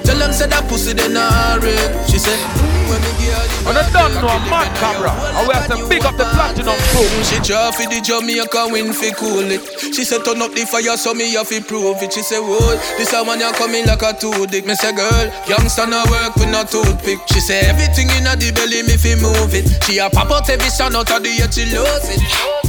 Tell 0.03 0.17
them 0.17 0.33
say 0.33 0.47
that 0.47 0.65
pussy 0.67 0.93
they 0.93 1.07
not. 1.07 1.63
She 2.09 2.19
said, 2.19 2.68
when 2.89 2.99
me 3.05 3.11
give 3.21 3.31
her 3.31 3.45
the 3.45 3.69
And 3.69 3.77
I 3.77 3.85
a 3.85 4.37
mad 4.49 4.69
camera. 4.81 5.13
And 5.37 5.45
we 5.45 5.53
have 5.53 5.69
to 5.69 5.77
pick 5.85 6.03
up 6.03 6.17
the 6.17 6.25
platinum 6.33 6.75
crew. 6.89 7.05
She 7.21 7.37
draw 7.45 7.69
for 7.69 7.85
the 7.85 8.01
Jamaica 8.01 8.73
win 8.73 8.91
fi 8.91 9.13
cool 9.13 9.45
it. 9.45 9.61
She 9.93 10.03
said 10.03 10.25
turn 10.25 10.41
up 10.41 10.51
the 10.57 10.65
fire 10.65 10.97
so 10.97 11.13
me 11.13 11.29
have 11.37 11.49
to 11.53 11.61
prove 11.61 12.01
it. 12.01 12.11
She 12.11 12.25
say 12.25 12.41
whoa, 12.41 12.75
this 12.97 13.13
a 13.13 13.21
man 13.23 13.39
you 13.39 13.53
coming 13.53 13.85
like 13.85 14.01
a 14.01 14.17
two 14.17 14.49
dick. 14.49 14.65
Me 14.65 14.73
say 14.73 14.91
girl, 14.91 15.29
youngster 15.45 15.85
no 15.85 16.01
work 16.09 16.35
with 16.35 16.49
no 16.49 16.65
toothpick. 16.65 17.21
She 17.29 17.39
say 17.39 17.61
everything 17.69 18.09
in 18.17 18.25
the 18.25 18.49
belly 18.57 18.81
me 18.83 18.97
fi 18.97 19.13
move 19.21 19.53
it. 19.53 19.69
She 19.85 20.01
a 20.01 20.09
pop 20.09 20.33
out 20.33 20.49
every 20.49 20.69
sound 20.73 20.97
out 20.97 21.13
of 21.13 21.21
the 21.21 21.29
head 21.29 21.53
she 21.53 21.69
lose 21.69 22.09
it. 22.09 22.21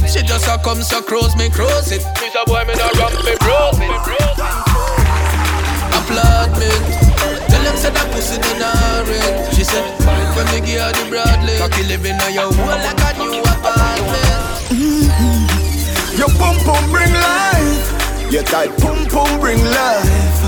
She 0.05 0.21
just 0.21 0.47
a 0.47 0.61
come 0.61 0.81
so 0.85 1.01
cross 1.01 1.35
me 1.35 1.49
cross 1.49 1.91
it. 1.91 2.05
She's 2.21 2.35
a 2.37 2.45
boy 2.45 2.61
me 2.69 2.77
no 2.77 2.87
ramp 3.01 3.17
me 3.25 3.33
bros 3.41 3.79
it. 3.81 3.89
Applaudment. 5.91 7.40
Tell 7.61 7.69
them 7.69 7.77
say 7.77 7.93
that 7.93 8.09
pussy 8.09 8.41
they 8.41 8.57
not 8.57 9.05
red. 9.05 9.53
She 9.53 9.61
said 9.61 9.85
when 10.33 10.49
me 10.49 10.65
give 10.65 10.81
her 10.81 10.89
the 10.97 11.05
broadly, 11.13 11.61
cocky 11.61 11.85
living 11.85 12.17
on 12.17 12.33
your 12.33 12.49
wall 12.57 12.73
like 12.73 12.97
a 12.97 13.21
new 13.21 13.37
apartment. 13.37 14.33
Mm-hmm. 14.73 16.17
Your 16.17 16.33
pum 16.41 16.57
pum 16.65 16.81
bring 16.89 17.13
life. 17.13 18.33
Your 18.33 18.41
tight 18.49 18.73
pum 18.81 19.05
pum 19.13 19.29
bring 19.37 19.61
life. 19.61 20.41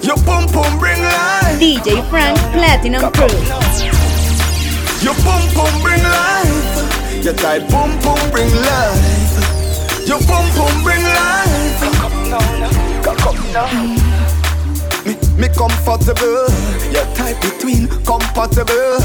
Your 0.00 0.16
pum 0.24 0.48
pum 0.48 0.72
bring 0.80 0.96
life. 1.04 1.60
DJ 1.60 2.00
Frank 2.08 2.40
Platinum 2.56 3.04
Crew. 3.12 3.28
Your 5.04 5.20
pum 5.20 5.44
pum 5.52 5.72
bring 5.84 6.00
life. 6.00 7.20
Your 7.20 7.36
tight 7.36 7.68
pum 7.68 7.92
pum 8.00 8.16
bring 8.32 8.48
life. 8.48 9.04
Your 10.08 10.16
pum 10.24 10.48
pum 10.56 10.72
bring 10.80 11.04
life. 11.04 11.76
Come 12.00 12.32
down, 12.32 13.20
come 13.20 13.36
down. 13.52 13.68
Mm-hmm. 13.68 14.07
Me, 15.08 15.16
me 15.40 15.48
comfortable. 15.48 16.52
Your 16.92 17.06
type 17.16 17.40
between 17.40 17.88
compatible. 18.04 19.00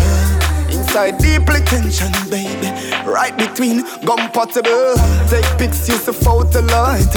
Inside 0.67 1.17
deeply 1.19 1.61
tension, 1.61 2.11
baby. 2.29 2.67
Right 3.07 3.31
between 3.37 3.83
compatible. 4.03 4.95
Take 5.29 5.47
pics, 5.57 5.87
use 5.87 6.03
the 6.03 6.11
photo 6.11 6.59
light. 6.59 7.07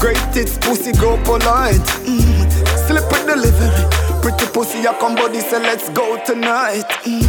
Great 0.00 0.16
tits, 0.32 0.56
pussy, 0.56 0.92
go 0.92 1.22
polite. 1.22 1.84
Mm. 2.08 2.48
Slip 2.86 3.04
with 3.12 3.26
delivery. 3.26 4.22
Pretty 4.22 4.46
pussy 4.54 4.88
I 4.88 4.96
come 4.98 5.16
body, 5.16 5.40
say 5.40 5.60
let's 5.60 5.90
go 5.90 6.16
tonight. 6.24 6.88
Mm. 7.04 7.28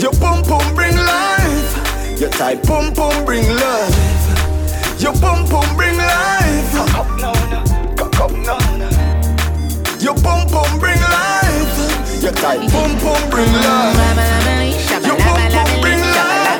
Your 0.00 0.12
boom 0.22 0.42
boom 0.46 0.74
bring 0.76 0.94
life. 0.94 2.20
Your 2.20 2.30
tight 2.30 2.62
boom 2.62 2.94
boom 2.94 3.24
bring 3.24 3.44
love. 3.48 5.02
Your 5.02 5.14
boom 5.14 5.48
boom 5.50 5.66
bring 5.74 5.96
life. 5.96 6.74
Cock 6.74 6.94
up 6.94 7.59
Your 10.00 10.14
pum 10.14 10.48
pum 10.48 10.78
bring 10.78 10.98
life. 10.98 12.22
Your 12.22 12.32
tight 12.32 12.70
pum 12.72 12.96
pum 13.00 13.20
bring 13.28 13.52
love. 13.52 13.94
Your 15.04 15.16
pum 15.20 15.36
pum 15.52 15.80
bring 15.82 16.00
life. 16.00 16.56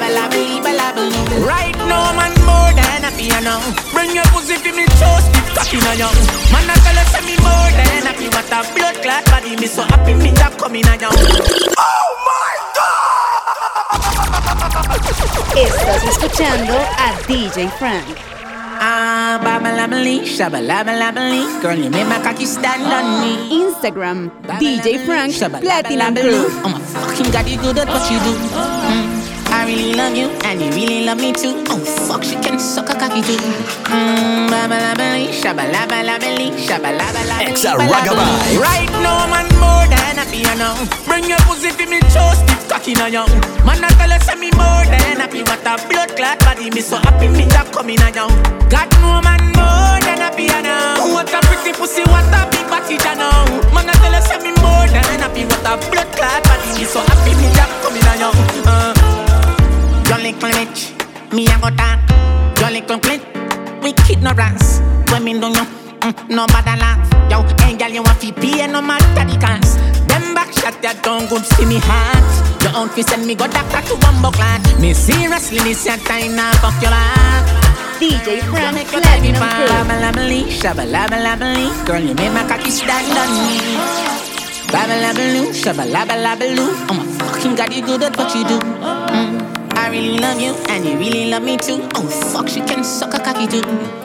Right 1.41 1.75
now, 1.89 2.13
man, 2.13 2.37
more 2.45 2.73
than 2.77 3.05
a 3.05 3.11
piano. 3.17 3.57
Bring 3.93 4.15
your 4.15 4.25
pussy 4.29 4.57
for 4.57 4.77
me, 4.77 4.85
toast 5.01 5.33
it, 5.33 5.57
cocky 5.57 5.79
on 5.89 5.97
you. 5.97 6.13
Man, 6.53 6.69
I 6.69 6.77
tell 6.85 6.99
us 7.01 7.17
me 7.25 7.37
more 7.41 7.71
than 7.73 8.05
happy. 8.05 8.29
What 8.29 8.53
a 8.53 8.61
blood 8.75 8.97
clot 9.01 9.25
body, 9.27 9.57
me 9.57 9.67
so 9.67 9.83
happy, 9.85 10.13
me 10.13 10.33
that 10.37 10.59
coming 10.59 10.87
on 10.87 11.01
you. 11.01 11.09
Oh 11.79 12.09
my 12.29 12.57
God. 12.77 13.01
Estás 15.57 16.05
escuchando 16.05 16.75
a 16.77 17.17
DJ 17.27 17.71
Frank. 17.79 18.30
Ah, 18.81 19.37
babalabali, 19.45 20.25
shabalabalabalí. 20.25 21.61
Girl, 21.61 21.77
you 21.77 21.91
make 21.93 22.09
my 22.09 22.17
cocky 22.25 22.47
stand 22.49 22.81
on 22.89 23.21
me. 23.21 23.61
Instagram, 23.61 24.33
DJ 24.57 25.05
Frank 25.05 25.37
Platinum 25.37 26.17
Crew. 26.17 26.49
Oh 26.65 26.73
my 26.73 26.81
fucking 26.81 27.29
god, 27.31 27.45
you 27.45 27.61
good 27.61 27.77
at 27.77 27.89
what 27.93 28.09
you 28.09 28.17
do. 28.25 28.33
Mm. 28.57 29.20
Really 29.71 29.95
love 29.95 30.17
you, 30.17 30.27
and 30.51 30.61
you 30.61 30.67
really 30.75 31.07
love 31.07 31.23
me 31.23 31.31
too. 31.31 31.63
Oh 31.71 31.79
fuck, 31.79 32.25
she 32.25 32.35
can 32.43 32.59
suck 32.59 32.91
a 32.91 32.95
cocky 32.99 33.23
too. 33.23 33.39
Mm, 33.87 34.51
babalabali, 34.51 35.31
shabalabalabalí, 35.31 36.59
shabalabalabalí. 36.59 37.47
Exa 37.47 37.79
Ragabye. 37.79 38.59
Right 38.59 38.91
now, 38.99 39.31
man, 39.31 39.47
more 39.63 39.87
than 39.87 40.19
a 40.19 40.27
piano. 40.27 40.75
Bring 41.07 41.31
your 41.31 41.39
pussy 41.47 41.71
for 41.71 41.87
me, 41.87 42.03
toast 42.11 42.43
it, 42.51 42.59
cocky 42.67 42.99
now, 42.99 43.07
young. 43.07 43.31
Man, 43.63 43.79
I 43.79 43.95
tell 43.95 44.11
say 44.19 44.35
me 44.35 44.51
more 44.59 44.83
than 44.91 45.23
happy. 45.23 45.47
What 45.47 45.63
a 45.63 45.79
blood 45.87 46.19
clot 46.19 46.41
body, 46.43 46.75
me 46.75 46.83
so 46.83 46.99
happy, 46.99 47.29
me 47.31 47.47
that 47.55 47.71
coming 47.71 48.03
now, 48.03 48.11
young. 48.11 48.35
God, 48.75 48.91
no 48.99 49.23
man, 49.23 49.55
more 49.55 50.03
than 50.03 50.19
a 50.19 50.35
piano. 50.35 50.99
What 51.15 51.31
a 51.31 51.39
pretty 51.47 51.79
pussy, 51.79 52.03
what 52.11 52.27
a 52.27 52.43
big 52.51 52.67
body, 52.67 52.99
now. 53.15 53.47
Man, 53.71 53.87
I 53.87 53.95
tell 54.03 54.19
say 54.19 54.43
me 54.43 54.51
more 54.59 54.91
than 54.91 55.23
happy. 55.23 55.47
What 55.47 55.63
a 55.63 55.79
blood 55.95 56.11
clot 56.11 56.43
body, 56.43 56.75
me 56.75 56.85
so 56.91 56.99
happy, 57.07 57.39
me 57.39 57.47
that 57.55 57.71
coming 57.87 58.03
now, 58.03 58.19
young. 58.19 58.67
Uh. 58.67 59.00
Your 60.11 60.19
little 60.19 60.51
bitch, 60.51 60.91
me 61.33 61.47
a 61.47 61.55
go 61.63 61.71
talk. 61.71 62.03
Your 62.59 62.71
little 62.75 62.99
clit, 62.99 63.23
we 63.81 63.95
ignorance. 64.11 64.81
Women 65.13 65.39
don't 65.39 65.53
know, 65.55 65.65
mm, 66.03 66.29
no 66.29 66.47
bother 66.51 66.75
laugh. 66.83 66.99
Yo, 67.31 67.47
hey 67.63 67.77
girl, 67.77 67.91
you 67.91 68.03
want 68.03 68.19
fi 68.19 68.33
pay 68.33 68.67
no 68.67 68.83
matter 68.83 69.07
the 69.23 69.39
cost. 69.39 69.79
Them 70.11 70.35
back 70.35 70.51
shot 70.53 70.75
that 70.83 70.99
don't 71.05 71.31
good 71.31 71.47
see 71.55 71.65
me 71.65 71.79
heart. 71.79 72.27
Your 72.63 72.75
outfit 72.83 73.07
send 73.07 73.25
me 73.25 73.37
go 73.37 73.47
doctor 73.47 73.81
to 73.87 73.95
bumbo 74.03 74.33
clot. 74.35 74.59
Me 74.81 74.93
seriously, 74.95 75.59
this 75.63 75.87
your 75.87 75.97
time 76.03 76.35
now 76.35 76.51
fuck 76.59 76.75
your 76.83 76.91
life. 76.91 77.47
DJ 78.03 78.43
Frank 78.51 78.75
Make 78.75 78.91
your 78.91 79.03
life 79.07 79.23
be 79.23 79.31
Platinum 79.31 79.47
Crew. 79.55 79.71
Girl, 81.87 82.03
you 82.03 82.15
make 82.19 82.33
my 82.35 82.43
cocky 82.51 82.71
stand 82.75 83.15
on 83.15 83.31
me. 83.47 83.63
Babalabaloo, 84.75 85.55
shabalabalabaloo. 85.55 86.91
Oh 86.91 86.95
my 86.99 87.07
fucking 87.15 87.55
god, 87.55 87.73
you 87.73 87.87
good 87.87 88.03
at 88.03 88.17
what 88.19 88.35
you 88.35 88.43
do. 88.43 88.59
Mm. 88.59 89.50
I 89.81 89.89
really 89.89 90.19
love 90.19 90.39
you, 90.39 90.53
and 90.69 90.85
you 90.85 90.99
really 90.99 91.31
love 91.31 91.43
me 91.43 91.57
too. 91.57 91.81
Oh 91.97 92.07
fuck, 92.33 92.49
she 92.49 92.61
can 92.61 92.85
suck 92.85 93.15
a 93.15 93.19
cocky 93.19 93.47
too. 93.49 93.63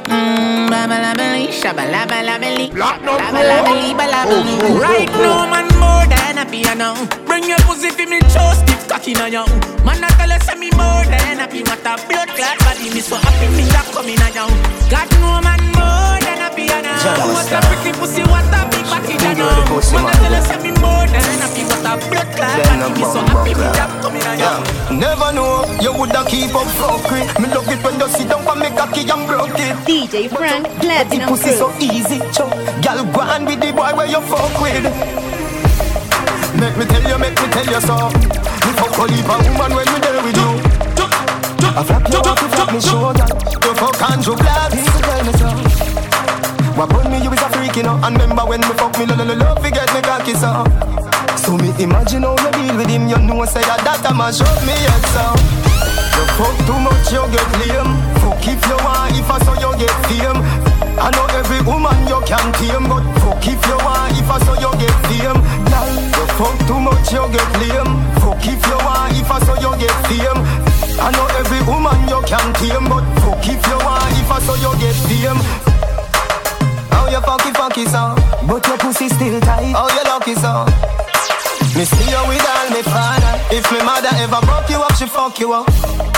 Mm, 0.07 0.71
babalabali, 0.71 1.51
shabalabalabalí. 1.51 2.71
Babalabali, 2.71 3.91
balabaloo. 3.91 4.79
Right 4.79 5.11
now, 5.11 5.43
man, 5.51 5.67
more 5.77 6.07
than 6.07 6.39
a 6.39 6.45
piano. 6.47 6.95
Bring 7.27 7.43
your 7.43 7.59
pussy 7.67 7.89
for 7.91 8.07
me, 8.07 8.19
toast 8.31 8.63
it, 8.71 8.87
cocky 8.87 9.13
now, 9.13 9.27
young. 9.27 9.51
Man, 9.83 9.99
I 10.01 10.07
tell 10.15 10.31
her, 10.31 10.39
say 10.39 10.55
me 10.55 10.71
more 10.79 11.03
than 11.11 11.43
happy. 11.43 11.61
What 11.67 11.83
a 11.83 11.99
blood 12.07 12.29
clot 12.39 12.57
body, 12.63 12.89
me 12.95 13.01
so 13.03 13.17
happy, 13.19 13.47
me 13.51 13.67
that 13.75 13.85
coming 13.91 14.15
now. 14.15 14.47
God, 14.87 15.11
no 15.19 15.43
man, 15.43 15.59
more 15.75 16.17
than 16.23 16.39
a 16.39 16.49
piano. 16.55 16.95
What 17.35 17.51
a 17.51 17.59
pretty 17.67 17.91
pussy, 17.99 18.23
what 18.23 18.47
a 18.47 18.63
big 18.71 18.87
body, 18.87 19.19
now. 19.19 19.75
Man, 19.91 20.07
I 20.07 20.15
tell 20.23 20.33
her, 20.33 20.41
say 20.41 20.57
me 20.63 20.71
more 20.79 21.03
than 21.03 21.19
happy. 21.43 21.67
What 21.67 21.83
a 21.83 21.99
blood 22.09 22.29
clot 22.31 22.63
body, 22.63 22.95
me 22.95 23.03
so 23.03 23.19
happy, 23.27 23.53
me 23.59 23.67
that 23.75 23.91
coming 24.01 24.23
now. 24.39 24.63
Never 24.89 25.33
know 25.35 25.54
you 26.05 26.13
woulda 26.13 26.29
keep 26.29 26.53
up 26.53 26.67
fuckery. 26.77 27.23
Me 27.41 27.47
love 27.53 27.69
it 27.69 27.83
when 27.83 27.99
you 27.99 28.07
sit 28.07 28.29
down 28.29 28.43
for 28.43 28.55
me 28.55 28.69
cocky 28.69 29.01
and 29.01 29.27
broke 29.27 29.57
it. 29.57 29.75
DJ 29.85 30.29
Frank 30.29 30.67
The 30.67 30.79
Platinum 30.79 31.29
pussy 31.29 31.51
so 31.51 31.71
easy, 31.79 32.19
chop. 32.31 32.51
Girl, 32.81 33.03
go 33.11 33.21
on 33.21 33.45
with 33.45 33.59
the 33.59 33.71
boy 33.73 33.91
where 33.95 34.07
you 34.07 34.21
fuck 34.21 34.53
with. 34.61 34.85
Make 36.59 36.77
me 36.77 36.85
tell 36.85 37.03
you, 37.03 37.17
make 37.17 37.37
me 37.41 37.47
tell 37.49 37.65
you 37.65 37.81
so. 37.81 37.95
Me 38.65 38.71
fuck 38.77 38.99
only 38.99 39.19
a 39.19 39.35
woman 39.49 39.71
when 39.75 39.87
me 39.93 39.99
there 39.99 40.21
with 40.21 40.37
you. 40.37 40.51
I 41.75 41.83
flap 41.83 42.07
you 42.07 42.19
off, 42.19 42.41
you 42.41 42.49
flap 42.53 42.69
me 42.73 42.79
shoulder. 42.79 43.27
You 43.65 43.73
fuck 43.73 44.01
Andrew 44.11 44.35
Black. 44.35 44.71
People 44.71 45.01
tell 45.01 45.23
me 45.25 45.33
so. 45.33 45.49
What 46.75 46.89
put 46.89 47.09
me, 47.09 47.23
you 47.23 47.31
is 47.31 47.41
a 47.41 47.49
freak, 47.49 47.75
you 47.77 47.83
know. 47.83 47.99
And 48.03 48.15
remember 48.19 48.45
when 48.45 48.61
me 48.61 48.73
fuck 48.77 48.97
me, 48.99 49.05
lo 49.05 49.15
lo 49.15 49.23
lo 49.25 49.35
love, 49.35 49.59
forget 49.63 49.91
me 49.93 50.01
cocky 50.01 50.33
so. 50.35 50.63
So 51.37 51.57
me 51.57 51.71
imagine 51.81 52.23
how 52.23 52.35
you 52.37 52.51
deal 52.51 52.77
with 52.77 52.89
him, 52.89 53.07
you 53.07 53.17
know 53.17 53.45
say 53.45 53.61
that 53.61 53.81
that 53.83 54.09
a 54.09 54.13
mash 54.13 54.41
up 54.41 54.61
me 54.65 54.73
head 54.73 55.05
so. 55.13 55.64
You 56.35 56.43
fuck 56.43 56.67
too 56.67 56.79
much, 56.83 57.15
you 57.15 57.23
get 57.31 57.47
lame. 57.63 57.95
Fuck 58.19 58.43
if 58.43 58.59
you 58.67 58.75
want, 58.83 59.15
if 59.15 59.31
I 59.31 59.39
saw 59.39 59.55
you 59.55 59.71
get 59.79 59.95
fame. 60.03 60.43
I 60.99 61.07
know 61.15 61.27
every 61.31 61.63
woman 61.63 61.95
you 62.11 62.19
can 62.27 62.51
tame, 62.59 62.91
but 62.91 63.07
fuck 63.23 63.47
if 63.47 63.55
you 63.63 63.77
want, 63.79 64.11
if 64.19 64.27
I 64.27 64.43
saw 64.43 64.59
you 64.59 64.67
get 64.75 64.91
fame. 65.07 65.39
Girl, 65.71 65.91
you 65.95 66.25
fuck 66.35 66.59
too 66.67 66.75
much, 66.75 67.07
you 67.15 67.23
get 67.31 67.47
lame. 67.55 68.03
Fuck 68.19 68.43
if 68.43 68.59
you 68.67 68.79
want, 68.83 69.15
if 69.15 69.31
I 69.31 69.39
saw 69.47 69.55
you 69.63 69.79
get 69.79 69.95
fame. 70.11 70.43
I 70.99 71.07
know 71.15 71.23
every 71.39 71.63
woman 71.63 72.03
you 72.03 72.19
can 72.27 72.51
tame, 72.59 72.83
but 72.91 73.07
fuck 73.23 73.47
if 73.47 73.63
you 73.63 73.79
want, 73.79 74.11
if 74.19 74.27
I 74.27 74.39
saw 74.43 74.59
you 74.59 74.75
get 74.75 74.97
fame. 75.07 75.39
How 76.91 77.07
you 77.07 77.21
funky 77.23 77.55
funky 77.55 77.85
song, 77.87 78.19
but 78.43 78.59
your 78.67 78.75
pussy 78.75 79.07
still 79.07 79.39
tight. 79.39 79.71
How 79.71 79.87
you 79.87 80.03
lucky 80.03 80.35
song. 80.35 80.67
Me 81.79 81.87
see 81.87 82.11
you 82.11 82.21
with 82.27 82.43
all 82.43 82.67
me 82.75 82.83
father. 82.83 83.39
If 83.55 83.71
me 83.71 83.79
mother 83.87 84.11
ever 84.19 84.43
broke 84.43 84.67
you 84.67 84.83
up, 84.83 84.95
she 84.99 85.07
fuck 85.07 85.39
you 85.39 85.53
up. 85.53 86.14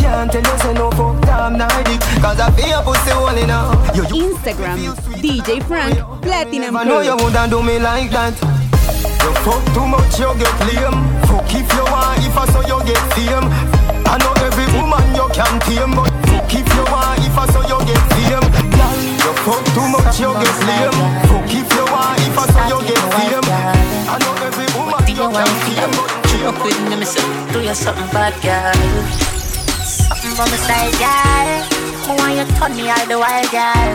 Me 0.00 0.06
can't 0.08 0.32
tell 0.32 0.40
you 0.40 0.58
say 0.60 0.72
no 0.72 0.90
fuck 0.92 1.20
damn 1.28 1.58
night 1.58 2.00
Cause 2.24 2.40
I 2.40 2.48
feel 2.56 2.80
pussy 2.82 3.12
holy 3.12 3.44
now. 3.44 3.76
You, 3.92 4.08
you 4.08 4.32
Instagram, 4.32 4.96
DJ 5.20 5.62
Frank 5.64 6.00
Platinum 6.22 6.72
never 6.72 6.84
know 6.88 7.00
you 7.00 7.16
woulda 7.20 7.44
do 7.48 7.62
me 7.62 7.78
like 7.78 8.08
that. 8.16 8.32
You 9.20 9.32
fuck 9.44 9.60
too 9.76 9.84
much, 9.84 10.16
you 10.16 10.32
get 10.40 10.56
lame. 10.72 10.96
Fuck 11.28 11.52
if 11.52 11.68
you 11.68 11.84
want, 11.92 12.16
if 12.24 12.32
I 12.32 12.44
saw 12.48 12.64
you 12.64 12.80
get 12.88 13.00
fame. 13.12 13.44
I 14.08 14.16
know 14.24 14.32
every 14.40 14.64
woman 14.72 15.04
you 15.12 15.28
can 15.36 15.60
tame, 15.68 15.92
but 15.92 16.08
fuck 16.32 16.48
if 16.48 16.64
you 16.64 16.84
want, 16.88 17.20
if 17.20 17.36
I 17.36 17.44
saw 17.52 17.60
you 17.68 17.78
get 17.84 18.00
fame. 18.16 18.46
You 19.20 19.32
fuck 19.44 19.64
too 19.76 19.84
much, 19.84 20.16
you 20.16 20.32
get 20.32 20.56
lame. 20.64 20.96
Fuck 21.28 21.52
if 21.52 21.68
you 21.76 21.84
want, 21.92 22.24
if 22.24 22.38
I 22.40 22.44
saw 22.48 22.64
you 22.72 22.78
get 22.88 23.04
fame. 23.12 23.44
I 24.08 24.16
know 24.16 24.32
every 24.48 24.68
woman 24.72 25.04
you 25.12 25.28
can 25.28 25.52
tame, 25.68 25.92
but 25.92 26.08
Up 26.48 26.56
with 26.64 26.80
me, 26.88 26.96
me 26.96 27.04
say, 27.04 27.20
do 27.52 27.60
you 27.60 27.74
something 27.76 28.08
bad, 28.16 28.32
girl? 28.40 29.49
Something 30.40 30.56
from 30.56 30.56
the 30.56 30.72
side, 30.72 30.96
girl. 30.96 31.48
I 32.08 32.16
want 32.16 32.32
you 32.32 32.48
turn 32.56 32.72
me 32.72 32.88
all 32.88 33.04
the 33.04 33.20
while, 33.20 33.44
girl. 33.52 33.92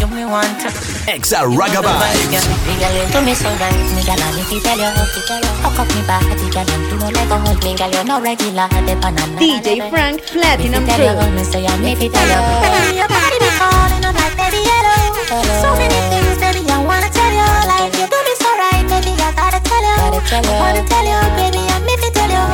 You 0.00 0.08
me 0.08 0.24
want 0.24 0.48
to. 0.64 0.72
Exa 1.12 1.44
Ragabye. 1.44 2.08
Girl, 2.32 2.96
you 2.96 3.04
do 3.12 3.20
me 3.20 3.36
so 3.36 3.52
right, 3.60 3.76
me 3.92 4.00
girl, 4.00 4.16
and 4.16 4.40
if 4.40 4.48
you 4.48 4.64
tell 4.64 4.80
you, 4.80 4.88
hook 4.88 5.76
up 5.76 5.88
me 5.92 6.00
body, 6.08 6.48
girl, 6.48 6.64
and 6.64 6.84
do 6.88 6.96
like 7.12 7.28
a 7.28 7.36
hold 7.36 7.60
me, 7.60 7.76
girl, 7.76 7.92
you 7.92 8.04
no 8.08 8.16
regular, 8.16 8.64
the 8.88 8.96
banana. 8.96 9.36
DJ 9.36 9.84
Frank 9.92 10.24
Platinum 10.24 10.88
Tell 10.88 11.04
you, 11.04 11.12
Crew. 11.12 11.28
me 11.36 11.44
say, 11.44 11.68
I'm 11.68 11.84
if 11.84 12.00
tell 12.00 12.28
you. 12.32 12.40
Your 12.96 13.08
body 13.12 13.36
be 13.36 13.50
calling, 13.60 14.04
I'm 14.08 14.16
like, 14.16 14.40
baby, 14.40 14.64
hello. 14.64 15.20
So 15.60 15.68
many 15.76 16.00
things, 16.16 16.40
baby, 16.40 16.64
I 16.64 16.80
wanna 16.80 17.12
tell 17.12 17.28
you. 17.36 17.44
Like, 17.68 17.92
you 17.92 18.08
do 18.08 18.18
me 18.24 18.32
so 18.40 18.48
right, 18.56 18.88
baby, 18.88 19.12
I 19.20 19.36
gotta 19.36 19.60
tell 19.60 19.84
you. 19.84 20.00
I 20.00 20.48
wanna 20.64 20.80
tell 20.88 21.04
you, 21.04 21.20
baby, 21.36 21.60
I'm 21.60 21.84
if 21.92 22.08
tell 22.16 22.32
you. 22.32 22.46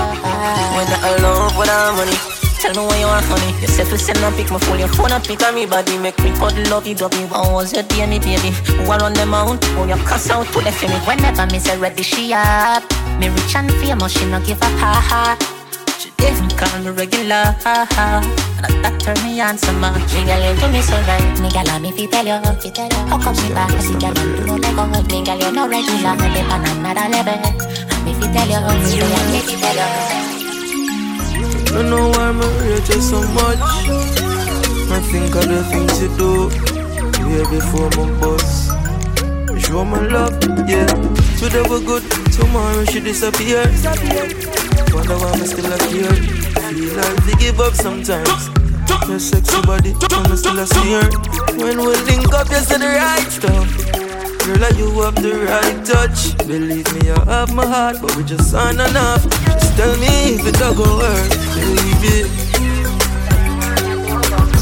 When 0.74 0.86
I 0.90 1.14
love, 1.22 1.54
when 1.54 1.70
I'm 1.70 1.94
money. 1.94 2.41
Tell 2.62 2.70
me 2.78 2.86
what 2.86 2.94
you 3.00 3.06
want, 3.06 3.26
honey. 3.26 3.58
You 3.60 3.66
said 3.66 3.90
to 3.90 3.98
send 3.98 4.22
a 4.22 4.30
pic, 4.38 4.48
my 4.52 4.58
phone, 4.62 4.78
your 4.78 4.86
phone 4.86 5.10
a 5.10 5.18
pic 5.18 5.42
of 5.42 5.52
me 5.52 5.66
body. 5.66 5.98
Make 5.98 6.16
me 6.22 6.30
cuddle 6.30 6.62
love 6.70 6.86
you, 6.86 6.94
dovey. 6.94 7.26
How 7.26 7.50
was 7.52 7.74
your 7.74 7.82
me 8.06 8.20
baby? 8.20 8.54
Who 8.78 8.86
are 8.86 9.02
on 9.02 9.14
the 9.14 9.26
mount? 9.26 9.64
Who 9.74 9.88
you 9.88 9.98
cuss 10.06 10.30
out 10.30 10.46
to 10.46 10.60
the 10.62 10.70
me? 10.70 10.94
Whenever 11.02 11.44
me 11.50 11.58
say 11.58 11.76
ready, 11.76 12.04
she 12.04 12.32
up. 12.32 12.86
Me 13.18 13.30
rich 13.34 13.56
and 13.56 13.66
famous, 13.82 14.12
she 14.14 14.30
no 14.30 14.38
give 14.46 14.62
up, 14.62 14.70
ha 14.78 14.94
ha. 14.94 15.34
She 15.98 16.14
didn't 16.14 16.56
call 16.56 16.70
me 16.86 16.90
regular. 16.94 17.50
And 17.66 18.78
that 18.78 18.94
turn 19.02 19.18
me 19.26 19.42
on 19.42 19.58
so 19.58 19.72
much. 19.82 19.98
Me 20.14 20.22
girl, 20.22 20.38
you 20.38 20.54
do 20.54 20.70
me 20.70 20.82
so 20.86 20.94
right. 21.02 21.34
Me 21.42 21.50
girl, 21.50 21.66
if 21.66 21.98
you 21.98 22.06
tell 22.06 22.22
you, 22.22 22.38
you 22.62 22.70
tell 22.70 22.86
you. 22.86 23.02
How 23.10 23.18
come 23.18 23.34
me 23.42 23.50
back? 23.50 23.74
See 23.82 23.98
girl, 23.98 24.14
you 24.14 24.38
do 24.38 24.54
like 24.62 24.78
hug. 24.78 25.10
Me 25.10 25.18
girl, 25.26 25.34
you 25.34 25.50
no 25.50 25.66
regular. 25.66 26.14
Me 26.14 26.30
dip 26.30 26.46
on 26.46 26.62
another 26.62 27.10
level. 27.10 27.42
And 27.90 28.06
if 28.06 28.22
you 28.22 28.30
tell 28.30 28.46
you, 28.46 28.62
me 28.70 28.86
say 28.86 29.02
if 29.02 29.50
you 29.50 29.58
tell 29.58 29.74
you. 29.74 30.41
I 31.74 31.82
know 31.82 32.10
why 32.10 32.32
me 32.32 32.46
rate 32.68 32.88
you 32.88 33.00
so 33.00 33.20
much. 33.32 33.58
I 34.92 35.00
think 35.10 35.34
of 35.34 35.48
the 35.48 35.64
things 35.72 36.02
you 36.02 36.08
do. 36.18 36.48
Way 37.26 37.44
before 37.48 37.88
my 37.96 38.20
boss. 38.20 38.68
Show 39.64 39.84
my 39.84 40.06
love, 40.06 40.36
yeah. 40.68 40.86
Today 41.40 41.62
we 41.70 41.84
good, 41.86 42.02
tomorrow 42.30 42.84
she 42.84 43.00
disappear. 43.00 43.64
Wonder 44.92 45.16
why 45.16 45.32
I'm 45.32 45.46
still 45.46 45.72
here. 45.88 46.12
Feel 46.12 46.94
like 46.94 47.26
we 47.26 47.34
give 47.36 47.58
up 47.58 47.74
sometimes. 47.74 48.50
Your 49.08 49.18
sexy 49.18 49.62
body, 49.62 49.94
I'm 50.10 50.36
still 50.36 50.58
a 50.58 50.66
sneer. 50.66 51.08
When 51.56 51.78
we 51.78 51.96
link 52.04 52.34
up, 52.34 52.50
you 52.50 52.56
say 52.56 52.78
the 52.78 52.86
right 52.86 53.30
stuff. 53.30 54.11
Girl, 54.44 54.72
you 54.74 54.90
have 55.02 55.14
the 55.14 55.34
right 55.46 55.86
touch. 55.86 56.36
Believe 56.48 56.92
me, 56.94 57.10
I 57.10 57.24
have 57.26 57.54
my 57.54 57.64
heart, 57.64 57.98
but 58.02 58.16
we 58.16 58.24
just 58.24 58.52
aren't 58.52 58.80
enough. 58.80 59.22
Just 59.46 59.76
tell 59.76 59.96
me 59.98 60.34
if 60.34 60.44
it 60.44 60.54
don't 60.58 60.76
go 60.76 60.98
work, 60.98 61.30
baby. 61.54 62.26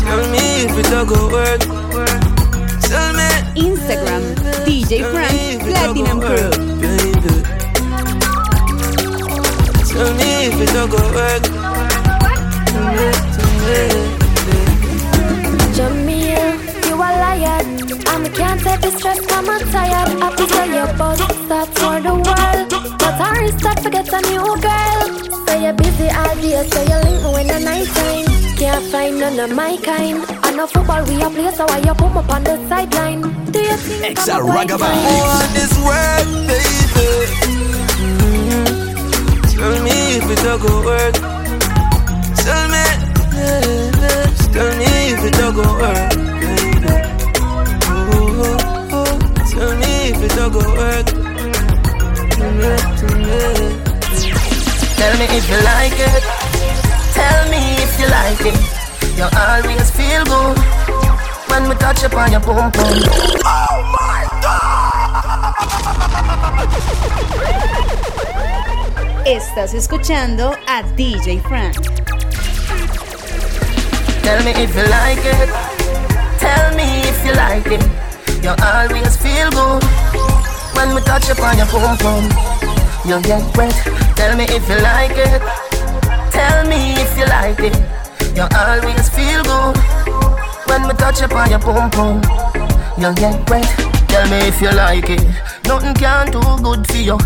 Tell 0.04 0.22
me 0.28 0.68
if 0.68 0.76
it 0.76 0.86
don't 0.90 1.08
go 1.08 1.30
work. 1.32 1.60
Tell 2.82 3.12
me. 3.14 3.30
Instagram, 3.56 4.34
DJ 4.66 5.00
Frank 5.10 5.62
Platinum 5.62 6.20
Crew. 6.20 6.50
Baby. 6.80 7.42
Tell 9.88 10.12
me 10.14 10.46
if 10.46 10.60
it 10.60 10.72
don't 10.74 10.90
go 10.90 11.00
work. 11.14 11.42
Tell 12.66 12.84
me, 12.92 13.12
tell 13.32 14.14
me. 14.14 14.19
Liar. 17.62 18.00
And 18.10 18.26
I 18.26 18.28
can't 18.28 18.60
take 18.60 18.80
the 18.80 18.90
stress, 18.90 19.20
I'm 19.32 19.48
a 19.48 19.58
tired. 19.70 20.22
I 20.22 20.36
to 20.36 20.46
tell 20.46 20.68
your 20.68 20.92
boss, 20.96 21.18
start 21.44 21.68
for 21.78 22.00
the 22.00 22.14
world. 22.14 22.70
But 22.98 23.20
I 23.20 23.50
start 23.58 23.78
to 23.82 23.90
get 23.90 24.12
a 24.12 24.20
new 24.30 24.44
girl. 24.60 25.46
Say 25.46 25.62
you're 25.64 25.72
busy 25.74 26.08
all 26.10 26.34
day, 26.36 26.68
so 26.68 26.80
you 26.82 26.98
link 27.04 27.22
me 27.22 27.30
when 27.32 27.46
the 27.46 27.58
night 27.60 27.88
time. 27.88 28.26
Can't 28.56 28.84
find 28.92 29.18
none 29.20 29.38
of 29.38 29.50
my 29.54 29.76
kind. 29.78 30.24
I 30.42 30.50
know 30.52 30.66
football 30.66 31.04
we 31.04 31.22
a 31.22 31.30
play, 31.30 31.50
so 31.54 31.64
why 31.66 31.78
you 31.78 31.94
put 31.94 32.12
me 32.12 32.22
on 32.34 32.44
the 32.44 32.56
sideline? 32.68 33.22
Do 33.50 33.58
you 33.60 33.76
think 33.76 34.18
Exa 34.18 34.34
I'm 34.34 34.42
a 34.42 34.46
white 34.46 34.68
guy? 34.68 34.76
I 34.80 34.84
want 35.24 35.52
this 35.54 35.72
work, 35.80 36.26
baby. 36.46 37.08
Mm-hmm. 38.00 38.90
Tell 39.56 39.82
me 39.82 39.96
if 40.18 40.30
it 40.30 40.40
don't 40.44 40.60
go 40.60 40.84
work. 40.84 41.14
Tell 42.36 42.68
me, 42.68 42.84
yeah, 43.36 44.26
tell 44.52 44.70
me 44.76 44.90
if 45.12 45.24
it 45.24 45.34
don't 45.34 45.54
go 45.54 45.62
work, 45.80 46.12
Tell 49.60 49.76
me 49.76 50.08
if 50.08 50.16
it 50.22 50.32
don't 50.36 50.52
go 50.54 50.60
work. 50.72 51.04
Tell 51.04 51.20
me, 52.56 52.64
tell 52.96 53.12
me. 53.20 53.36
Tell 54.96 55.14
me 55.18 55.26
if 55.36 55.44
you 55.50 55.60
like 55.68 56.00
it. 56.00 56.22
Tell 57.12 57.44
me 57.50 57.76
if 57.76 57.92
you 58.00 58.08
like 58.08 58.40
it. 58.40 58.56
You 59.18 59.28
always 59.36 59.90
feel 59.90 60.24
good 60.24 60.56
when 61.50 61.68
we 61.68 61.74
touch 61.74 62.02
upon 62.04 62.32
your 62.32 62.40
pum 62.40 62.72
pum. 62.72 63.02
Oh 63.44 63.82
my 64.00 64.24
God. 64.40 64.80
Estás 69.26 69.74
escuchando 69.74 70.56
a 70.66 70.82
DJ 70.96 71.42
Frank. 71.42 71.76
Tell 74.22 74.42
me 74.42 74.52
if 74.52 74.74
you 74.74 74.86
like 74.88 75.22
it. 75.22 75.50
Tell 76.38 76.74
me 76.74 77.02
if 77.02 77.22
you 77.26 77.34
like 77.34 77.66
it. 77.66 77.99
You 78.42 78.54
always 78.64 79.16
feel 79.16 79.50
good 79.50 79.84
when 80.74 80.94
we 80.94 81.00
touch 81.02 81.28
upon 81.28 81.58
your 81.58 81.66
pum 81.66 81.96
pum. 81.98 82.24
You 83.04 83.20
get 83.20 83.44
wet. 83.56 83.74
Tell 84.16 84.34
me 84.34 84.44
if 84.44 84.66
you 84.68 84.80
like 84.80 85.12
it. 85.16 85.42
Tell 86.32 86.66
me 86.66 86.94
if 86.96 87.18
you 87.18 87.26
like 87.26 87.60
it. 87.60 87.76
You 88.34 88.48
always 88.56 89.08
feel 89.10 89.42
good 89.42 89.76
when 90.66 90.88
we 90.88 90.94
touch 90.94 91.20
upon 91.20 91.50
your 91.50 91.58
pum 91.58 91.90
pum. 91.90 92.16
You 92.96 93.12
get 93.14 93.48
wet. 93.50 93.68
Tell 94.08 94.28
me 94.30 94.48
if 94.48 94.60
you 94.62 94.70
like 94.72 95.10
it. 95.10 95.22
Nothing 95.66 95.94
can 95.94 96.30
do 96.30 96.40
good 96.62 96.86
for 96.86 96.96
you. 96.96 97.18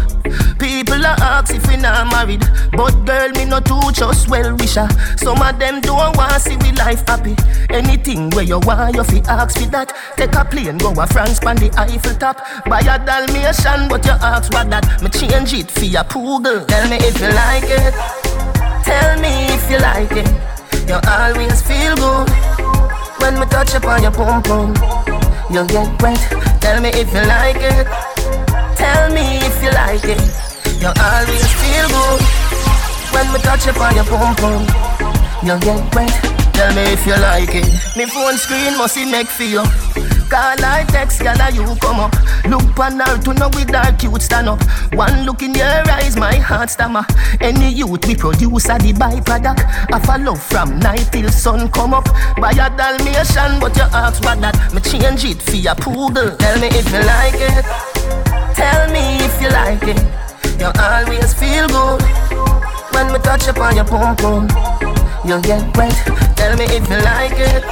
People 0.65 1.05
are 1.05 1.21
ask 1.21 1.55
if 1.55 1.67
we 1.69 1.77
not 1.77 2.11
married, 2.11 2.41
but 2.73 2.93
girl 3.05 3.29
me 3.37 3.45
no 3.45 3.61
too 3.61 3.93
just 3.93 4.31
well 4.31 4.57
wisher. 4.57 4.89
Some 5.19 5.43
of 5.43 5.59
them 5.59 5.83
don't 5.83 6.17
want 6.17 6.41
see 6.41 6.57
we 6.57 6.73
life 6.73 7.07
happy. 7.07 7.37
Anything 7.69 8.31
where 8.31 8.45
you 8.45 8.59
want, 8.61 8.97
you 8.97 9.05
fi 9.05 9.21
ask 9.29 9.59
for 9.59 9.69
that. 9.77 9.93
Take 10.17 10.35
a 10.35 10.43
plane, 10.43 10.79
go 10.79 10.91
a 10.93 11.07
France, 11.07 11.39
pan 11.39 11.57
the 11.57 11.69
Eiffel 11.77 12.15
top. 12.15 12.41
Buy 12.65 12.81
a 12.81 12.97
Dalmatian, 12.97 13.89
but 13.91 14.07
you 14.07 14.13
ask 14.13 14.51
what 14.55 14.71
that. 14.71 15.03
Me 15.03 15.11
change 15.11 15.53
it 15.53 15.71
for 15.71 15.85
your 15.85 16.05
poodle. 16.05 16.65
Tell 16.65 16.89
me 16.89 16.97
if 16.97 17.21
you 17.21 17.29
like 17.29 17.69
it. 17.69 17.93
Tell 18.89 19.21
me 19.21 19.53
if 19.53 19.71
you 19.71 19.79
like 19.81 20.17
it. 20.17 20.33
You 20.89 20.97
always 21.07 21.61
feel 21.61 21.95
good 21.97 22.31
when 23.21 23.39
me 23.39 23.45
touch 23.53 23.75
upon 23.75 24.01
your 24.03 24.13
pum 24.13 24.43
pum. 24.43 24.73
You 25.53 25.67
get 25.67 26.01
wet. 26.01 26.21
Tell 26.63 26.81
me 26.81 26.89
if 26.89 27.13
you 27.13 27.21
like 27.29 27.61
it. 27.61 27.87
Tell 28.81 29.13
me 29.13 29.45
if 29.45 29.63
you 29.63 29.71
like 29.71 30.05
it. 30.05 30.44
You 30.85 30.93
always 31.01 31.49
feel 31.65 31.89
good 31.89 32.21
when 33.17 33.33
me 33.33 33.39
touch 33.41 33.67
upon 33.69 33.95
your 33.95 34.05
pum 34.05 34.37
pum. 34.37 34.69
You 35.43 35.59
get 35.59 35.95
wet. 35.95 36.13
Tell 36.53 36.75
me 36.75 36.83
if 36.93 37.07
you 37.07 37.17
like 37.17 37.55
it. 37.55 37.97
Me 37.97 38.05
phone 38.05 38.37
screen 38.37 38.77
must 38.77 38.99
it 38.99 39.09
make 39.11 39.29
for 39.29 39.45
you. 39.45 39.63
Call 40.29 40.61
I 40.61 40.85
text, 40.89 41.23
girl, 41.23 41.41
you 41.55 41.65
come 41.81 42.01
up. 42.01 42.13
Look 42.45 42.79
on 42.79 43.01
her 43.01 43.17
to 43.17 43.33
know 43.33 43.49
with 43.55 43.75
her 43.75 43.97
cute 43.97 44.21
stand 44.21 44.51
up. 44.51 44.63
One 44.93 45.25
look 45.25 45.41
in 45.41 45.55
your 45.55 45.65
eyes, 45.65 46.19
my 46.19 46.37
heart 46.37 46.69
stammer. 46.69 47.07
Any 47.41 47.73
youth 47.73 48.07
we 48.07 48.15
produce 48.15 48.69
are 48.69 48.79
the 48.79 48.93
byproduct 48.93 49.65
a 49.89 50.19
love 50.19 50.43
from 50.43 50.79
night 50.81 51.09
till 51.11 51.31
sun 51.31 51.71
come 51.71 51.95
up. 51.95 52.05
Buy 52.37 52.51
a 52.51 52.69
Dalmatian, 52.77 53.59
but 53.59 53.75
you 53.75 53.89
ask 53.91 54.23
what 54.23 54.39
that. 54.43 54.75
Me 54.75 54.83
change 54.83 55.25
it 55.25 55.41
for 55.41 55.57
your 55.57 55.77
poodle. 55.77 56.37
Tell 56.37 56.61
me 56.61 56.67
if 56.67 56.93
you 56.93 57.01
like 57.09 57.41
it. 57.41 57.65
Tell 58.55 58.93
me 58.93 59.17
if 59.25 59.41
you 59.41 59.49
like 59.49 59.83
it. 59.85 60.24
You 60.61 60.71
always 60.81 61.35
feel 61.35 61.67
good 61.69 62.03
when 62.95 63.13
we 63.13 63.19
touch 63.21 63.47
upon 63.49 63.77
your 63.77 63.85
pum 63.85 64.17
pum. 64.17 64.49
You 65.25 65.41
get 65.43 65.65
wet. 65.77 65.93
Tell 66.37 66.57
me 66.57 66.65
if 66.65 66.89
you 66.89 66.99
like 67.03 67.37
it. 67.39 67.63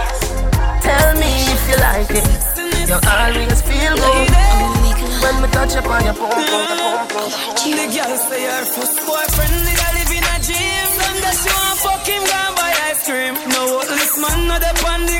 Tell 0.83 1.15
me 1.15 1.31
if 1.55 1.63
you 1.71 1.77
like 1.79 2.11
it. 2.11 2.29
You 2.89 2.99
always 3.09 3.63
feel 3.63 3.95
good 3.97 4.29
when 5.23 5.35
we 5.43 5.49
touch 5.49 5.75
upon 5.77 6.05
your 6.05 6.15
pum 6.15 6.31
pum. 6.31 7.31
The 7.63 7.87
girl 7.95 8.17
say 8.29 8.45
her 8.51 8.65
first 8.75 8.99
boyfriend 9.07 9.57
nigga 9.67 9.89
live 9.97 10.13
in 10.19 10.25
a 10.25 10.37
gym. 10.43 10.87
Sunday 10.99 11.35
she 11.41 11.51
want 11.55 11.79
fuck 11.81 12.07
him, 12.07 12.23
go 12.27 12.35
and 12.35 12.57
buy 12.57 12.73
ice 12.91 13.03
cream. 13.07 13.35
No 13.55 13.81
this 13.87 14.19
man 14.19 14.49
no 14.49 14.59
dey 14.59 14.75
on 14.91 15.07
the 15.07 15.19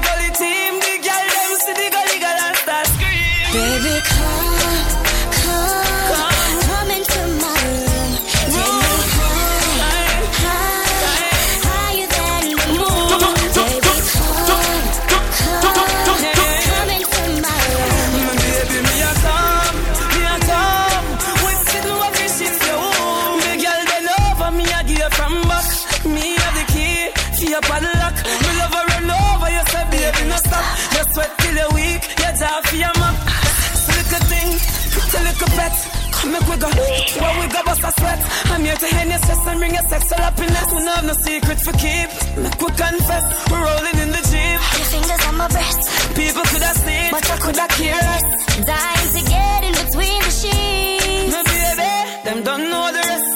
make 36.31 36.47
we 36.49 36.57
go, 36.57 36.69
where 36.69 37.35
we 37.41 37.47
go 37.49 37.61
bust 37.65 37.83
a 37.85 37.91
sweat. 37.99 38.21
I'm 38.53 38.63
here 38.63 38.77
to 38.77 38.87
hand 38.95 39.11
your 39.11 39.19
stress 39.19 39.47
and 39.47 39.59
bring 39.59 39.75
your 39.75 39.87
sexual 39.89 40.19
happiness. 40.19 40.67
We 40.73 40.79
don't 40.85 40.95
have 40.97 41.05
no 41.07 41.15
secret 41.15 41.59
for 41.61 41.73
keep. 41.73 42.09
Make 42.43 42.61
we 42.61 42.69
confess, 42.77 43.25
we're 43.51 43.63
rolling 43.65 43.97
in 44.05 44.11
the 44.13 44.23
jeep. 44.31 44.59
Your 44.79 44.89
fingers 44.95 45.23
on 45.29 45.37
my 45.37 45.49
breast, 45.49 45.81
People 46.15 46.43
could 46.51 46.63
have 46.63 46.77
seen, 46.77 47.11
but 47.11 47.25
I 47.31 47.37
could 47.39 47.57
have 47.57 47.71
cared. 47.71 48.23
dying 48.67 49.11
to 49.17 49.23
get 49.31 49.61
in 49.69 49.75
between 49.83 50.21
the 50.27 50.33
sheets. 50.41 51.33
My 51.35 51.43
baby, 51.43 51.93
them 52.25 52.39
don't 52.45 52.65
know 52.71 52.87
the 52.93 53.03
rest. 53.11 53.32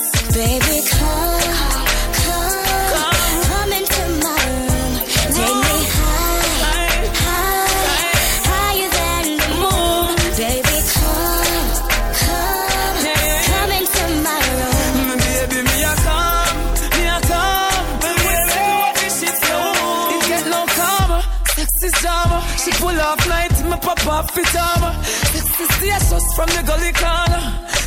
From 26.35 26.49
the 26.49 26.63
gully 26.67 26.93
corner. 26.93 27.43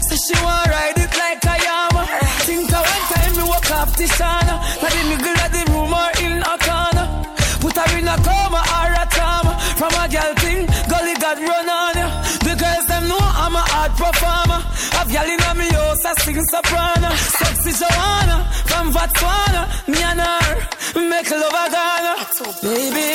So 0.08 0.16
she 0.16 0.36
want 0.44 0.68
ride 0.70 0.98
it 0.98 1.14
like 1.18 1.44
a 1.44 1.56
yama. 1.66 2.04
Think 2.48 2.72
of 2.72 2.84
one 2.86 3.06
time 3.12 3.34
me 3.38 3.44
walk 3.44 3.70
off 3.72 3.92
the 3.98 4.06
shana. 4.06 4.56
Now 4.82 4.90
the 4.90 5.04
middle 5.10 5.40
of 5.46 5.52
the 5.52 5.64
room 5.72 5.94
or 5.94 6.12
in 6.24 6.42
a 6.42 6.56
corner. 6.62 7.06
Put 7.62 7.76
her 7.76 7.98
in 7.98 8.08
a 8.08 8.16
coma 8.24 8.62
or 8.78 8.92
a 9.02 9.06
trauma. 9.12 9.54
From 9.80 9.94
a 9.94 10.06
girl 10.08 10.34
thing, 10.44 10.66
gully 10.88 11.16
got 11.20 11.38
run 11.38 11.70
on 11.70 11.96
ya. 12.00 12.08
The 12.46 12.54
girls 12.56 12.86
them 12.88 13.08
know 13.08 13.20
I'm 13.20 13.56
a 13.56 13.64
hard 13.74 13.92
performer. 14.00 14.60
I've 14.98 15.10
gal 15.12 15.28
in 15.28 15.42
me 15.58 15.68
house, 15.76 16.06
I 16.06 16.14
sing 16.24 16.42
soprano. 16.46 17.10
Sexy 17.40 17.72
Joanna 17.80 18.38
from 18.70 18.92
Botswana. 18.94 19.62
Me 19.88 20.00
and 20.02 20.22
her 20.22 20.70
make 21.10 21.30
love 21.32 21.54
a 21.54 21.66
Ghana. 21.76 22.14
Baby, 22.64 23.08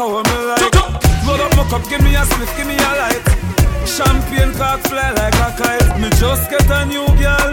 on 0.00 0.22
the 0.22 0.30
me 0.30 0.38
like. 0.44 0.74
Load 1.24 1.40
up 1.40 1.56
my 1.56 1.64
cup, 1.68 1.88
give 1.88 2.02
me 2.02 2.14
a 2.14 2.24
sniff, 2.24 2.52
give 2.56 2.66
me 2.66 2.76
a 2.76 2.92
light. 3.00 3.26
Champagne 3.86 4.52
cock 4.54 4.80
fly 4.88 5.10
like 5.12 5.34
a 5.40 5.48
kite. 5.56 6.00
Me 6.00 6.10
just 6.20 6.50
get 6.50 6.68
a 6.70 6.84
new 6.84 7.06
girl. 7.16 7.52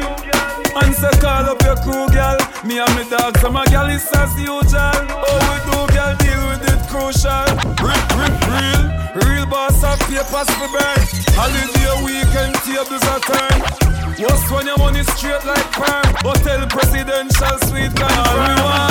And 0.75 0.93
say 0.95 1.13
call 1.21 1.47
up 1.47 1.61
your 1.63 1.77
crew, 1.85 2.07
girl. 2.11 2.37
Me 2.65 2.79
and 2.79 2.93
me 2.95 3.03
dog, 3.09 3.37
so 3.39 3.49
my 3.49 3.65
girl 3.67 3.89
is 3.89 4.05
as 4.11 4.33
usual. 4.35 4.63
Oh, 4.73 5.39
we 5.47 5.57
do, 5.67 5.79
girl, 5.93 6.13
deal 6.19 6.41
with 6.49 6.67
it 6.67 6.81
crucial. 6.89 7.47
Real, 7.79 8.03
real, 8.17 8.35
real, 8.51 8.83
real 9.23 9.45
boss 9.45 9.83
of 9.83 9.99
papers 10.09 10.49
for 10.57 10.69
burn. 10.73 11.01
Holiday 11.37 11.91
weekend 12.03 12.55
tables 12.65 13.05
are 13.07 13.21
turn. 13.23 13.93
Just 14.17 14.51
when 14.51 14.67
your 14.67 14.77
money 14.77 15.03
straight 15.03 15.43
like 15.43 15.71
perm 15.71 16.05
Hotel 16.21 16.67
presidential 16.67 17.57
suite 17.65 17.95
can 17.95 18.11
all 18.19 18.83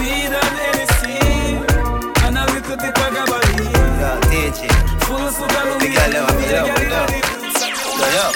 we 0.00 0.24
and 0.24 0.34
anything 0.34 0.91
girl, 2.76 3.12
yo, 6.12 6.26
big 6.36 6.48
girl, 6.48 6.66
big 6.74 6.88
girl. 6.88 7.06
Yo, 7.98 8.06
yo. 8.16 8.26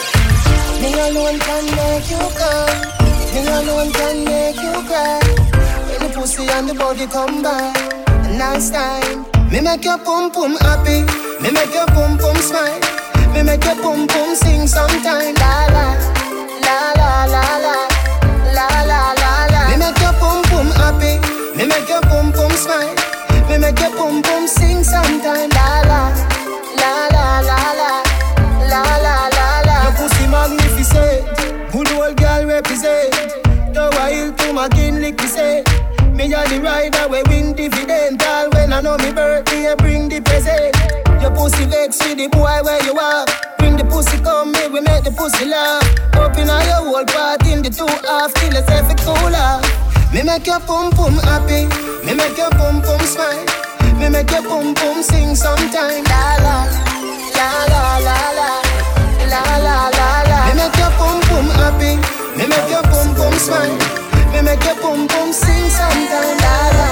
Me 0.81 0.93
alone 0.93 1.39
can 1.41 1.65
make 1.77 2.11
you 2.11 2.21
come. 2.37 2.81
Me 3.33 3.41
alone 3.49 3.93
can 3.93 4.25
make 4.25 4.57
you 4.57 4.73
cry. 4.89 5.21
When 5.89 6.01
the 6.05 6.15
pussy 6.15 6.47
and 6.49 6.69
the 6.69 6.75
body 6.75 7.07
come 7.07 7.43
by, 7.43 7.73
nice 8.37 8.71
time. 8.71 9.25
Me 9.51 9.61
make 9.61 9.85
your 9.85 9.99
pum 9.99 10.31
pum 10.31 10.57
happy. 10.61 11.05
Me 11.43 11.51
make 11.51 11.73
your 11.73 11.87
pum 11.87 12.19
pum 12.19 12.37
smile. 12.37 12.81
Me 13.33 13.43
make 13.43 13.65
your 13.65 13.77
pum 13.77 14.07
pum 14.07 14.35
sing 14.35 14.67
sometime. 14.67 15.35
La 15.37 15.67
la, 15.73 15.87
la 16.61 16.93
la 17.01 17.25
la 17.25 17.45
la, 17.65 17.77
la 18.53 18.69
la 18.85 19.13
la 19.15 19.47
la. 19.53 19.69
Me 19.71 19.77
make 19.79 20.01
your 20.01 20.13
pum 20.21 20.43
pum 20.51 20.67
happy. 20.77 21.17
Me 21.57 21.67
make 21.67 21.89
your 21.89 22.03
pum 22.03 22.33
pum 22.33 22.51
smile. 22.53 23.06
Me 23.57 23.63
make 23.63 23.81
your 23.81 23.91
pum 23.97 24.23
pum 24.23 24.47
sing 24.47 24.85
sometime. 24.85 25.49
La 25.49 25.81
la, 25.89 26.13
la 26.77 27.09
la 27.09 27.41
la 27.41 27.61
la, 27.81 28.03
la 28.69 28.83
la 29.01 29.17
la 29.33 29.61
la. 29.65 29.77
Your 29.85 29.93
pussy 29.97 30.27
magnificent, 30.29 31.73
good 31.73 31.91
old 31.93 32.19
girl 32.19 32.45
represent. 32.45 33.15
Tower 33.73 34.11
Hill 34.13 34.35
to 34.35 34.53
my 34.53 34.69
Kinlick 34.69 35.19
say. 35.23 35.65
Me 36.13 36.25
a 36.35 36.45
the 36.49 36.61
rider 36.61 37.09
we 37.09 37.23
win 37.31 37.55
dividend. 37.55 38.23
All 38.25 38.51
when 38.51 38.75
I 38.75 38.83
know 38.83 38.99
me 38.99 39.11
birthday, 39.13 39.75
bring 39.79 40.11
the 40.11 40.21
present. 40.21 40.77
Your 41.23 41.31
pussy 41.31 41.65
vex 41.65 41.99
with 42.05 42.19
the 42.19 42.29
boy 42.29 42.61
where 42.63 42.85
you 42.85 42.93
are. 42.99 43.25
Bring 43.57 43.79
the 43.79 43.85
pussy 43.85 44.19
come 44.19 44.53
me, 44.53 44.69
we 44.69 44.83
make 44.83 45.05
the 45.05 45.13
pussy 45.13 45.47
laugh. 45.47 45.83
Open 46.15 46.51
all 46.51 46.63
your 46.63 46.93
whole 46.93 47.07
part 47.07 47.47
in 47.47 47.63
the 47.63 47.71
two 47.71 47.89
half 48.05 48.35
till 48.35 48.55
it's 48.55 48.69
every 48.69 48.97
cooler. 48.97 49.66
Me 50.17 50.23
make 50.23 50.47
your 50.47 50.61
pum 50.61 50.91
pum 50.93 51.13
happy. 51.29 51.69
Me 52.07 52.15
make 52.15 52.39
your 52.39 52.49
pum 52.53 52.81
pum 52.81 53.01
smile. 53.01 53.45
Me 54.01 54.09
make 54.09 54.31
your 54.31 54.41
pum 54.49 54.75
pum 54.75 55.03
sing 55.03 55.37
sometime. 55.37 56.05
La 56.09 56.41
la, 56.41 56.57
la 57.37 57.49
la 57.69 57.99
la 58.01 58.17
la, 58.33 58.49
la 59.29 59.43
la 59.61 59.77
la 59.93 60.09
la. 60.25 60.39
Me 60.49 60.53
make 60.57 60.79
your 60.81 60.89
pum 60.97 61.21
pum 61.29 61.47
happy. 61.61 62.01
Me 62.33 62.49
make 62.49 62.71
your 62.73 62.81
pum 62.89 63.15
pum 63.15 63.35
smile. 63.35 63.77
Me 64.33 64.41
make 64.41 64.65
your 64.65 64.77
pum 64.81 65.07
pum 65.07 65.35
sing 65.35 65.69
sometime. 65.69 66.39
La 66.41 66.57
la, 66.79 66.89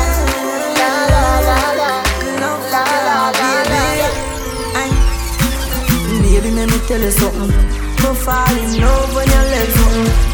la 0.80 0.92
la 1.08 1.24
la 1.48 1.58
la, 1.80 1.92
la 2.42 2.52
la 2.68 2.84
la 3.40 3.50
la. 3.72 3.84
Baby, 6.20 6.50
let 6.50 6.68
me 6.68 6.78
tell 6.86 7.00
you 7.00 7.10
something. 7.10 7.48
Me 7.48 8.14
fall 8.20 8.52
in 8.52 8.82
love 8.82 9.14
when 9.16 9.26
you 9.28 9.42
let 9.48 9.68
something. 9.80 10.33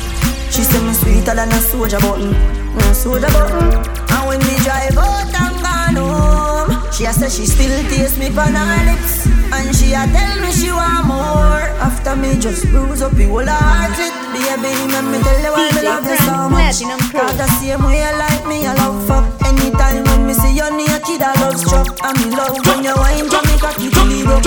She 0.51 0.62
say 0.64 0.82
me 0.84 0.92
sweeter 0.92 1.34
than 1.34 1.48
a 1.48 1.61
soldier 1.61 1.98
button, 2.01 2.34
a 2.34 2.94
soldier 2.94 3.28
button. 3.28 3.70
And 4.11 4.22
when 4.28 4.40
we 4.40 4.55
drive 4.66 4.96
out 4.98 5.30
and 5.30 5.57
gone 5.62 5.96
home, 5.96 6.92
she 6.92 7.05
a 7.07 7.12
say 7.12 7.28
she 7.30 7.46
still 7.46 7.82
taste 7.88 8.18
me 8.18 8.26
on 8.36 8.55
her 8.55 8.84
lips, 8.90 9.26
and 9.26 9.74
she 9.74 9.94
a 9.94 10.05
tell 10.11 10.34
me 10.42 10.51
she 10.53 10.70
want 10.70 11.07
more. 11.07 11.64
After 11.80 12.14
me 12.16 12.38
just 12.38 12.66
bruise 12.66 13.01
up 13.01 13.12
the 13.12 13.24
whole 13.24 13.46
heart 13.46 13.96
it, 13.96 14.12
baby, 14.34 14.74
let 14.92 15.05
me 15.07 15.18
tell 15.22 15.40
you 15.40 15.53
why 15.55 15.70
me 15.72 15.82
love 15.86 16.05
you 16.05 16.16
so 16.26 16.48
much. 16.51 16.82
Cause 17.14 17.36
the 17.38 17.46
same 17.57 17.82
way 17.84 18.03
you 18.03 18.12
like 18.18 18.44
me, 18.46 18.66
I 18.66 18.74
love 18.74 19.07
fuck. 19.09 19.24
Anytime 19.46 20.05
when 20.05 20.26
me 20.26 20.34
see 20.34 20.53
you 20.55 20.68
naked, 20.76 21.22
I 21.22 21.32
love 21.40 21.59
struck. 21.59 21.88
And 22.05 22.18
me 22.20 22.36
love 22.36 22.59
when 22.66 22.84
you 22.84 22.94
wine 22.96 23.28
to 23.30 23.38
me 23.48 23.55
cocky 23.57 23.88
till 23.88 24.12
it 24.12 24.26
broke. 24.26 24.44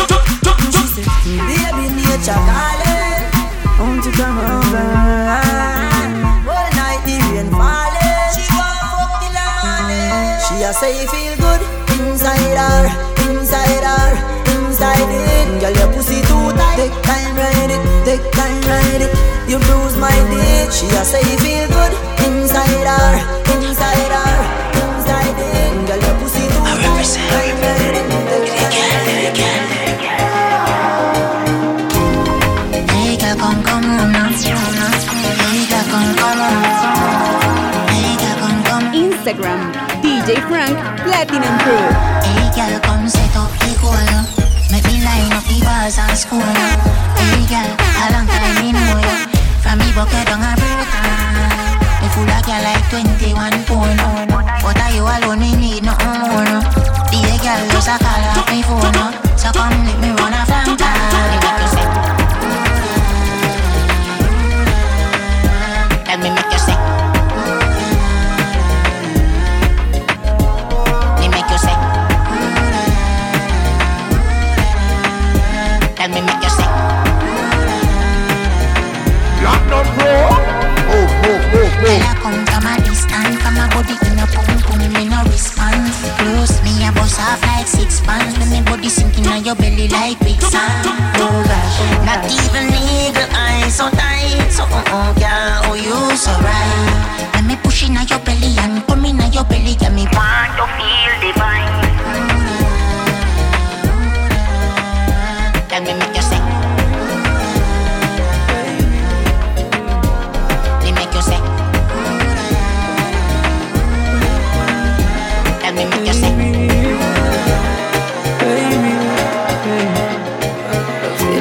She 0.70 0.86
say, 0.94 1.06
baby, 1.48 1.90
nature 1.96 2.38
calling, 2.38 3.24
won't 3.80 4.06
you 4.06 4.12
come 4.12 4.38
over? 4.38 5.83
Rain 7.34 7.50
falling, 7.50 8.30
she 8.30 8.46
want 8.54 8.78
fuck 8.94 9.12
till 9.18 9.34
the 9.34 9.48
morning. 9.66 10.38
She 10.46 10.62
a 10.62 10.70
say 10.70 10.94
feel 11.10 11.34
good 11.42 11.62
inside 11.98 12.58
her, 12.62 12.86
inside 13.26 13.82
her, 13.82 14.10
inside 14.54 15.10
it. 15.10 15.60
Girl, 15.60 15.74
your 15.74 15.90
pussy 15.94 16.22
too 16.30 16.54
tight. 16.54 16.78
Take 16.78 16.98
time, 17.02 17.34
ride 17.36 17.74
it, 17.74 17.82
take 18.06 18.26
time, 18.38 18.62
ride 18.70 19.02
it. 19.02 19.12
You 19.50 19.58
bruise 19.66 19.98
my 19.98 20.14
dick. 20.30 20.70
She 20.72 20.86
a 20.94 21.02
say 21.04 21.26
feel 21.42 21.66
good 21.74 21.94
inside 22.30 22.86
her, 22.86 23.14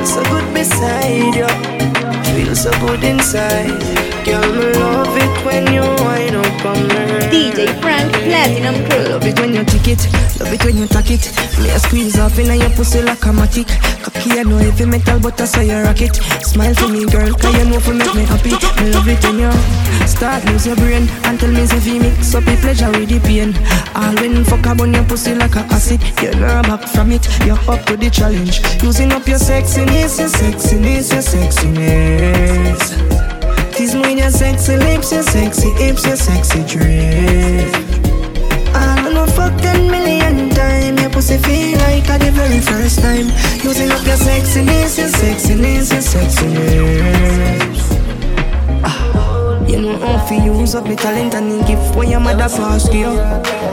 so 0.04 0.22
good 0.24 0.54
beside 0.54 1.34
you. 1.34 1.81
Feel 2.52 2.70
so 2.70 2.86
good 2.86 3.02
inside. 3.02 3.80
Girl, 4.26 4.52
me 4.52 4.72
love 4.74 5.16
it 5.16 5.44
when 5.46 5.72
you 5.72 5.80
wind 6.04 6.36
up 6.36 6.66
on 6.66 6.86
me. 6.86 7.02
DJ 7.32 7.80
Frank 7.80 8.12
Platinum 8.12 8.76
Crew. 8.90 9.08
Love 9.08 9.24
it 9.24 9.40
when 9.40 9.54
you 9.54 9.64
tick 9.64 9.88
it, 9.88 10.12
love 10.38 10.52
it 10.52 10.62
when 10.62 10.76
you 10.76 10.86
tack 10.86 11.10
it. 11.10 11.32
Me 11.58 11.70
a 11.70 11.78
squeeze 11.78 12.18
off 12.18 12.38
in 12.38 12.52
your 12.60 12.68
pussy 12.76 13.00
like 13.00 13.24
a 13.24 13.32
matic. 13.32 13.68
Cocky, 14.02 14.38
I 14.38 14.42
know 14.42 14.58
heavy 14.58 14.84
metal, 14.84 15.18
but 15.18 15.40
I 15.40 15.46
saw 15.46 15.60
you 15.62 15.80
rock 15.80 16.02
it. 16.02 16.14
Smile 16.44 16.74
for 16.74 16.88
me, 16.88 17.06
girl, 17.06 17.32
cause 17.32 17.56
you 17.56 17.64
know 17.70 17.80
for 17.80 17.94
make 17.94 18.14
me 18.14 18.24
happy. 18.24 18.52
Me 18.82 18.92
love 18.92 19.08
it 19.08 19.24
when 19.24 19.38
you 19.38 19.52
start 20.06 20.44
lose 20.44 20.66
your 20.66 20.76
brain 20.76 21.08
and 21.24 21.40
tell 21.40 21.50
me 21.50 21.62
if 21.62 21.86
you 21.86 22.00
mix 22.00 22.34
up 22.34 22.44
the 22.44 22.54
pleasure 22.60 22.90
with 22.92 23.08
the 23.08 23.18
pain. 23.20 23.56
All 23.96 24.14
when 24.20 24.44
fuck 24.44 24.66
up 24.66 24.80
on 24.82 24.92
your 24.92 25.04
pussy 25.04 25.34
like 25.34 25.56
a 25.56 25.60
acid. 25.72 26.02
You're 26.20 26.36
not 26.36 26.66
back 26.68 26.86
from 26.86 27.12
it, 27.12 27.26
you're 27.46 27.56
up 27.70 27.86
to 27.86 27.96
the 27.96 28.10
challenge. 28.10 28.60
Using 28.82 29.10
up 29.12 29.26
your 29.26 29.38
sexiness, 29.38 30.18
your 30.20 30.28
sexiness, 30.28 31.12
your 31.12 31.22
sexiness. 31.22 32.41
Tease 33.72 33.94
me 33.94 34.00
with 34.00 34.18
your 34.18 34.30
sexy 34.30 34.76
lips, 34.76 35.12
your 35.12 35.22
sexy 35.22 35.70
hips, 35.70 36.04
your 36.06 36.16
sexy 36.16 36.62
dress. 36.64 37.74
I 38.74 39.00
don't 39.02 39.14
know 39.14 39.26
fuck 39.26 39.56
ten 39.60 39.90
million 39.90 40.50
times. 40.50 41.00
Your 41.00 41.10
pussy 41.10 41.38
feel 41.38 41.78
like 41.78 42.08
at 42.08 42.20
the 42.20 42.30
very 42.30 42.60
first 42.60 43.00
time. 43.00 43.30
Using 43.62 43.90
up 43.90 44.04
your 44.04 44.16
sexiness, 44.16 44.98
your 44.98 45.08
sexiness, 45.08 45.90
your 45.92 46.02
sexiness. 46.02 47.78
Ah, 48.84 49.64
you 49.66 49.80
know 49.80 49.96
how 49.98 50.26
to 50.26 50.34
use 50.34 50.74
up 50.74 50.84
my 50.84 50.94
talent 50.94 51.34
and 51.34 51.50
the 51.50 51.64
gift 51.66 51.94
when 51.96 52.08
your 52.10 52.20
mother 52.20 52.48
passed 52.48 52.92
you. 52.92 53.06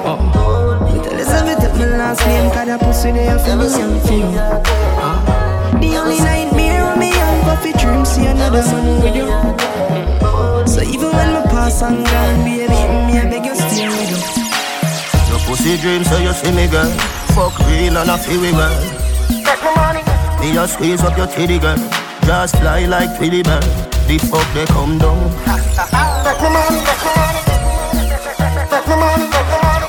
Oh, 0.05 0.17
me 0.86 1.01
tell 1.03 1.13
Elizabeth 1.13 1.59
that 1.59 1.76
my 1.76 1.86
last 1.97 2.26
name, 2.26 2.51
cause 2.51 2.67
that 2.67 2.80
pussy 2.80 3.11
there 3.11 3.39
for 3.39 3.55
me 3.55 3.65
and 3.65 4.01
for 4.03 4.13
you. 4.13 4.32
The 5.82 5.97
only 5.97 6.20
nightmare 6.20 6.84
of 6.91 6.97
me 6.97 7.11
and 7.62 7.74
coffee 7.74 7.86
dream 7.86 8.05
see 8.05 8.26
another 8.26 8.62
man 8.62 9.01
with 9.01 9.16
you. 9.16 9.28
So 10.68 10.82
even 10.82 11.12
when 11.12 11.34
my 11.34 11.41
pass 11.47 11.82
and 11.82 12.05
gone, 12.05 12.43
baby, 12.43 12.68
me 12.68 13.20
I 13.20 13.30
beg 13.30 13.45
you 13.45 13.55
stay 13.55 13.88
with 13.88 14.10
you. 14.10 14.20
Your 15.30 15.39
pussy 15.45 15.78
dream, 15.78 16.03
so 16.03 16.18
you 16.18 16.34
see 16.34 16.51
me, 16.51 16.68
girl. 16.68 16.89
Fuck 17.36 17.57
real 17.68 17.97
and 17.97 18.10
I 18.10 18.18
feel 18.18 18.41
we, 18.41 18.51
girl. 18.51 18.70
Take 19.43 19.64
my 19.64 19.76
money. 19.76 20.03
Me 20.39 20.53
just 20.53 20.74
squeeze 20.76 21.03
up 21.03 21.18
your 21.18 21.28
titty, 21.28 21.60
girl. 21.60 21.78
Just 22.26 22.55
fly 22.57 22.86
like 22.86 23.18
Twilly 23.18 23.43
bird. 23.43 23.64
The 24.07 24.18
fuck 24.30 24.47
they 24.53 24.66
come 24.66 24.97
down. 24.97 25.30
Take 26.24 26.41
my 26.41 26.49
money, 26.49 26.80
take 26.86 27.03
my 27.05 27.12
money. 27.18 27.41
Take 28.70 28.88
my 28.88 28.95
money, 28.95 29.26
take 29.26 29.32
my 29.32 29.38
money. 29.38 29.38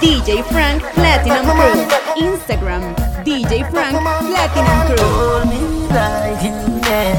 DJ 0.00 0.42
Frank 0.48 0.82
Platinum 0.94 1.44
Crew. 1.44 1.84
Instagram 2.16 2.96
DJ 3.22 3.68
Frank 3.70 4.00
Platinum 4.00 4.78
Crew. 4.86 5.04
Hold 5.04 5.48
me 5.52 5.60
like 5.92 6.42
you 6.42 6.56
can. 6.80 7.16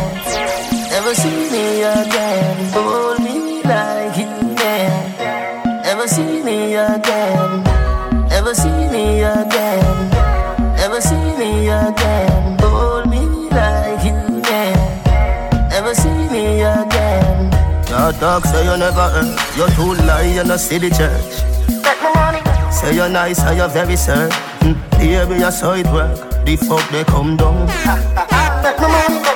Never 0.89 1.13
see 1.13 1.49
me 1.53 1.83
again. 1.83 2.57
Hold 2.73 3.19
me 3.21 3.61
like 3.61 4.17
you 4.17 4.33
can. 4.57 5.83
Never 5.83 6.07
see 6.07 6.41
me 6.41 6.73
again. 6.73 7.63
Never 8.29 8.55
see 8.55 8.81
me 8.89 9.21
again. 9.21 10.09
Never 10.81 11.01
see 11.01 11.27
me 11.37 11.69
again. 11.69 12.57
Hold 12.61 13.09
me 13.09 13.21
like 13.49 14.03
you 14.03 14.41
can. 14.41 15.69
Never 15.69 15.93
see 15.93 16.21
me 16.33 16.61
again. 16.61 17.51
Your 17.89 18.11
talk 18.13 18.43
say 18.45 18.65
you 18.65 18.75
never 18.75 19.07
earn. 19.13 19.29
You 19.55 19.67
too 19.75 19.93
lie, 20.05 20.33
you 20.33 20.43
no 20.43 20.57
see 20.57 20.79
the 20.79 20.89
church. 20.89 21.60
Say 22.81 22.95
you're 22.95 23.09
nice 23.09 23.39
and 23.41 23.57
you're 23.57 23.69
very 23.69 23.95
certain. 23.95 24.31
Baby, 24.97 25.35
you 25.35 25.51
saw 25.51 25.73
it 25.73 25.85
work. 25.87 26.17
The 26.45 26.55
fuck 26.55 26.89
they 26.89 27.03
come 27.03 27.37
down. 27.37 27.67
Money, 28.81 29.30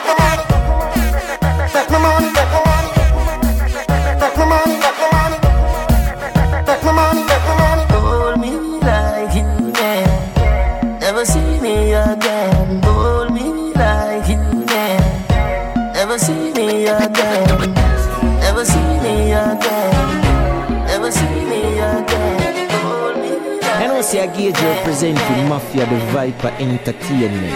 Mafia 25.55 25.85
the 25.85 25.95
Viper 26.11 26.51
Entertainment. 26.59 27.47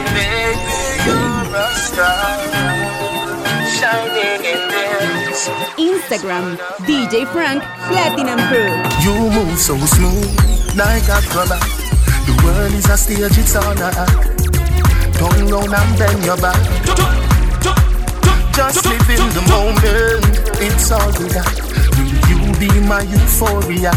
you're 1.04 1.52
a 1.52 1.68
star. 1.76 2.40
Shining 3.76 4.40
in 4.40 4.62
this. 4.72 5.50
Instagram 5.76 6.56
DJ 6.88 7.28
Frank 7.28 7.62
Platinum 7.92 8.40
Crew. 8.48 8.72
You 9.04 9.16
move 9.36 9.60
so 9.60 9.76
smooth, 9.76 10.32
like 10.80 11.12
a 11.12 11.20
acrobat. 11.20 11.60
The 12.24 12.40
world 12.46 12.72
is 12.72 12.88
a 12.88 12.96
stage, 12.96 13.38
it's 13.38 13.58
on 13.58 13.78
a 13.78 13.92
act. 13.92 14.48
Turn 15.20 15.48
round 15.52 15.76
and 15.76 15.92
bend 16.00 16.24
your 16.24 16.38
back. 16.38 16.56
Just 18.56 18.86
live 18.88 19.10
in 19.12 19.28
the 19.36 19.44
moment, 19.52 20.24
it's 20.64 20.90
all 20.90 21.12
we 21.20 21.28
got. 21.36 21.52
Will 22.00 22.16
you 22.32 22.60
be 22.64 22.72
my 22.88 23.02
euphoria? 23.02 23.92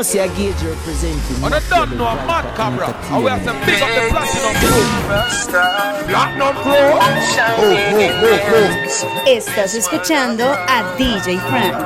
Know 0.00 0.04
see 0.04 0.18
a 0.18 0.28
gauge 0.28 0.62
representing 0.62 1.44
On 1.44 1.52
a 1.52 1.60
Mafia 1.60 1.68
done 1.68 1.90
the 1.90 1.96
no 1.96 2.06
a 2.08 2.14
mad 2.26 2.44
Viper 2.44 2.56
cabra. 2.56 2.88
And 3.12 3.24
we 3.24 3.30
have 3.30 3.44
to 3.44 3.50
Entertainment. 3.50 3.68
pick 3.68 3.82
up 3.84 3.90
the 3.96 4.02
platinum 4.10 4.54
crew. 4.60 4.84
Platinum 6.08 6.54
crew. 6.62 6.90
Estás 9.26 9.74
escuchando 9.74 10.44
a 10.44 10.96
DJ 10.96 11.38
Frank. 11.48 11.76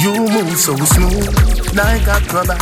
You 0.00 0.12
move 0.26 0.56
so 0.56 0.74
smooth, 0.76 1.74
like 1.74 2.06
a 2.06 2.16
acrobat. 2.16 2.60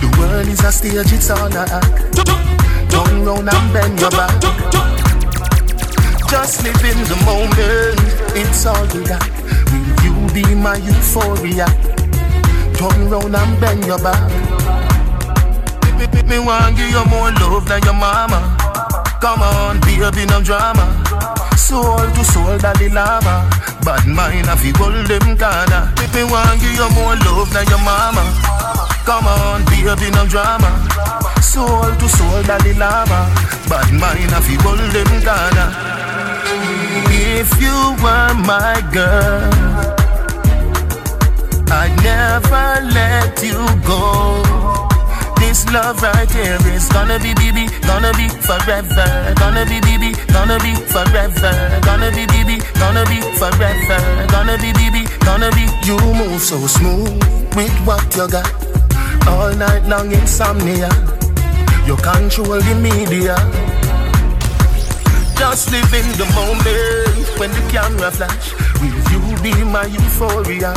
The 0.00 0.08
world 0.18 0.48
is 0.48 0.60
a 0.64 0.72
stage, 0.72 1.12
it's 1.12 1.30
on 1.30 1.52
a 1.52 1.64
act. 1.80 2.16
Turn 2.90 3.24
round 3.24 3.48
and 3.48 3.72
bend 3.72 4.00
your 4.00 4.10
back. 4.10 4.40
Just 6.28 6.62
live 6.62 6.84
in 6.84 6.98
the 7.08 7.16
moment, 7.24 8.00
it's 8.36 8.66
all 8.66 8.86
we 8.94 9.02
got. 9.04 9.24
Will 9.72 9.96
you 10.04 10.12
be 10.34 10.54
my 10.54 10.76
euphoria? 10.76 11.89
Turn 12.80 13.10
round 13.10 13.36
and 13.36 13.60
bend 13.60 13.84
your 13.84 13.98
back. 13.98 14.24
Me, 16.00 16.06
me, 16.08 16.22
me 16.24 16.38
want 16.38 16.78
give 16.78 16.88
you 16.88 17.04
more 17.12 17.30
love 17.32 17.68
than 17.68 17.82
your 17.82 17.92
mama. 17.92 18.56
Come 19.20 19.42
on, 19.42 19.80
baby, 19.80 20.24
no 20.24 20.40
drama. 20.40 20.88
Soul 21.58 22.00
to 22.00 22.24
soul, 22.24 22.56
Dalai 22.56 22.88
Lama. 22.88 23.44
Bad 23.84 24.06
mind, 24.06 24.48
I 24.48 24.56
feel 24.56 24.74
hold 24.80 24.96
them 25.06 25.36
corner. 25.36 25.92
Me, 26.00 26.06
me 26.14 26.24
want 26.24 26.58
give 26.62 26.72
you 26.72 26.88
more 26.96 27.16
love 27.20 27.52
than 27.52 27.68
your 27.68 27.84
mama. 27.84 28.24
Come 29.04 29.26
on, 29.28 29.62
baby, 29.68 30.08
no 30.16 30.24
drama. 30.24 30.72
Soul 31.42 31.84
to 31.84 32.08
soul, 32.08 32.42
Dalai 32.44 32.72
Lama. 32.80 33.28
Bad 33.68 33.92
mind, 33.92 34.32
I 34.32 34.40
feel 34.40 34.60
hold 34.64 34.80
them 34.80 35.10
corner. 35.20 35.68
If 37.12 37.60
you 37.60 37.76
were 38.00 38.32
my 38.40 38.80
girl, 38.90 39.69
I'd 41.72 41.94
never 42.02 42.82
let 42.90 43.40
you 43.42 43.62
go. 43.86 44.42
This 45.38 45.64
love 45.72 46.02
right 46.02 46.30
here 46.30 46.58
is 46.74 46.88
gonna 46.88 47.18
be 47.18 47.32
baby, 47.34 47.66
gonna 47.86 48.12
be 48.14 48.28
forever, 48.28 49.34
gonna 49.38 49.64
be 49.64 49.80
baby, 49.80 50.12
gonna 50.34 50.58
be 50.58 50.74
forever, 50.90 51.80
gonna 51.82 52.10
be 52.10 52.26
baby, 52.26 52.58
gonna 52.74 53.06
be 53.06 53.22
forever, 53.38 54.26
gonna 54.30 54.58
be 54.58 54.72
baby, 54.74 55.06
gonna 55.24 55.50
be. 55.52 55.66
You 55.86 55.96
move 56.14 56.42
so 56.42 56.58
smooth 56.66 57.14
with 57.54 57.74
what 57.86 58.04
you 58.16 58.28
got, 58.28 58.50
all 59.28 59.54
night 59.54 59.86
long 59.86 60.12
insomnia. 60.12 60.90
You 61.86 61.96
control 61.96 62.60
the 62.60 62.74
media. 62.82 63.36
Just 65.38 65.72
live 65.72 65.94
in 65.94 66.06
the 66.18 66.26
moment 66.34 67.38
when 67.38 67.50
the 67.50 67.62
camera 67.70 68.10
flash. 68.10 68.52
Will 68.82 68.92
you 69.10 69.42
be 69.42 69.64
my 69.64 69.86
euphoria? 69.86 70.74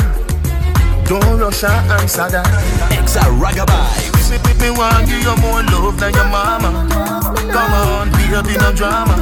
Don't 1.05 1.39
rush 1.39 1.63
and 1.63 1.91
answer 1.91 2.29
that. 2.29 2.47
Exa 2.91 3.21
Ragabai. 3.39 4.13
Me, 4.29 4.37
me, 4.39 4.53
me 4.61 4.69
want 4.71 5.05
give 5.05 5.21
you 5.21 5.35
more 5.43 5.61
love 5.69 5.99
than 5.99 6.13
your 6.13 6.25
mama. 6.31 6.87
Come 7.51 7.73
on, 7.73 8.09
baby, 8.11 8.57
no 8.57 8.71
drama. 8.71 9.15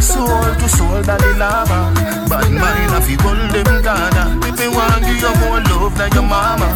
Soul 0.00 0.54
to 0.60 0.68
soul, 0.68 1.02
Dalai 1.02 1.34
Lama. 1.36 1.92
Bad 2.28 2.52
mind, 2.52 2.92
I 2.94 3.00
feel 3.00 3.20
hold 3.24 3.50
them 3.50 3.82
Ghana. 3.82 4.36
Me, 4.44 4.50
me 4.54 4.66
want 4.68 5.02
give 5.02 5.18
you 5.18 5.34
more 5.40 5.60
love 5.72 5.96
than 5.96 6.12
your 6.12 6.22
mama. 6.22 6.68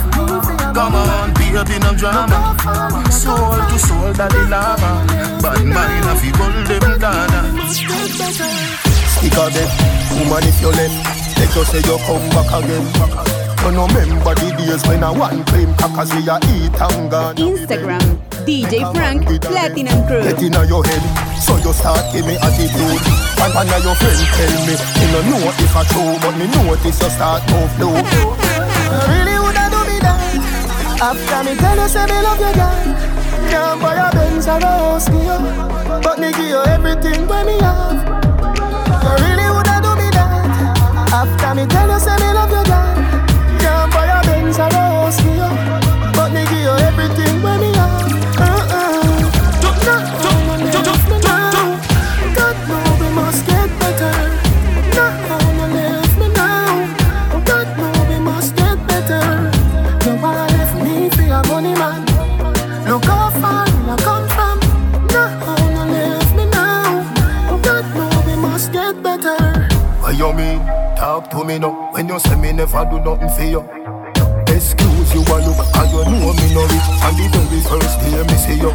Come 0.74 0.94
on, 0.94 1.34
baby, 1.34 1.78
no 1.78 1.94
drama. 1.94 2.56
Soul 3.12 3.60
to 3.70 3.78
soul, 3.78 4.12
Dalai 4.12 4.48
Lama. 4.48 5.04
Bad 5.42 5.64
mind, 5.64 6.04
I 6.08 6.16
feel 6.16 6.36
hold 6.40 6.66
them 6.66 6.98
Ghana. 6.98 7.40
Stick 9.14 9.36
out 9.36 9.52
it, 9.54 9.70
woman 10.16 10.48
if 10.48 10.60
you 10.60 10.72
let 10.72 11.20
Take 11.40 11.48
make 11.48 11.56
you 11.56 11.64
say 11.64 11.78
you 11.78 11.98
come 12.04 12.28
back 12.30 12.52
again. 12.52 13.39
You 13.60 13.72
no 13.72 13.86
remember 13.86 14.34
the 14.34 14.48
days 14.56 14.82
when 14.88 15.04
I 15.04 15.10
one 15.10 15.44
claim 15.44 15.74
crackers 15.76 16.10
we 16.16 16.24
a 16.28 16.40
eat 16.56 16.74
and 16.80 17.10
gone. 17.10 17.36
Instagram, 17.36 18.02
DJ 18.48 18.82
Frank 18.94 19.28
Platinum 19.42 20.00
Crew. 20.08 20.22
Get 20.24 20.42
inna 20.42 20.64
your 20.64 20.82
head, 20.82 21.04
so 21.38 21.56
you 21.60 21.72
start 21.72 22.00
give 22.12 22.26
me 22.26 22.36
attitude. 22.40 23.00
And 23.40 23.52
one 23.54 23.68
of 23.68 23.84
your 23.84 23.94
friends 24.00 24.24
tell 24.36 24.54
me, 24.64 24.74
you 24.74 25.08
no 25.12 25.20
know 25.28 25.44
if 25.60 25.76
I 25.76 25.84
true, 25.92 26.16
but 26.24 26.34
me 26.40 26.46
notice 26.48 27.00
you 27.00 27.10
start 27.12 27.44
move 27.52 27.72
low. 27.80 27.94
Really 29.06 29.36
woulda 29.38 29.68
do 29.70 29.80
me 29.86 29.96
that 30.02 31.00
After 31.00 31.44
me 31.44 31.54
tell 31.56 31.76
you 31.78 31.88
say 31.88 32.04
me 32.06 32.18
love 32.26 32.40
you 32.42 32.52
girl 32.58 32.84
Can't 33.48 33.80
buy 33.80 33.94
a 33.94 34.10
Benz 34.12 34.46
or 34.48 34.58
a 34.58 34.66
house 34.66 35.06
for 35.08 35.14
you 35.14 35.38
But 36.02 36.18
me 36.18 36.32
give 36.32 36.48
you 36.48 36.62
everything 36.66 37.26
when 37.28 37.46
me 37.46 37.56
have 37.60 38.02
You 38.02 39.14
really 39.24 39.46
woulda 39.54 39.78
do 39.80 39.94
me 39.94 40.10
that 40.10 41.14
After 41.14 41.54
me 41.54 41.66
tell 41.66 41.88
you 41.88 42.00
say 42.00 42.16
me 42.18 42.32
love 42.34 42.50
you 42.50 42.64
girl 42.66 42.98
Can't 42.98 42.99
buy 44.58 44.58
a 44.58 44.58
Benz 44.58 44.58
or 44.58 44.66
a 44.66 44.72
house 44.72 45.20
for 45.20 45.28
you 45.28 46.12
But 46.14 46.32
me 46.32 46.44
give 46.44 46.60
you 46.60 46.76
everything 46.88 47.42
when 47.42 47.60
uh-uh. 47.60 47.60
me 47.60 47.72
have 47.76 48.40
Uh-uh. 48.40 49.20
Not 49.86 50.08
how 50.22 50.40
you 50.46 50.64
left 50.64 51.10
me 51.10 51.18
now. 51.20 51.80
God 52.34 52.56
know 52.68 52.96
we 53.00 53.14
must 53.14 53.46
get 53.46 53.68
better. 53.80 54.14
Not 54.96 55.14
how 55.28 55.52
you 55.52 55.74
left 55.74 56.18
me 56.18 56.28
now. 56.28 57.40
God 57.44 57.68
know 57.78 57.92
we 58.10 58.18
must 58.20 58.56
get 58.56 58.78
better. 58.86 59.50
Wanna 60.22 60.46
left 60.56 60.74
me 60.84 61.10
for 61.10 61.22
your 61.22 61.44
money 61.44 61.74
man. 61.74 62.04
Look 62.88 63.04
how 63.04 63.30
far 63.40 63.66
I 63.66 63.96
come 64.06 64.28
from. 64.28 64.58
Not 65.08 65.32
how 65.44 65.56
you 65.74 65.92
left 65.92 66.36
me 66.36 66.44
now. 66.46 67.60
God 67.62 67.84
know 67.94 68.22
we 68.26 68.36
must 68.36 68.72
get 68.72 69.02
better. 69.02 69.38
What 70.00 70.16
you 70.16 70.32
mean? 70.32 70.60
Talk 70.96 71.30
to 71.30 71.44
me 71.44 71.58
now. 71.58 71.90
When 71.92 72.08
you 72.08 72.18
say 72.20 72.36
me 72.36 72.52
never 72.52 72.84
do 72.90 73.00
nothing 73.00 73.30
for 73.30 73.44
you. 73.44 73.89
You 76.04 76.16
know 76.18 76.32
me 76.32 76.46
no 76.54 76.62
rich. 76.64 76.88
And 77.04 77.16
the 77.16 77.26
very 77.32 77.60
first 77.64 77.96
day 78.00 78.22
me 78.24 78.36
see 78.38 78.58
you. 78.60 78.72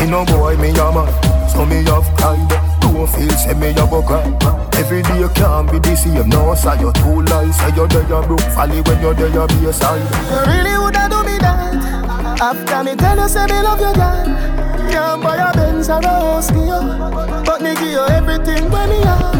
Me 0.00 0.06
no 0.10 0.24
boy, 0.24 0.56
me 0.56 0.70
a 0.70 0.86
man, 0.92 1.08
so 1.48 1.64
me 1.66 1.84
have 1.84 2.08
pride. 2.16 2.40
Don't 2.80 3.06
feel 3.08 3.30
say 3.36 3.54
me 3.54 3.68
a 3.70 3.84
go 3.86 4.02
cry. 4.02 4.24
Every 4.80 5.02
day 5.02 5.26
can't 5.34 5.70
be 5.70 5.78
the 5.78 5.94
same. 5.96 6.28
No, 6.28 6.54
say 6.54 6.78
you 6.80 6.92
too 6.92 7.22
lies. 7.28 7.56
Say 7.56 7.70
you 7.76 7.86
there 7.88 8.02
you 8.08 8.22
broke 8.26 8.40
folly 8.56 8.80
when 8.82 9.00
you 9.02 9.14
there 9.14 9.28
you 9.28 9.46
be 9.46 9.66
a 9.68 9.72
side. 9.72 10.00
You 10.00 10.40
really 10.48 10.76
woulda 10.78 11.08
do 11.10 11.22
me 11.24 11.36
that 11.38 12.40
After 12.40 12.82
me 12.84 12.96
tell 12.96 13.18
you 13.18 13.28
say 13.28 13.44
me 13.46 13.60
love 13.60 13.80
you 13.80 13.92
girl 13.92 14.24
Can't 14.90 15.22
buy 15.22 15.36
a 15.36 15.52
Benz 15.52 15.88
or 15.90 15.98
a 16.00 16.08
house 16.08 16.50
for 16.50 16.56
you 16.56 17.44
But 17.44 17.60
me 17.60 17.74
give 17.74 17.92
you 17.92 18.06
everything 18.08 18.70
when 18.70 18.88
me 18.88 19.00
have 19.04 19.39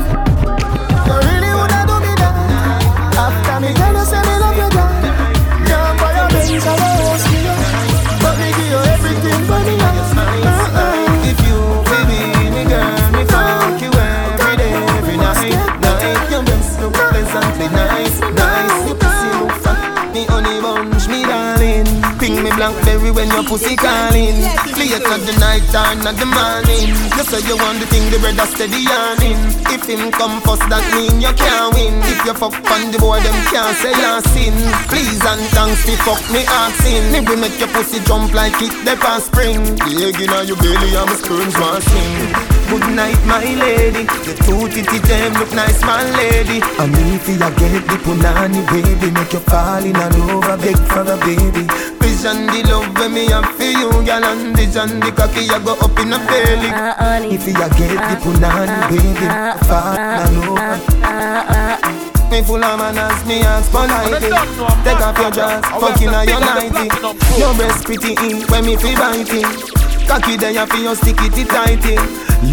blackberry 22.71 23.11
when 23.11 23.29
your 23.29 23.45
pussy 23.45 23.77
calling. 23.77 24.39
It 24.81 25.07
at 25.07 25.23
the 25.23 25.37
night 25.39 25.63
time, 25.71 26.01
not 26.03 26.17
the 26.17 26.27
morning. 26.27 26.91
You 27.15 27.25
say 27.27 27.43
you 27.47 27.57
want 27.57 27.79
the 27.79 27.87
thing, 27.87 28.11
the 28.11 28.19
brother 28.19 28.47
steady 28.47 28.83
yarning. 28.83 29.39
If 29.71 29.87
him 29.87 30.11
come 30.11 30.41
first, 30.43 30.67
that 30.67 30.83
mean 30.95 31.21
you 31.21 31.33
can't 31.35 31.75
win. 31.75 31.95
If 32.11 32.27
you 32.27 32.35
fuck 32.35 32.55
on 32.55 32.91
the 32.91 32.99
boy, 32.99 33.21
them 33.23 33.37
can't 33.51 33.77
say 33.79 33.95
you're 33.95 34.23
sin. 34.35 34.55
Please 34.91 35.21
and 35.23 35.43
thanks, 35.55 35.87
me 35.87 35.95
fuck 36.03 36.23
me 36.31 36.43
asking. 36.47 37.13
Me 37.13 37.21
will 37.23 37.39
make 37.39 37.59
your 37.61 37.71
pussy 37.71 38.01
jump 38.03 38.33
like 38.35 38.57
it 38.63 38.73
the 38.83 38.99
past 38.99 39.31
spring. 39.31 39.63
The 39.79 40.11
egg 40.11 40.21
inna 40.21 40.43
your 40.43 40.59
belly, 40.59 40.91
and 40.95 41.07
my 41.07 41.15
sperms 41.15 41.55
want 41.59 41.83
sing. 41.87 42.35
Good 42.71 42.87
night, 42.95 43.21
my 43.27 43.43
lady. 43.43 44.07
The 44.27 44.35
two 44.47 44.67
titty 44.71 44.99
them 45.07 45.35
look 45.39 45.53
nice, 45.55 45.81
my 45.83 46.03
lady. 46.19 46.63
And 46.83 46.95
if 47.15 47.29
you 47.29 47.39
get 47.39 47.83
the 47.87 47.97
punani 48.03 48.63
baby, 48.71 49.11
make 49.11 49.33
you 49.33 49.43
fall 49.47 49.85
in 49.85 49.95
love, 49.95 50.51
a 50.51 50.57
beg 50.59 50.79
for 50.91 51.07
a 51.07 51.17
baby. 51.23 52.00
Vision 52.21 52.47
the 52.49 52.61
love 52.69 52.93
when 52.99 53.15
me 53.15 53.25
have 53.33 53.49
for 53.57 53.65
you, 53.65 53.89
girl, 54.05 54.25
and 54.29 54.55
vision 54.55 55.01
the 55.01 55.09
cocky 55.09 55.49
you 55.49 55.59
go 55.65 55.73
up 55.73 55.97
in 55.97 56.13
a 56.13 56.21
belly. 56.29 56.69
Uh, 56.69 56.93
uh, 57.01 57.17
if 57.25 57.49
you 57.49 57.55
get 57.57 57.73
the 57.73 57.97
uh, 57.97 58.21
punani 58.21 58.77
baby, 58.93 59.25
fall 59.65 59.97
in 59.97 60.53
love. 60.53 60.85
Me 62.29 62.43
full 62.45 62.63
of 62.63 62.77
manners, 62.77 63.25
me 63.25 63.41
ask 63.41 63.73
politely 63.73 64.29
Take 64.85 65.01
off 65.01 65.17
your 65.17 65.31
dress, 65.33 65.65
fucking 65.65 66.13
on 66.13 66.29
your 66.29 66.41
nighty 66.41 66.93
Your 67.41 67.55
breast 67.57 67.87
pretty 67.87 68.13
in, 68.13 68.45
when 68.53 68.67
me 68.67 68.77
feel 68.77 69.01
biting. 69.01 69.49
Cocky 70.05 70.37
there 70.37 70.53
you 70.53 70.67
feel 70.67 70.93
your 70.93 70.97
stick 70.97 71.17
it 71.25 71.49
tighty. 71.49 71.97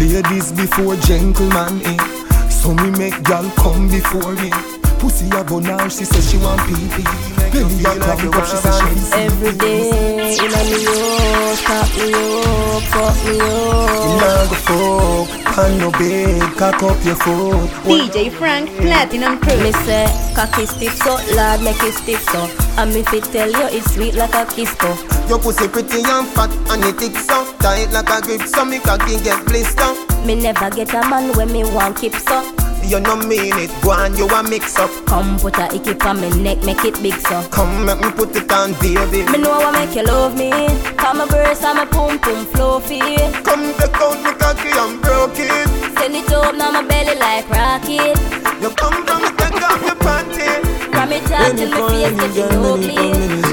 Ladies 0.00 0.50
before 0.50 0.96
gentlemen 0.96 1.84
in 1.84 2.00
eh. 2.00 2.48
So 2.48 2.72
me 2.72 2.88
make 2.96 3.22
gal 3.22 3.44
come 3.60 3.88
before 3.88 4.32
me. 4.32 4.48
Pussy 4.96 5.28
a 5.28 5.44
go 5.44 5.58
now, 5.58 5.88
she 5.88 6.06
say 6.06 6.22
she 6.24 6.42
want 6.42 6.58
pee-pee 6.64 7.37
Belly 7.50 7.84
a 7.84 8.00
cramp 8.00 8.34
up, 8.34 8.44
she 8.46 8.56
say 8.56 8.70
she 8.70 9.12
Every 9.12 9.52
day, 9.58 9.90
in 10.36 10.52
a 10.52 10.60
me 10.68 10.78
up, 10.86 11.58
top 11.64 11.88
me 11.96 12.12
up, 12.14 12.82
fuck 12.92 13.16
me 13.24 13.32
Me 13.32 13.40
up. 13.40 14.20
nah 14.20 14.44
go 14.48 15.24
fuck, 15.24 15.58
on 15.58 15.78
no 15.78 15.90
bed, 15.92 16.42
cock 16.56 16.82
up 16.82 17.04
your 17.04 17.16
foot 17.16 17.70
DJ 17.84 18.30
Frank 18.32 18.70
Platinum 18.76 19.38
Crew. 19.40 19.56
Me 19.62 19.72
say, 19.72 20.06
cocky 20.34 20.66
stiff 20.66 20.94
so, 20.96 21.14
lad 21.34 21.62
make 21.62 21.82
it 21.82 21.94
stiff 21.94 22.22
so. 22.30 22.48
And 22.80 22.94
me 22.94 23.02
fit 23.02 23.24
tell 23.24 23.50
you 23.50 23.66
it's 23.76 23.94
sweet 23.94 24.14
like 24.14 24.34
a 24.34 24.44
kiss 24.46 24.70
so. 24.78 25.18
Your 25.28 25.38
pussy 25.38 25.68
pretty 25.68 26.02
and 26.04 26.26
fat 26.28 26.50
and 26.70 26.84
it 26.84 26.96
thick 26.96 27.14
so 27.14 27.52
Tight 27.58 27.90
like 27.92 28.08
a 28.08 28.22
grip 28.22 28.40
so 28.48 28.64
me 28.64 28.78
cocky 28.78 29.22
get 29.22 29.44
blister 29.44 29.92
Me 30.24 30.34
never 30.34 30.70
get 30.70 30.88
a 30.94 31.06
man 31.10 31.36
when 31.36 31.52
me 31.52 31.64
want 31.64 31.98
keep 31.98 32.14
so. 32.14 32.67
You 32.88 33.00
no 33.00 33.16
mean 33.16 33.52
it, 33.60 33.70
go 33.82 33.90
on 33.90 34.16
you 34.16 34.26
a 34.28 34.42
mix 34.42 34.78
up 34.78 34.90
Come 35.04 35.38
put 35.38 35.58
a 35.58 35.66
icky 35.74 35.92
on 36.08 36.22
me 36.22 36.30
neck, 36.40 36.64
make 36.64 36.82
it 36.86 36.96
big 37.02 37.20
so. 37.20 37.46
Come 37.50 37.84
make 37.84 38.00
me 38.00 38.10
put 38.12 38.34
it 38.34 38.50
on 38.50 38.72
baby 38.80 39.30
Me 39.30 39.36
know 39.36 39.60
what 39.60 39.72
make 39.74 39.94
you 39.94 40.04
love 40.04 40.34
me. 40.38 40.50
Come 40.96 41.18
my 41.18 41.26
breast 41.26 41.62
and 41.64 41.76
my 41.76 41.84
pum 41.84 42.18
pum 42.18 42.46
fluffy. 42.46 43.00
Come 43.44 43.74
take 43.76 43.92
out 44.00 44.16
me 44.24 44.32
cocky 44.40 44.72
and 44.72 45.02
broke 45.02 45.36
it 45.36 45.68
Send 46.00 46.16
it 46.16 46.32
up 46.32 46.54
now 46.56 46.72
my 46.72 46.82
belly 46.82 47.14
like 47.20 47.48
rocket. 47.50 48.16
You 48.62 48.70
come 48.70 49.04
from 49.04 49.20
me 49.20 49.28
take 49.36 49.62
off 49.68 49.82
your 49.84 49.96
panty 50.00 50.48
From 50.90 51.10
me 51.10 51.20
top 51.28 51.56
till 51.56 51.68
my 51.68 51.92
face 51.92 52.16
getting 52.16 52.56
ugly. 52.56 52.96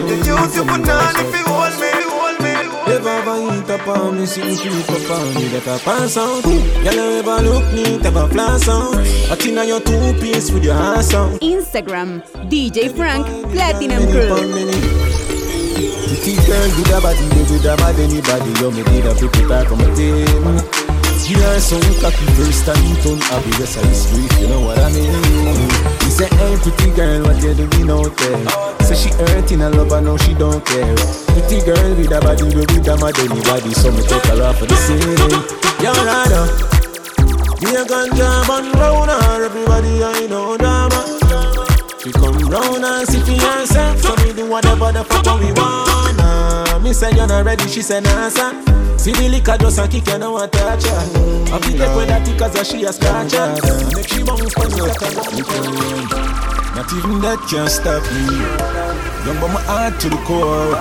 You 0.07 0.15
use 0.23 0.55
your 0.55 0.63
banana 0.63 1.11
if 1.19 1.35
you 1.35 1.43
hold 1.43 1.75
me, 1.75 1.91
hold 1.91 1.93
me 1.93 1.94
Ever 2.87 3.09
ever 3.09 3.57
eat 3.57 3.69
up 3.69 3.87
on 3.87 4.17
me, 4.17 4.25
see 4.27 4.43
me 4.43 4.55
creep 4.57 4.89
up 4.89 5.09
on 5.09 5.33
me, 5.33 5.47
that 5.49 5.67
I 5.67 5.79
pass 5.79 6.17
out. 6.17 6.45
Y'all 6.45 6.99
ever 6.99 7.41
look 7.41 7.73
neat, 7.73 8.05
ever 8.05 8.27
flash 8.27 8.67
out. 8.67 8.93
A 9.31 9.35
thing 9.35 9.57
on 9.57 9.67
your 9.67 9.79
two 9.81 10.13
piece 10.21 10.51
with 10.51 10.63
your 10.63 10.75
ass 10.75 11.13
out. 11.13 11.31
Instagram, 11.41 12.21
DJ 12.47 12.95
Frank 12.95 13.25
Platinum 13.51 14.03
Crew. 14.11 14.35
Pretty 16.05 16.35
girl 16.45 16.69
with 16.77 16.93
a 16.93 17.01
body, 17.01 17.25
they 17.29 17.41
with 17.41 17.65
a 17.65 17.75
bad 17.75 17.99
anybody. 17.99 18.51
You 18.59 18.71
me 18.71 18.83
did 18.83 19.05
a 19.05 19.15
pretty 19.15 19.47
talk 19.47 19.71
on 19.71 19.77
my 19.79 19.95
team. 19.95 20.84
You 21.25 21.41
are 21.41 21.59
so 21.59 21.81
cocky 22.01 22.25
first 22.37 22.65
time 22.69 22.95
turn 23.01 23.17
happy, 23.17 23.49
yes 23.57 23.77
I 23.81 23.91
street, 23.93 24.29
you 24.39 24.47
know 24.47 24.61
what 24.61 24.77
I 24.77 24.93
mean. 24.93 25.09
He 26.05 26.11
said, 26.13 26.31
hey 26.31 26.55
pretty 26.61 26.93
girl, 26.93 27.23
what 27.23 27.41
you 27.41 27.55
doing 27.55 27.89
out 27.89 28.15
there? 28.15 28.85
Say 28.85 28.93
she 28.93 29.09
hurting 29.09 29.61
a 29.61 29.71
love, 29.71 29.91
and 29.91 30.05
now 30.05 30.17
she 30.17 30.35
don't 30.35 30.63
care. 30.63 30.95
Pretty 31.33 31.65
girl 31.65 31.95
with 31.97 32.13
a 32.13 32.21
body, 32.21 32.43
we 32.43 32.61
with 32.61 32.87
a 32.87 32.97
mad 33.01 33.17
anybody, 33.17 33.73
so 33.73 33.89
me 33.89 34.05
take 34.05 34.21
her 34.29 34.43
off 34.43 34.59
for 34.59 34.67
the 34.67 34.75
ceiling. 34.85 35.41
Yo, 35.81 35.89
Rada, 36.05 36.45
uh, 36.45 37.57
me 37.57 37.73
a 37.73 37.81
ganja 37.89 38.45
man 38.45 38.71
round 38.77 39.09
her, 39.09 39.45
everybody 39.45 40.03
I 40.03 40.27
know 40.27 40.57
drama. 40.57 41.01
She 42.03 42.11
come 42.11 42.37
round 42.53 42.85
and 42.85 43.07
sit 43.07 43.25
for 43.25 43.33
herself, 43.33 43.97
so 43.99 44.15
me 44.21 44.33
do 44.33 44.47
whatever 44.47 44.91
the 44.91 45.03
fuck 45.03 45.25
we 45.41 45.51
wanna. 45.53 46.64
Me 46.85 46.93
say 46.93 47.09
you're 47.15 47.25
not 47.25 47.43
ready, 47.43 47.67
she 47.67 47.81
say 47.81 47.99
nah 47.99 48.29
sir. 48.29 48.53
See 48.99 49.11
the 49.11 49.27
liquor 49.27 49.57
just 49.57 49.79
a 49.79 49.87
kick, 49.87 50.05
you 50.05 50.19
know 50.19 50.33
what 50.33 50.51
touch 50.51 50.85
her. 50.85 51.01
I 51.49 51.57
be 51.57 51.73
take 51.73 51.89
with 51.97 52.13
that 52.13 52.21
cause 52.37 52.67
she 52.69 52.83
a 52.83 52.93
scratch 52.93 53.33
her. 53.33 53.57
Make 53.97 54.07
she 54.07 54.21
bounce 54.21 54.53
for 54.53 54.69
me 54.69 54.85
like 54.85 55.01
a 55.01 55.09
Not 56.77 56.85
even 56.93 57.17
that 57.25 57.41
can 57.49 57.65
stop 57.73 58.05
me. 58.13 58.37
Young 59.25 59.41
but 59.41 59.49
my 59.49 59.61
heart 59.65 59.99
to 60.01 60.09
the 60.13 60.17
core. 60.29 60.77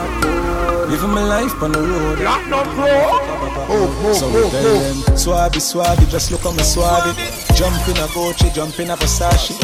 Living 0.93 1.09
my 1.09 1.25
life 1.25 1.57
on 1.63 1.73
the 1.73 1.81
road. 1.81 2.21
Lock 2.21 2.49
no 2.49 2.61
oh, 2.61 3.65
oh, 3.73 4.05
oh, 4.05 4.13
So 4.13 4.29
we 4.29 4.45
tell 4.51 4.77
them, 4.77 5.17
swabby, 5.17 5.57
swabby, 5.57 6.07
just 6.11 6.31
look 6.31 6.45
on 6.45 6.55
me 6.55 6.65
swabby. 6.65 7.17
Jump 7.57 7.81
in 7.89 7.97
a 7.97 8.07
Gucci, 8.13 8.53
jump 8.53 8.79
in 8.79 8.91
a 8.91 8.97
Versace. 8.97 9.57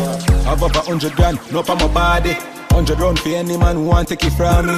Above 0.51 0.74
a 0.74 0.80
hundred 0.80 1.12
grand, 1.12 1.38
no 1.53 1.61
on 1.61 1.76
my 1.76 1.86
body. 1.93 2.60
Hundred 2.71 3.01
round 3.01 3.18
for 3.18 3.29
any 3.31 3.57
man 3.57 3.77
who 3.77 3.85
want 3.85 4.09
take 4.09 4.25
it 4.25 4.31
from 4.31 4.66
me. 4.66 4.73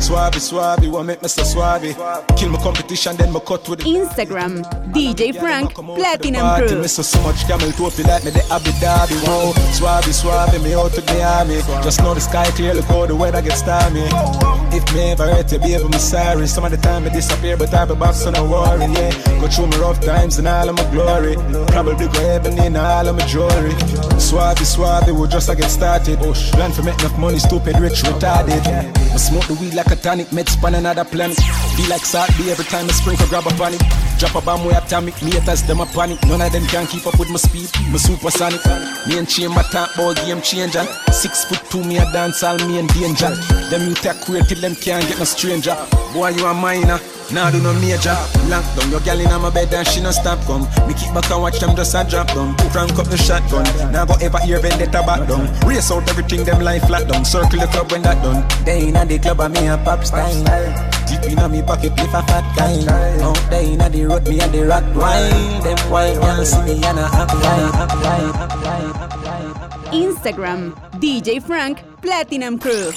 Swabby, 0.00 0.40
swabby, 0.40 0.90
want 0.90 1.06
make 1.06 1.22
me 1.22 1.28
so 1.28 1.42
swabby. 1.42 1.94
Kill 2.36 2.48
my 2.50 2.58
competition, 2.58 3.16
then 3.16 3.32
my 3.32 3.40
cut 3.40 3.68
with 3.68 3.80
it. 3.80 3.86
Instagram, 3.86 4.64
DJ 4.92 5.38
Frank 5.38 5.74
Platinum 5.74 6.56
Crew. 6.66 6.80
me 6.80 6.88
so 6.88 7.02
so 7.02 7.20
much 7.22 7.46
camel 7.46 7.70
toe 7.72 7.90
feel 7.90 8.06
like 8.06 8.24
me 8.24 8.30
the 8.30 8.42
Abu 8.50 8.70
Dhabi. 8.82 9.14
Whoa, 9.26 9.52
swabby, 9.76 10.12
swabby, 10.12 10.62
me 10.64 10.74
out 10.74 10.92
to 10.92 11.00
the 11.02 11.22
army. 11.22 11.60
Just 11.84 12.00
know 12.00 12.14
the 12.14 12.20
sky 12.20 12.50
clear, 12.52 12.74
look 12.74 12.86
how 12.86 13.06
the 13.06 13.14
weather 13.14 13.42
gets 13.42 13.60
stormy. 13.60 14.04
If 14.76 14.92
me 14.92 15.12
ever 15.12 15.26
hurt 15.26 15.52
you, 15.52 15.58
baby, 15.58 15.84
me 15.84 15.98
sorry. 15.98 16.46
Some 16.48 16.64
of 16.64 16.70
the 16.72 16.78
time 16.78 17.04
I 17.04 17.10
disappear, 17.10 17.56
but 17.56 17.72
I 17.72 17.84
be 17.84 17.94
back, 17.94 18.14
so 18.14 18.30
no 18.30 18.44
worry. 18.48 18.86
Yeah, 18.92 19.12
go 19.40 19.48
through 19.48 19.68
my 19.68 19.76
rough 19.78 20.00
times 20.00 20.38
and 20.38 20.48
all 20.48 20.68
of 20.68 20.76
my 20.76 20.90
glory. 20.90 21.36
Probably 21.68 22.08
go 22.08 22.20
heaven 22.20 22.58
in 22.58 22.74
all 22.76 23.06
of 23.06 23.16
my 23.16 23.24
jewelry. 23.26 23.70
Swabby, 24.18 24.64
swabby, 24.66 25.12
we 25.18 25.28
just 25.28 25.48
a 25.48 25.54
get 25.54 25.70
started. 25.70 26.18
Oh, 26.22 26.32
plan 26.52 26.72
for 26.72 26.82
make 26.82 26.98
enough 26.98 27.16
money, 27.18 27.33
stupid, 27.38 27.78
rich, 27.78 28.02
retarded. 28.02 28.64
I 29.12 29.16
smoke 29.16 29.46
the 29.46 29.54
weed 29.54 29.74
like 29.74 29.90
a 29.90 29.96
tonic, 29.96 30.32
med 30.32 30.48
span 30.48 30.74
another 30.74 31.04
planet. 31.04 31.38
Be 31.76 31.86
like 31.88 32.04
be 32.36 32.50
every 32.50 32.64
time 32.64 32.86
I 32.86 32.92
sprinkle, 32.92 33.26
grab 33.28 33.46
a 33.46 33.50
panic. 33.50 33.80
Drop 34.24 34.42
a 34.42 34.46
bomb 34.46 34.64
way 34.64 34.72
atomic, 34.72 35.20
me 35.22 35.32
haters 35.32 35.62
them 35.64 35.80
a 35.80 35.86
panic. 35.86 36.18
None 36.24 36.40
of 36.40 36.50
them 36.50 36.64
can 36.68 36.86
keep 36.86 37.06
up 37.06 37.18
with 37.18 37.28
my 37.28 37.36
speed, 37.36 37.68
my 37.92 37.98
supersonic. 37.98 38.64
Me 39.06 39.18
and 39.18 39.28
chamber 39.28 39.62
talk 39.64 39.94
about 39.94 40.16
game 40.16 40.40
changer. 40.40 40.82
Six 41.12 41.44
foot 41.44 41.60
two, 41.68 41.84
me 41.84 41.98
a 41.98 42.10
dance 42.10 42.42
all 42.42 42.56
me 42.66 42.78
and 42.78 42.88
danger. 42.94 43.28
Them 43.68 43.86
you 43.86 43.94
take 43.94 44.18
queer 44.22 44.42
till 44.42 44.62
them 44.62 44.76
can't 44.76 45.06
get 45.06 45.18
no 45.18 45.24
stranger. 45.24 45.76
Boy, 46.14 46.30
you 46.30 46.46
a 46.46 46.54
minor. 46.54 46.98
Nah, 47.32 47.50
do 47.50 47.60
no 47.60 47.74
major. 47.74 48.16
Lock 48.48 48.64
down 48.76 48.90
your 48.90 49.00
gal 49.00 49.20
in 49.20 49.28
my 49.42 49.50
bed 49.50 49.72
and 49.74 49.86
she 49.88 50.00
no 50.00 50.10
stop 50.10 50.40
come. 50.46 50.62
Me 50.88 50.94
kick 50.94 51.12
back 51.12 51.30
and 51.30 51.42
watch 51.42 51.58
them 51.58 51.76
just 51.76 51.94
a 51.94 52.04
drop 52.08 52.28
down. 52.28 52.56
Frank 52.72 52.98
up 52.98 53.06
the 53.08 53.18
shotgun. 53.18 53.64
Now 53.92 54.06
go 54.06 54.14
ever 54.22 54.38
hear 54.40 54.60
vendetta 54.60 55.02
back 55.04 55.28
down. 55.28 55.48
Race 55.68 55.90
out 55.90 56.08
everything 56.08 56.44
them 56.44 56.62
line 56.62 56.80
flat 56.80 57.08
down. 57.08 57.24
Circle 57.26 57.60
the 57.60 57.66
club 57.66 57.92
when 57.92 58.02
that 58.02 58.22
done. 58.22 58.40
They 58.64 58.88
inna 58.88 59.04
the 59.04 59.18
club 59.18 59.40
and 59.40 59.52
me 59.52 59.68
a 59.68 59.76
pop 59.76 60.04
style. 60.04 60.32
Deep 61.08 61.32
inna 61.32 61.48
me 61.48 61.62
pocket 61.62 61.92
if 61.96 62.14
a 62.14 62.22
fat 62.22 62.44
guy. 62.56 63.24
Out 63.24 63.50
there 63.50 63.64
inna 63.64 63.88
the 63.88 64.04
road, 64.14 64.28
me 64.28 64.40
and 64.40 64.52
the 64.52 64.66
rock 64.66 64.84
wild. 64.94 65.64
Them 65.64 65.90
wild 65.90 66.46
see 66.46 66.62
me 66.62 66.84
and 66.84 67.00
I. 67.00 67.04
Instagram, 69.92 70.74
DJ 71.00 71.42
Frank, 71.42 71.82
Platinum 72.02 72.58
Crew. 72.58 72.92